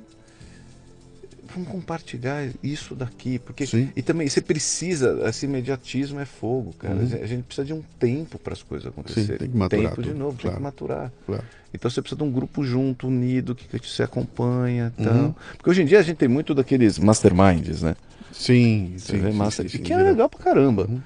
[1.54, 3.90] Vamos compartilhar isso daqui, porque Sim.
[3.94, 6.94] e também você precisa, esse imediatismo é fogo, cara.
[6.94, 7.18] Uhum.
[7.22, 9.36] A gente precisa de um tempo para as coisas acontecerem.
[9.36, 10.56] tem que maturar tempo de tudo, novo, tem claro.
[10.56, 11.12] que maturar.
[11.26, 11.44] Claro.
[11.74, 15.14] Então você precisa de um grupo junto, unido, que, que você acompanha, e tal.
[15.14, 15.34] Uhum.
[15.56, 17.96] Porque hoje em dia a gente tem muito daqueles masterminds, né?
[18.32, 19.18] Sim, Você sim.
[19.20, 20.86] vê sim, massa, sim, sim, e que é legal pra caramba.
[20.88, 21.00] Uhum.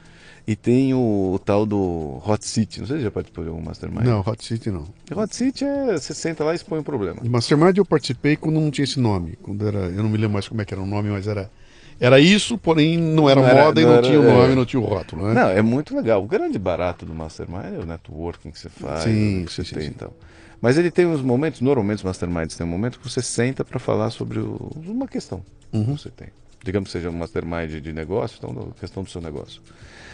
[0.49, 3.61] E tem o, o tal do Hot City, não sei se já participou de algum
[3.61, 4.05] mastermind.
[4.05, 4.87] Não, Hot City não.
[5.15, 7.21] Hot City é você senta lá e expõe um problema.
[7.21, 9.37] De Mastermind eu participei quando não tinha esse nome.
[9.43, 11.51] Quando era, eu não me lembro mais como é que era o nome, mas era
[11.99, 14.53] era isso, porém não era Não era- moda e não não era- tinha o nome,
[14.53, 14.55] é.
[14.55, 15.35] não tinha o rótulo, né?
[15.35, 16.23] Não, é muito legal.
[16.23, 19.65] O grande barato do Mastermind é o networking que você faz, Sim, o que sim,
[19.65, 20.13] você sim, tem e tal.
[20.61, 23.79] Mas ele tem uns momentos, normalmente os Masterminds tem um momento que você senta para
[23.81, 25.97] falar sobre o- uma questão Uhum.
[25.97, 26.29] que você tem.
[26.63, 29.61] Digamos que seja um Mastermind de negócio, então questão do seu negócio.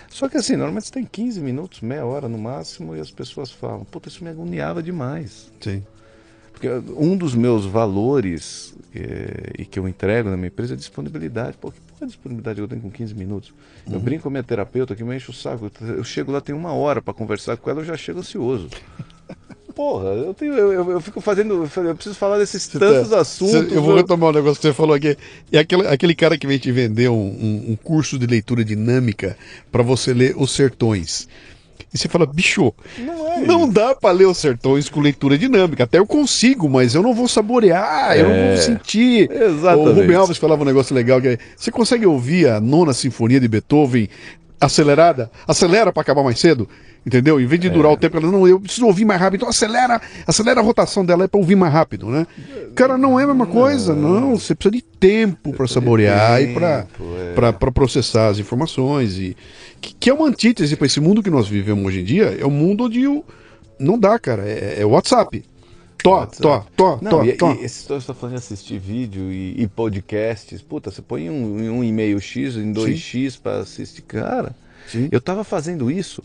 [0.09, 3.51] Só que assim, normalmente você tem 15 minutos, meia hora no máximo, e as pessoas
[3.51, 5.51] falam, puta, isso me agoniava demais.
[5.61, 5.83] Sim.
[6.53, 11.57] Porque um dos meus valores eh, e que eu entrego na minha empresa é disponibilidade.
[11.57, 13.55] Pô, que porra de disponibilidade eu tenho com 15 minutos?
[13.87, 13.99] Eu Uhum.
[14.01, 15.73] brinco com a minha terapeuta que me enche o saco.
[15.81, 18.69] Eu chego lá, tem uma hora para conversar com ela, eu já chego ansioso.
[19.75, 21.69] Porra, eu, tenho, eu, eu- eu fico fazendo.
[21.77, 23.21] Eu preciso falar desses tantos Tá.
[23.21, 23.73] assuntos.
[23.73, 25.17] Eu vou retomar um negócio que você falou aqui.
[25.51, 29.37] É aquele, aquele cara que vem te vender um, um- um curso de leitura dinâmica
[29.71, 31.27] para você ler Os Sertões.
[31.95, 35.85] E você fala, bicho, Não é não dá para ler Os Sertões com leitura dinâmica.
[35.85, 38.55] Até eu consigo, mas eu não vou saborear, eu não É.
[38.55, 39.31] vou sentir.
[39.31, 39.89] Exatamente.
[39.91, 43.39] O Rubem Alves falava um negócio legal que é, você consegue ouvir a nona sinfonia
[43.39, 44.09] de Beethoven
[44.65, 45.31] acelerada?
[45.47, 46.69] Acelera para acabar mais cedo.
[47.05, 47.41] Entendeu?
[47.41, 49.41] Em vez de durar o tempo, ela não, eu preciso ouvir mais rápido.
[49.41, 52.27] Então acelera, acelera a rotação dela é para ouvir mais rápido, né?
[52.77, 54.37] Cara, não é a mesma coisa, não.
[54.39, 57.51] Você precisa de tempo para saborear e para tempo, é.
[57.59, 59.37] para processar as informações e
[59.81, 62.37] que, que é uma antítese para esse mundo que nós vivemos hoje em dia.
[62.39, 63.25] É um mundo onde o,
[63.81, 64.45] não dá, cara.
[64.47, 65.45] É, é WhatsApp.
[66.03, 67.53] Tó, tó, tó, tó, tó.
[67.53, 71.01] e esse história que você tá falando de assistir vídeo e, e podcasts, puta, você
[71.01, 74.03] põe um, um e-mail X em 2x para assistir.
[74.03, 74.53] Cara,
[74.89, 75.09] Sim.
[75.13, 76.23] eu tava fazendo isso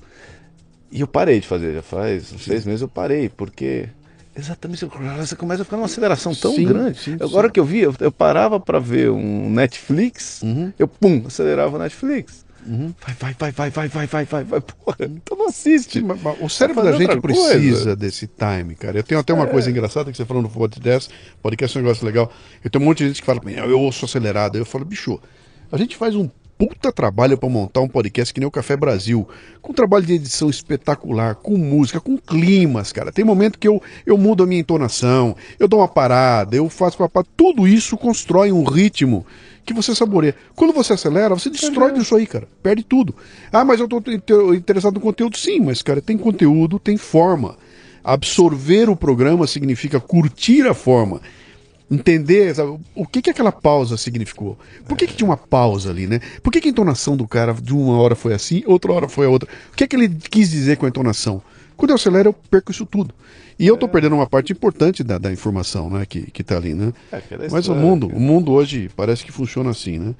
[0.92, 3.88] e eu parei de fazer, já faz uns seis meses eu parei, porque
[4.36, 7.00] exatamente você começa a ficar numa aceleração tão Sim, grande.
[7.00, 7.54] sim, Agora sim.
[7.54, 10.74] que eu vi, eu, eu parava para ver um Netflix, Uhum.
[10.80, 12.47] eu pum, acelerava o Netflix.
[12.68, 12.94] Uhum.
[13.06, 16.02] Vai, vai, vai, vai, vai, vai, vai, vai, vai, porra, então não assiste.
[16.02, 17.22] Mas- mas o cérebro Tá da gente coisa.
[17.22, 18.98] precisa desse time, cara.
[19.00, 19.48] Eu tenho até uma É.
[19.48, 22.32] coisa engraçada que você falou no podcast, podcast é um negócio legal.
[22.64, 24.58] Eu tenho um monte de gente que fala, "Meu, eu ouço acelerado.
[24.58, 25.20] Eu falo, bicho,
[25.72, 29.28] a gente faz um puta trabalho para montar um podcast que nem o Café Brasil,
[29.62, 33.12] com trabalho de edição espetacular, com música, com climas, cara.
[33.12, 36.98] Tem momento que eu, eu mudo a minha entonação, eu dou uma parada, eu faço
[37.02, 37.30] uma parada.
[37.38, 39.24] Tudo isso constrói um ritmo
[39.68, 40.34] que você saboreia.
[40.56, 42.48] Quando você acelera, você destrói isso aí, cara.
[42.64, 43.14] Perde tudo.
[43.52, 45.38] Ah, mas eu tô inter- interessado no conteúdo.
[45.38, 47.58] Sim, mas, cara, tem conteúdo, tem forma.
[48.02, 51.22] Absorver o programa significa curtir a forma.
[51.92, 54.58] Entender sabe, o que, que aquela pausa significou.
[54.88, 56.22] Por que, que tinha uma pausa ali, né?
[56.42, 59.26] Por que, que a entonação do cara de uma hora foi assim, outra hora foi
[59.26, 59.50] a outra?
[59.72, 61.42] O que, é que ele quis dizer com a entonação?
[61.78, 63.14] Quando eu acelero, eu perco isso tudo.
[63.60, 66.06] E eu tô perdendo uma parte importante da, da informação, né?
[66.06, 66.92] Que, que tá ali, né?
[67.12, 68.20] É, é Mas o mundo, cara.
[68.20, 70.16] o mundo hoje parece que funciona assim, né?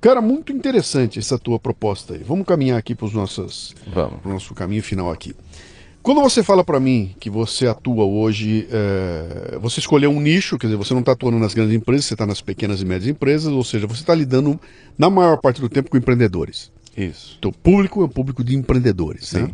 [0.00, 2.22] Cara, muito interessante essa tua proposta aí.
[2.22, 3.74] Vamos caminhar aqui para os nossos,
[4.22, 5.34] pro nosso caminho final aqui.
[6.02, 10.68] Quando você fala para mim que você atua hoje, é, você escolheu um nicho, quer
[10.68, 13.52] dizer, você não está atuando nas grandes empresas, você está nas pequenas e médias empresas,
[13.52, 14.58] ou seja, você está lidando
[14.96, 16.70] na maior parte do tempo com empreendedores.
[16.96, 17.38] Isso.
[17.44, 19.50] O público é um público de empreendedores, né?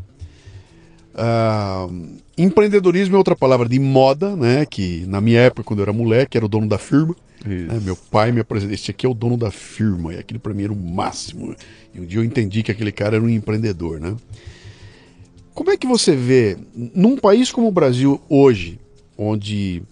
[1.16, 1.86] Ah,
[2.36, 4.66] empreendedorismo é outra palavra de moda, né?
[4.66, 7.14] Que na minha época, quando eu era moleque, era o dono da firma.
[7.44, 7.78] Né?
[7.82, 10.64] Meu pai me apresentou, esse aqui é o dono da firma, e aquilo para mim
[10.64, 11.54] era o máximo.
[11.94, 14.16] E um dia eu entendi que aquele cara era um empreendedor, né?
[15.52, 18.80] Como é que você vê, num país como o Brasil hoje,
[19.16, 19.82] onde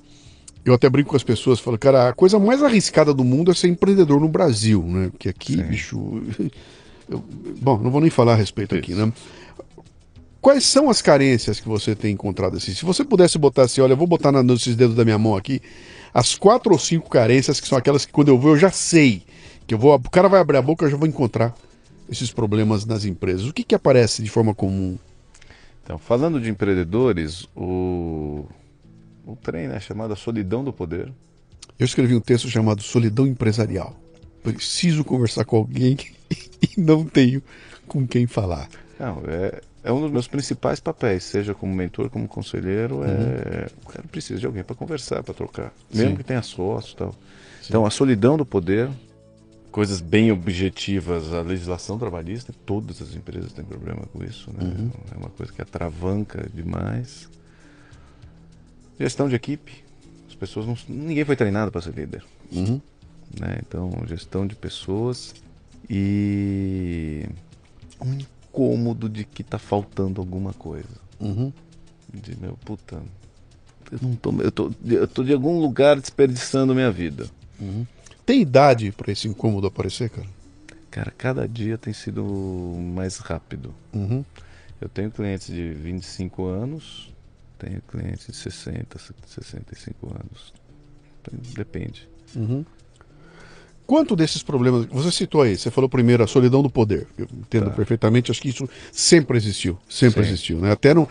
[0.64, 3.54] eu até brinco com as pessoas, falo, cara, a coisa mais arriscada do mundo é
[3.54, 5.10] ser empreendedor no Brasil, né?
[5.10, 5.62] Porque aqui, Sim.
[5.62, 6.22] bicho.
[7.08, 7.22] Eu,
[7.60, 8.84] bom, não vou nem falar a respeito Isso.
[8.84, 9.12] aqui, né?
[10.42, 12.74] Quais são as carências que você tem encontrado assim?
[12.74, 15.36] Se você pudesse botar assim, olha, eu vou botar na, nesses dedos da minha mão
[15.36, 15.62] aqui
[16.12, 19.22] as quatro ou cinco carências que são aquelas que quando eu vou eu já sei
[19.68, 21.54] que eu vou, o cara vai abrir a boca eu já vou encontrar
[22.10, 23.46] esses problemas nas empresas.
[23.46, 24.98] O que que aparece de forma comum?
[25.84, 28.44] Então, falando de empreendedores, o
[29.24, 31.12] o trem, né, chamado Solidão do Poder.
[31.78, 33.96] Eu escrevi um texto chamado Solidão Empresarial.
[34.42, 35.96] Preciso conversar com alguém
[36.76, 37.40] e não tenho
[37.86, 38.68] com quem falar.
[38.98, 43.04] Não, é, é um dos meus principais papéis, seja como mentor, como conselheiro, uhum.
[43.04, 46.16] é o cara precisa de alguém para conversar, para trocar, mesmo Sim.
[46.16, 47.12] que tenha sócio, tal.
[47.12, 47.68] Sim.
[47.68, 48.88] Então a solidão do poder,
[49.72, 54.64] coisas bem objetivas, a legislação trabalhista, todas as empresas têm problema com isso, né?
[54.64, 54.90] Uhum.
[55.12, 57.28] É uma coisa que atravanca demais.
[59.00, 59.82] Gestão de equipe,
[60.28, 62.22] as pessoas não, ninguém foi treinado para ser líder,
[62.52, 62.80] uhum.
[63.40, 63.58] né?
[63.66, 65.34] Então gestão de pessoas
[65.90, 67.26] e
[68.52, 71.00] incômodo de que tá faltando alguma coisa.
[71.18, 71.50] Uhum.
[72.12, 73.02] De meu, puta,
[73.90, 77.26] eu não tô, eu tô, eu tô de algum lugar desperdiçando minha vida.
[77.58, 77.86] Uhum.
[78.26, 80.28] Tem idade para esse incômodo aparecer, cara?
[80.90, 82.22] Cara, cada dia tem sido
[82.94, 83.74] mais rápido.
[83.94, 84.22] Uhum.
[84.80, 87.10] Eu tenho clientes de 25 anos,
[87.58, 90.52] tenho clientes de 60, 65 anos.
[91.54, 92.08] Depende.
[92.36, 92.64] Uhum.
[93.86, 94.86] Quanto desses problemas.
[94.86, 97.06] Você citou aí, você falou primeiro a solidão do poder.
[97.18, 97.70] Eu entendo tá.
[97.70, 99.76] perfeitamente, acho que isso sempre existiu.
[99.88, 100.28] Sempre Sim.
[100.28, 100.58] existiu.
[100.58, 100.70] Né?
[100.70, 101.08] Até, no,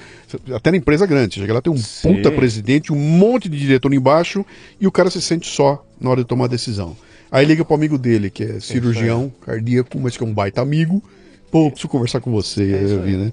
[0.54, 1.40] até na empresa grande.
[1.40, 2.16] Chega lá, tem um Sim.
[2.16, 4.46] puta presidente, um monte de diretor embaixo
[4.80, 6.96] e o cara se sente só na hora de tomar a decisão.
[7.32, 10.62] Aí liga pro amigo dele, que é cirurgião é cardíaco, mas que é um baita
[10.62, 11.04] amigo.
[11.50, 12.74] Pô, preciso conversar com você.
[12.74, 13.32] É vi, né?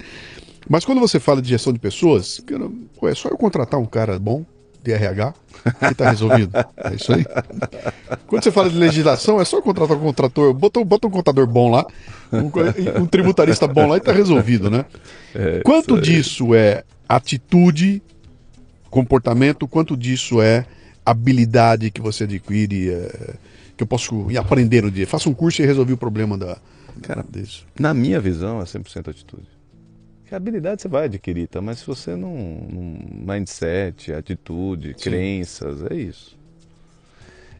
[0.68, 2.40] Mas quando você fala de gestão de pessoas,
[2.98, 4.44] pô, é só eu contratar um cara bom
[4.88, 5.34] de RH
[5.82, 6.52] e está resolvido.
[6.76, 7.24] É isso aí.
[8.26, 11.70] Quando você fala de legislação, é só contratar um contrator, bota, bota um contador bom
[11.70, 11.86] lá,
[12.32, 14.84] um, um tributarista bom lá e está resolvido, né?
[15.34, 18.02] É, quanto disso é atitude,
[18.90, 20.64] comportamento, quanto disso é
[21.04, 23.34] habilidade que você adquire, é,
[23.76, 25.06] que eu posso ir aprender no dia?
[25.06, 26.58] Faça um curso e resolvi o problema da,
[27.02, 27.66] Cara, disso.
[27.78, 29.46] Na minha visão, é 100% atitude.
[30.28, 31.62] Que habilidade você vai adquirir, tá?
[31.62, 32.34] Mas se você não.
[33.26, 35.10] mindset, atitude, Sim.
[35.10, 36.36] crenças, é isso.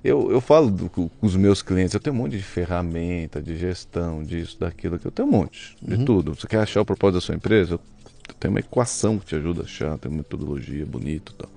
[0.05, 3.57] Eu, eu falo do, com os meus clientes, eu tenho um monte de ferramenta, de
[3.57, 6.05] gestão, disso, daquilo, que eu tenho um monte, de uhum.
[6.05, 6.35] tudo.
[6.35, 7.75] Você quer achar o propósito da sua empresa?
[7.75, 7.81] Eu,
[8.29, 11.51] eu tenho uma equação que te ajuda a achar, tem uma metodologia bonita e tal.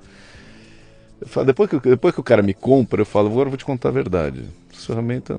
[1.20, 3.58] Eu falo, depois, que, depois que o cara me compra, eu falo, agora eu vou
[3.58, 4.46] te contar a verdade.
[4.74, 5.38] Essa ferramenta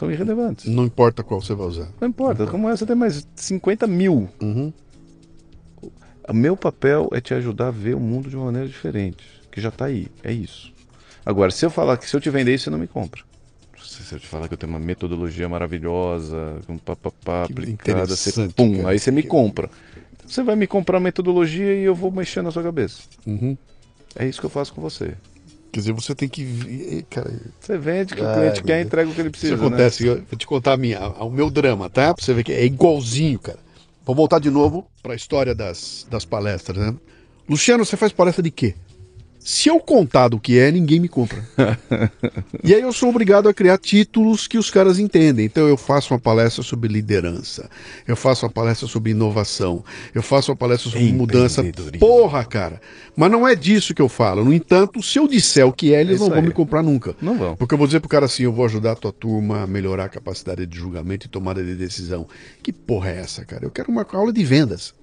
[0.00, 0.64] são irrelevantes.
[0.64, 1.88] Não importa qual você vai usar.
[2.00, 2.44] Não importa.
[2.44, 4.30] Não Como essa tem mais 50 mil.
[4.40, 4.72] Uhum.
[6.26, 9.22] O meu papel é te ajudar a ver o mundo de uma maneira diferente.
[9.50, 10.08] Que já está aí.
[10.24, 10.72] É isso.
[11.24, 13.22] Agora, se eu falar que se eu te vender isso, você não me compra.
[13.82, 18.76] Se eu te falar que eu tenho uma metodologia maravilhosa, com papapá, aplicada, você, pum,
[18.76, 18.90] cara.
[18.90, 19.68] aí você me compra.
[20.26, 23.02] Você vai me comprar a metodologia e eu vou mexer na sua cabeça.
[23.26, 23.56] Uhum.
[24.16, 25.14] É isso que eu faço com você.
[25.72, 27.04] Quer dizer, você tem que.
[27.08, 27.32] Cara...
[27.60, 29.54] Você vende que o cliente quer, entrega o que ele precisa.
[29.54, 30.10] Isso acontece, né?
[30.10, 32.12] eu vou te contar a minha, o meu drama, tá?
[32.12, 33.58] Pra você ver que é igualzinho, cara.
[34.04, 36.96] Vou voltar de novo para a história das, das palestras, né?
[37.48, 38.74] Luciano, você faz palestra de quê?
[39.42, 41.42] Se eu contar do que é, ninguém me compra.
[42.62, 45.46] e aí eu sou obrigado a criar títulos que os caras entendem.
[45.46, 47.68] Então eu faço uma palestra sobre liderança,
[48.06, 49.82] eu faço uma palestra sobre inovação,
[50.14, 51.64] eu faço uma palestra sobre mudança.
[51.98, 52.80] Porra, cara.
[53.16, 54.44] Mas não é disso que eu falo.
[54.44, 56.46] No entanto, se eu disser o que é, eles é não vão aí.
[56.46, 57.16] me comprar nunca.
[57.20, 57.56] Não vão.
[57.56, 60.04] Porque eu vou dizer pro cara assim, eu vou ajudar a tua turma a melhorar
[60.04, 62.26] a capacidade de julgamento e tomada de decisão.
[62.62, 63.64] Que porra é essa, cara?
[63.64, 64.94] Eu quero uma aula de vendas.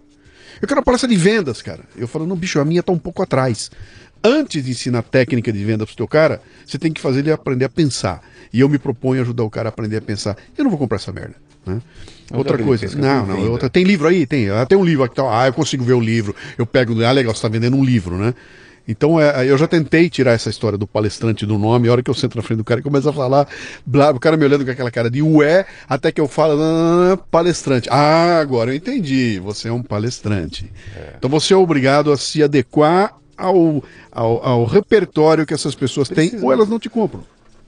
[0.61, 1.83] Eu quero uma palestra de vendas, cara.
[1.95, 3.69] Eu falo, não, bicho, a minha tá um pouco atrás
[4.23, 7.31] antes de ensinar técnica de venda para o teu cara, você tem que fazer ele
[7.31, 8.21] aprender a pensar.
[8.51, 10.37] E eu me proponho ajudar o cara a aprender a pensar.
[10.57, 11.35] Eu não vou comprar essa merda.
[11.65, 11.81] Né?
[12.33, 14.25] Outra coisa, não, não, outra, tem livro aí?
[14.25, 14.49] Tem.
[14.49, 17.11] Ah, tem um livro aqui, tá, ah, eu consigo ver o livro, eu pego, ah,
[17.11, 18.33] legal, você está vendendo um livro, né?
[18.87, 22.09] Então é, eu já tentei tirar essa história do palestrante do nome, a hora que
[22.09, 23.47] eu sento na frente do cara e começa a falar,
[23.85, 27.17] blá, o cara me olhando com aquela cara de ué, até que eu falo, ah,
[27.29, 27.89] palestrante.
[27.91, 30.71] Ah, agora eu entendi, você é um palestrante.
[30.95, 31.15] É.
[31.17, 36.37] Então você é obrigado a se adequar ao, ao, ao repertório que essas pessoas Precisa.
[36.37, 37.23] têm ou elas não te compram.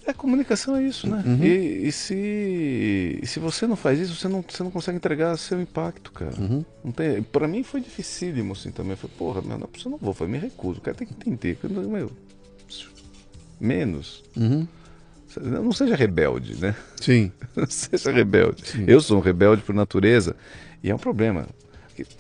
[0.08, 1.24] A comunicação é isso, né?
[1.24, 1.44] Uhum.
[1.44, 5.38] E, e se, e se você não faz isso, você não, você não consegue entregar
[5.38, 6.34] seu impacto, cara.
[6.40, 6.66] Uhum.
[6.84, 8.94] Não tem, pra mim foi dificílimo assim também.
[8.94, 10.80] Eu falei, porra, meu, não, eu não vou, falei, me recuso.
[10.80, 11.60] O cara tem que entender.
[11.64, 12.12] Meu,
[13.60, 14.24] menos.
[14.36, 14.68] Uhum.
[15.40, 16.76] Não seja rebelde, né?
[17.00, 17.32] Sim.
[17.56, 18.64] Não seja rebelde.
[18.88, 20.36] Eu sou um rebelde por natureza.
[20.84, 21.48] E é um problema.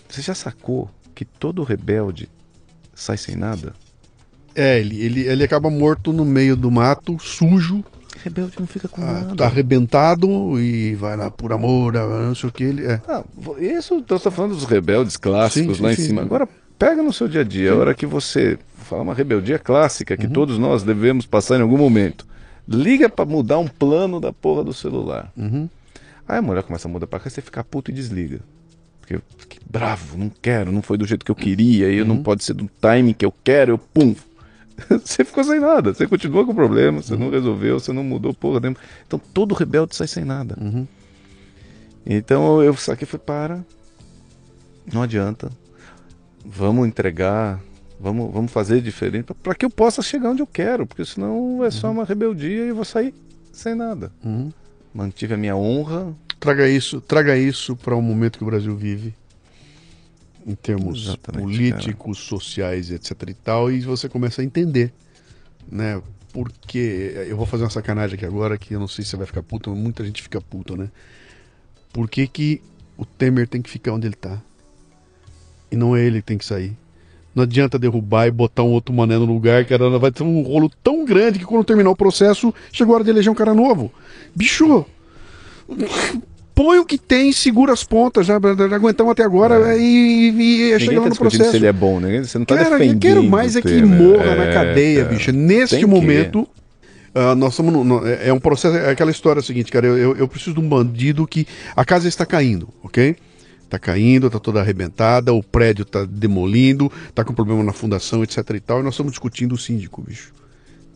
[0.07, 2.29] Você já sacou que todo rebelde
[3.01, 3.73] sai sem nada?
[4.55, 7.83] É, ele, ele, ele acaba morto no meio do mato, sujo,
[8.23, 9.35] Rebelde não fica com ah, nada.
[9.35, 12.63] tá arrebentado e vai lá por amor, ah, não sei o que.
[12.63, 13.01] Ele, é.
[13.07, 13.23] Ah,
[13.59, 16.07] isso eu tô falando dos rebeldes clássicos Sim, lá sim, em sim.
[16.09, 16.21] cima.
[16.23, 16.47] Agora,
[16.77, 20.19] pega no seu dia a dia, a hora que você fala uma rebeldia clássica Uhum.
[20.19, 22.27] que todos nós devemos passar em algum momento.
[22.67, 25.31] Liga pra mudar um plano da porra do celular.
[25.37, 25.69] Uhum.
[26.27, 28.41] Aí a mulher começa a mudar pra cá, você fica puto e desliga.
[29.17, 32.07] Porque que bravo, não quero, não foi do jeito que eu queria, e Uhum.
[32.07, 34.15] não pode ser do timing que eu quero, eu pum.
[35.03, 37.19] Você ficou sem nada, você continua com o problema, você Uhum.
[37.19, 38.77] não resolveu, você não mudou porra nenhuma.
[39.05, 40.55] Então todo rebelde sai sem nada.
[40.59, 40.87] Uhum.
[42.05, 43.65] Então eu saquei falei, para,
[44.93, 45.49] não adianta.
[46.45, 47.59] Vamos entregar,
[47.99, 51.69] vamos, vamos fazer diferente para que eu possa chegar onde eu quero, porque senão é
[51.69, 53.13] só uma rebeldia e eu vou sair
[53.51, 54.11] sem nada.
[54.23, 54.49] Uhum.
[54.93, 56.13] Mantive a minha honra.
[56.39, 59.13] Traga isso, traga isso para o momento que o Brasil vive,
[60.47, 64.93] em termos Exatamente, políticos, sociais, etc e tal, e você começa a entender,
[65.69, 66.01] né?
[66.31, 69.25] Porque eu vou fazer uma sacanagem aqui agora que eu não sei se você vai
[69.25, 70.89] ficar puto, mas muita gente fica puta, né?
[71.91, 72.61] Por que, que
[72.97, 74.39] o Temer tem que ficar onde ele tá?
[75.71, 76.77] E não é ele que tem que sair.
[77.33, 80.41] Não adianta derrubar e botar um outro mané no lugar, que era- vai ter um
[80.41, 83.53] rolo tão grande que quando terminar o processo, chegou a hora de eleger um cara
[83.53, 83.91] novo.
[84.35, 84.85] Bicho,
[86.55, 90.79] põe o que tem, segura as pontas, já, já aguentamos até agora e, e, e
[90.79, 91.51] chega Ninguém lá tá no processo.
[91.51, 92.21] se ele é bom, né?
[92.23, 92.99] Você não tá Cara, eu defendendo.
[93.01, 95.15] quero mais é que morra na É, cadeia, cara.
[95.15, 95.31] bicho.
[95.31, 96.47] Neste Tem momento,
[97.15, 97.71] ah, nós estamos.
[97.73, 98.75] no- no- é é um processo.
[98.75, 99.87] É aquela história seguinte, cara.
[99.87, 101.47] Eu, eu, eu preciso de um bandido que.
[101.75, 103.15] A casa está caindo, ok?
[103.69, 108.39] Tá caindo, tá toda arrebentada, o prédio tá demolindo, tá com problema na fundação, etc
[108.55, 108.79] e tal.
[108.79, 110.33] E nós estamos discutindo o síndico, bicho.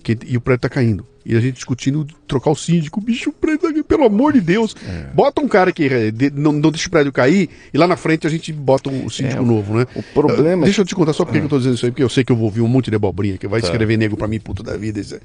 [0.03, 1.05] Que- e o prédio tá caindo.
[1.25, 2.99] E a gente discutindo trocar o síndico.
[2.99, 4.75] Bicho, o prédio tá pelo amor de Deus.
[4.85, 5.13] É.
[5.13, 7.95] Bota um cara que eh, de- não, não deixa o prédio cair e lá na
[7.95, 9.88] frente a gente bota um síndico É, novo, né?
[9.95, 11.91] O problema Uh, Deixa eu te contar só porque que eu tô dizendo isso aí,
[11.91, 13.67] porque eu sei que eu vou ouvir um monte de abobrinha que vai Tá.
[13.67, 14.99] escrever nego pra mim, puto da vida.
[14.99, 15.19] é- O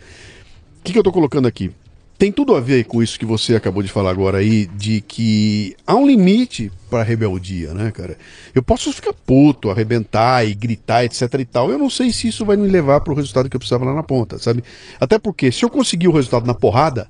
[0.84, 1.72] que, que eu tô colocando aqui?
[2.18, 5.76] Tem tudo a ver com isso que você acabou de falar agora aí, de que
[5.86, 8.18] há um limite pra rebeldia, né, cara?
[8.52, 11.70] Eu posso ficar puto, arrebentar e gritar, etc e tal.
[11.70, 14.02] Eu não sei se isso vai me levar pro resultado que eu precisava lá na
[14.02, 14.64] ponta, sabe?
[14.98, 17.08] Até porque se eu conseguir o resultado na porrada,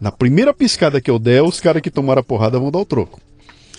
[0.00, 2.84] na primeira piscada que eu der, os caras que tomaram a porrada vão dar o
[2.84, 3.20] troco.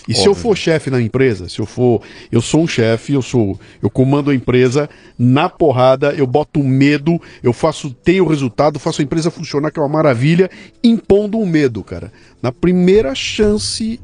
[0.08, 0.42] E se eu Óbvio.
[0.42, 4.30] for chefe na empresa, se eu for, eu sou um chefe, eu sou, eu comando
[4.30, 9.70] a empresa na porrada, eu boto medo, eu faço, tenho resultado, faço a empresa funcionar
[9.70, 10.50] que é uma maravilha,
[10.82, 12.12] impondo um medo, cara.
[12.42, 14.00] Na primeira chance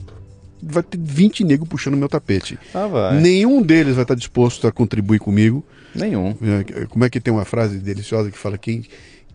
[0.62, 2.58] vai ter 20 negros puxando meu tapete.
[2.74, 3.20] Ah, vai.
[3.20, 5.64] Nenhum deles vai estar disposto a contribuir comigo.
[5.94, 6.36] Nenhum.
[6.42, 8.84] É, Como é que tem uma frase deliciosa que fala quem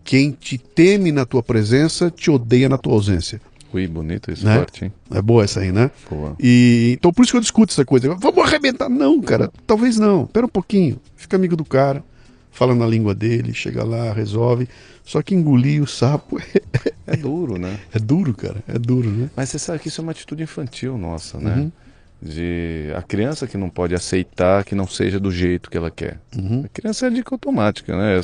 [0.04, 3.40] quem te teme na tua presença te odeia na tua ausência.
[3.72, 4.64] Ui, bonito esse Né?
[4.82, 4.92] hein?
[5.12, 5.90] É boa essa aí, né?
[6.10, 6.36] Boa.
[6.38, 8.14] E então por isso que eu discuto essa coisa.
[8.14, 8.88] Vamos arrebentar?
[8.88, 9.50] Não, cara.
[9.66, 10.24] Talvez não.
[10.24, 11.00] Espera um pouquinho.
[11.16, 12.04] Fica amigo do cara.
[12.50, 14.68] Fala na língua dele, chega lá, resolve.
[15.04, 17.78] Só que engolir o sapo é, É duro, né?
[17.94, 18.62] é duro, cara.
[18.68, 19.30] É duro, né?
[19.34, 21.54] Mas você sabe que isso é uma atitude infantil nossa, né?
[21.56, 21.72] Uhum.
[22.20, 26.20] De a criança que não pode aceitar que não seja do jeito que ela quer.
[26.36, 26.62] Uhum.
[26.64, 28.20] A criança é dica automática, né?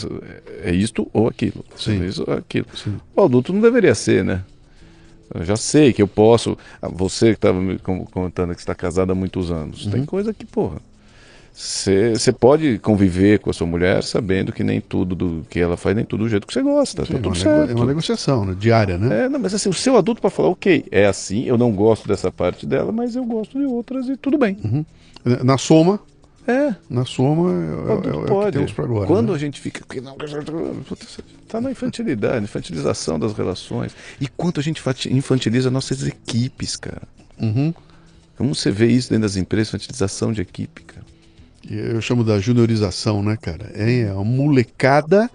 [0.62, 1.65] É isto ou aquilo.
[1.77, 2.03] Sim.
[2.03, 2.66] É isso ou aquilo.
[2.77, 2.97] Sim.
[3.16, 4.45] O adulto não deveria ser, né?
[5.35, 6.57] Eu já sei que eu posso.
[6.81, 9.85] Ah, Você que estava me com- contando que está casado há muitos anos.
[9.87, 9.91] Uhum.
[9.93, 10.79] Tem coisa que, porra.
[11.53, 15.97] Você pode conviver com a sua mulher sabendo que nem tudo do que ela faz,
[15.97, 17.05] nem tudo do jeito que você gosta.
[17.05, 17.71] Sim, tá é, tudo uma nego- certo.
[17.71, 18.57] é uma negociação, né?
[18.57, 19.25] Diária, né?
[19.25, 22.07] É, não, mas assim, o seu adulto para falar, ok, é assim, eu não gosto
[22.07, 24.57] dessa parte dela, mas eu gosto de outras e tudo bem.
[25.43, 25.99] Na soma,
[26.51, 28.53] É, na soma é, o é- é o que pode.
[28.57, 29.07] temos pra agora.
[29.07, 29.35] Quando né?
[29.35, 29.85] a gente fica.
[29.87, 33.95] "Que não, Putz, Tá na infantilidade, infantilização das relações.
[34.19, 37.03] E quanto a gente infantiliza nossas equipes, cara.
[37.39, 37.75] Uhum.
[38.39, 41.05] Como você vê isso dentro das empresas, infantilização de equipe, cara.
[41.70, 43.70] Eu chamo da juniorização, né, cara?
[43.75, 45.31] É uma molecada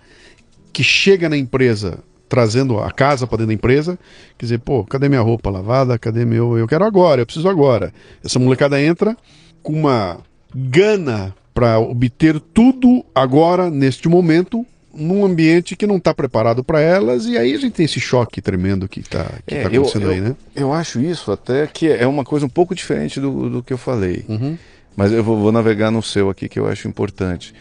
[0.71, 3.99] que chega na empresa trazendo a casa para dentro da empresa,
[4.35, 5.99] quer dizer, pô, cadê minha roupa lavada?
[5.99, 6.57] Cadê meu.
[6.57, 7.93] Eu quero agora, eu preciso agora.
[8.23, 9.15] Essa molecada entra
[9.61, 10.19] com uma
[10.55, 17.25] gana para obter tudo agora, neste momento, num ambiente que não está preparado para elas,
[17.25, 20.05] e aí a gente tem esse choque tremendo que está que É, tá eu- acontecendo
[20.07, 20.35] eu, aí, né?
[20.55, 23.77] Eu acho isso até que é uma coisa um pouco diferente do, do que eu
[23.77, 24.23] falei.
[24.27, 24.57] Uhum.
[24.95, 27.53] Mas eu vou, vou navegar no seu aqui que eu acho importante.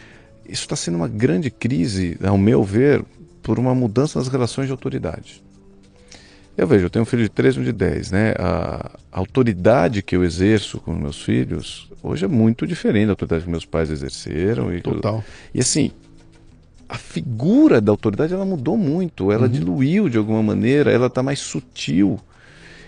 [0.47, 3.02] Isso está sendo uma grande crise, ao meu ver,
[3.43, 5.43] por uma mudança nas relações de autoridade.
[6.57, 8.35] Eu vejo, eu tenho um filho de 13 e um de 10, né?
[8.39, 13.45] A, a autoridade que eu exerço com meus filhos hoje é muito diferente da autoridade
[13.45, 14.74] que meus pais exerceram.
[14.74, 15.24] E Total.
[15.55, 15.91] E assim,
[16.89, 19.49] a figura da autoridade ela mudou muito, ela uhum.
[19.49, 22.20] diluiu de alguma maneira, ela está mais sutil.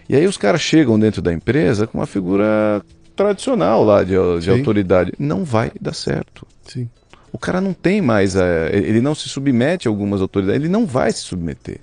[0.09, 2.82] E aí os caras chegam dentro da empresa com uma figura
[3.16, 5.12] tradicional lá de, de autoridade.
[5.19, 6.47] Não vai dar certo.
[6.66, 6.89] Sim.
[7.32, 10.86] O cara não tem mais, é, ele não se submete a algumas autoridades, ele não
[10.86, 11.81] vai se submeter.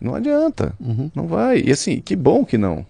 [0.00, 1.10] Não adianta, uhum.
[1.14, 1.60] não vai.
[1.60, 2.84] E assim, que bom que não,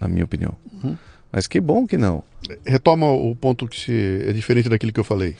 [0.00, 0.54] na minha opinião.
[0.82, 0.96] Uhum.
[1.32, 2.22] Mas que bom que não.
[2.64, 5.34] Retoma o ponto que se, é diferente daquilo que eu falei.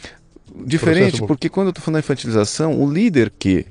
[0.66, 3.66] Diferente, porque quando eu estou falando da infantilização, o líder que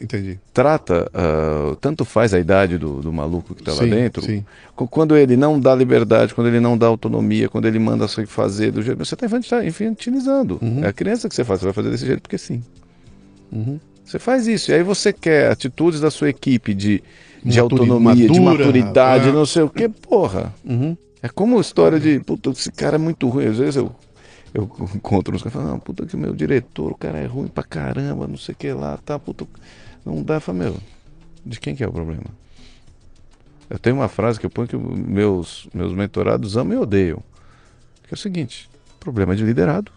[0.00, 0.38] Entendi.
[0.52, 4.44] trata, uh, tanto faz a idade do, do maluco que está lá dentro, sim.
[4.74, 8.70] quando ele não dá liberdade, quando ele não dá autonomia, quando ele manda você fazer
[8.70, 8.98] do jeito.
[8.98, 9.26] Você está
[9.64, 10.58] infantilizando.
[10.62, 10.84] Uhum.
[10.84, 12.62] É a criança que você faz, você vai fazer desse jeito porque sim.
[13.50, 13.80] Uhum.
[14.04, 14.70] Você faz isso.
[14.70, 17.02] E aí você quer atitudes da sua equipe de,
[17.42, 19.32] de autonomia, madura, de maturidade, é.
[19.32, 20.54] não sei o que, porra.
[20.64, 20.96] Uhum.
[21.22, 23.46] É como a história de, puta, esse cara é muito ruim.
[23.46, 23.90] Às vezes eu,
[24.52, 28.26] eu encontro uns caras falando, puta que meu diretor, o cara é ruim pra caramba,
[28.26, 29.46] não sei o que lá, tá, puta.
[30.04, 30.76] Não dá, fala, meu,
[31.44, 32.26] de quem que é o problema?
[33.70, 37.22] Eu tenho uma frase que eu ponho que meus, meus mentorados amam e odeiam.
[38.06, 38.68] Que é o seguinte,
[39.00, 39.90] problema de liderado,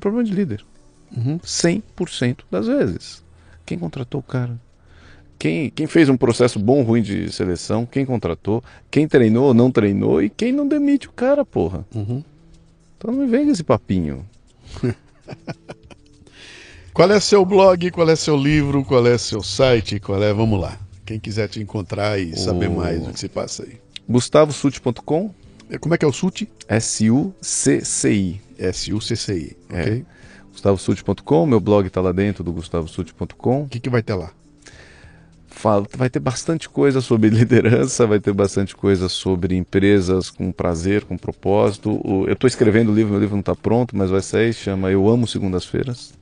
[0.00, 0.64] problema de líder.
[1.16, 1.38] Uhum.
[1.38, 3.23] 100% das vezes.
[3.64, 4.58] Quem contratou o cara?
[5.38, 7.84] Quem, quem fez um processo bom ou ruim de seleção?
[7.84, 8.62] Quem contratou?
[8.90, 10.22] Quem treinou ou não treinou?
[10.22, 11.84] E quem não demite o cara, porra?
[11.94, 12.22] Uhum.
[12.96, 14.24] Então não me vem com esse papinho.
[16.94, 17.90] qual é seu blog?
[17.90, 18.84] Qual é seu livro?
[18.84, 20.00] Qual é seu site?
[20.00, 20.32] Qual é?
[20.32, 20.78] Vamos lá.
[21.04, 22.38] Quem quiser te encontrar e o...
[22.38, 23.78] saber mais do que se passa aí.
[24.08, 25.34] GustavoSuti.com
[25.68, 26.48] é, Como é que é o SUT?
[26.68, 28.40] S-U-C-C-I.
[28.58, 30.06] S-U-C-C-I, ok?
[30.10, 30.13] É
[30.54, 33.62] gustavosute.com, meu blog está lá dentro do gustavosute.com.
[33.62, 34.30] O que, que vai ter lá?
[35.46, 41.04] Fala, vai ter bastante coisa sobre liderança, vai ter bastante coisa sobre empresas com prazer,
[41.04, 42.00] com propósito.
[42.26, 45.08] Eu estou escrevendo o livro, meu livro não está pronto, mas vai sair, chama Eu
[45.08, 46.14] Amo Segundas-Feiras.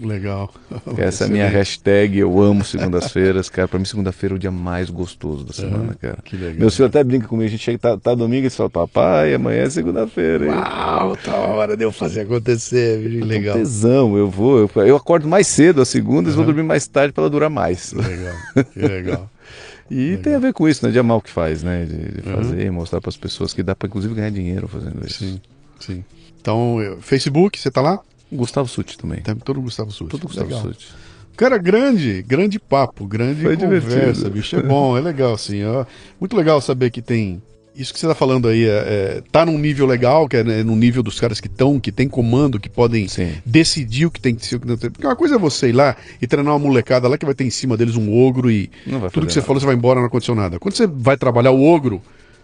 [0.00, 0.52] Legal.
[0.98, 3.68] Essa é a minha hashtag, eu amo segundas-feiras, cara.
[3.68, 6.18] Pra mim, segunda-feira é o dia mais gostoso da semana, uhum, cara.
[6.24, 6.58] Que legal.
[6.58, 9.62] Meu filho até brinca comigo, a gente chega, tá, tá domingo e fala, papai, amanhã
[9.62, 10.46] é segunda-feira.
[10.46, 13.24] Uau, tá hora de eu fazer acontecer, viu?
[13.24, 13.56] legal.
[13.56, 16.42] Tesão, eu vou, eu, eu, acordo mais cedo às segundas uhum.
[16.42, 17.92] e vou dormir mais tarde para ela durar mais.
[17.92, 18.34] Legal,
[18.72, 19.30] que legal.
[19.90, 20.22] E Legal.
[20.22, 20.90] tem a ver com isso, né?
[20.90, 21.84] De amar o que faz, né?
[21.84, 22.74] De, de fazer, uhum.
[22.74, 25.18] mostrar para as pessoas que dá para inclusive ganhar dinheiro fazendo isso.
[25.18, 25.40] Sim,
[25.78, 26.04] sim.
[26.40, 28.00] Então, Facebook, você tá lá?
[28.36, 29.20] Gustavo Suti também.
[29.20, 30.10] Tem todo Gustavo Suti.
[30.10, 30.72] Todo Gustavo legal.
[31.36, 34.30] Cara, grande, grande papo, grande Foi conversa, divertido.
[34.30, 34.56] bicho.
[34.56, 35.64] É bom, é legal, assim.
[35.64, 35.84] Ó.
[36.20, 37.42] Muito legal saber que tem.
[37.74, 40.62] Isso que você está falando aí é, é, tá num nível legal, que é né,
[40.62, 43.32] no nível dos caras que estão, que tem comando, que podem Sim.
[43.44, 44.60] decidir o que tem que ser.
[44.60, 47.42] Porque uma coisa é você ir lá e treinar uma molecada lá que vai ter
[47.42, 48.70] em cima deles um ogro e
[49.12, 49.46] tudo que você nada.
[49.46, 50.60] falou você vai embora na condicionada.
[50.60, 52.00] Quando você vai trabalhar o ogro,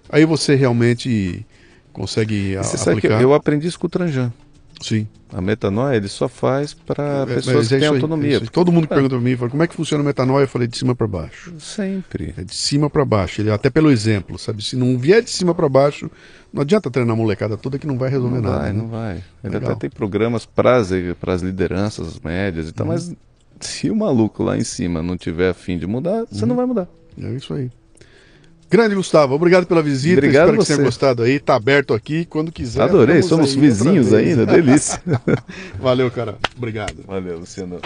[0.09, 1.47] aí você realmente
[1.93, 2.57] consegue.
[2.57, 2.79] Você aplicar.
[2.79, 4.33] sabe que eu aprendi isso com o Tranjan.
[4.81, 5.07] Sim.
[5.33, 8.39] A metanoia ele só faz para é, pessoas é, que têm autonomia.
[8.39, 8.89] É Todo mundo é.
[8.89, 10.45] pergunta para mim, fala, como é que funciona a metanoia?
[10.45, 11.55] Eu falei de cima para baixo.
[11.61, 12.35] Sempre.
[12.37, 13.41] É de cima para baixo.
[13.41, 14.65] Ele até pelo exemplo, sabe?
[14.65, 16.11] Se não vier de cima para baixo,
[16.53, 18.59] não adianta treinar a molecada toda que não vai resolver não nada.
[18.59, 18.79] Vai, né?
[18.79, 22.93] Não vai, Ele até tem programas para as lideranças médias e tal, uhum.
[22.93, 23.15] mas
[23.61, 26.57] se o maluco lá em cima não tiver afim de mudar, você não uhum.
[26.57, 26.89] vai mudar.
[27.23, 27.71] É isso aí.
[28.71, 30.19] Grande Gustavo, obrigado pela visita.
[30.19, 30.67] Obrigado Espero você.
[30.67, 31.41] que você tenha gostado aí.
[31.41, 32.83] Tá aberto aqui quando quiser.
[32.83, 35.03] Adorei, somos vizinhos ainda, delícia.
[35.81, 36.37] Valeu, cara.
[36.57, 36.95] Obrigado.
[37.05, 37.81] Valeu, Luciano.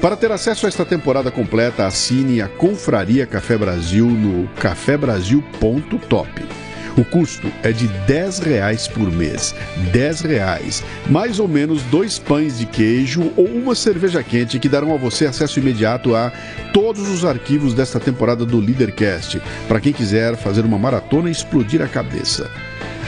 [0.00, 6.67] Para ter acesso a esta temporada completa, assine a Confraria Café Brasil no cafebrasil.top.
[6.98, 9.54] O custo é de 10 reais por mês.
[9.92, 10.82] 10 reais.
[11.08, 15.24] Mais ou menos dois pães de queijo ou uma cerveja quente que darão a você
[15.24, 16.32] acesso imediato a
[16.72, 21.80] todos os arquivos desta temporada do Leadercast, para quem quiser fazer uma maratona e explodir
[21.80, 22.50] a cabeça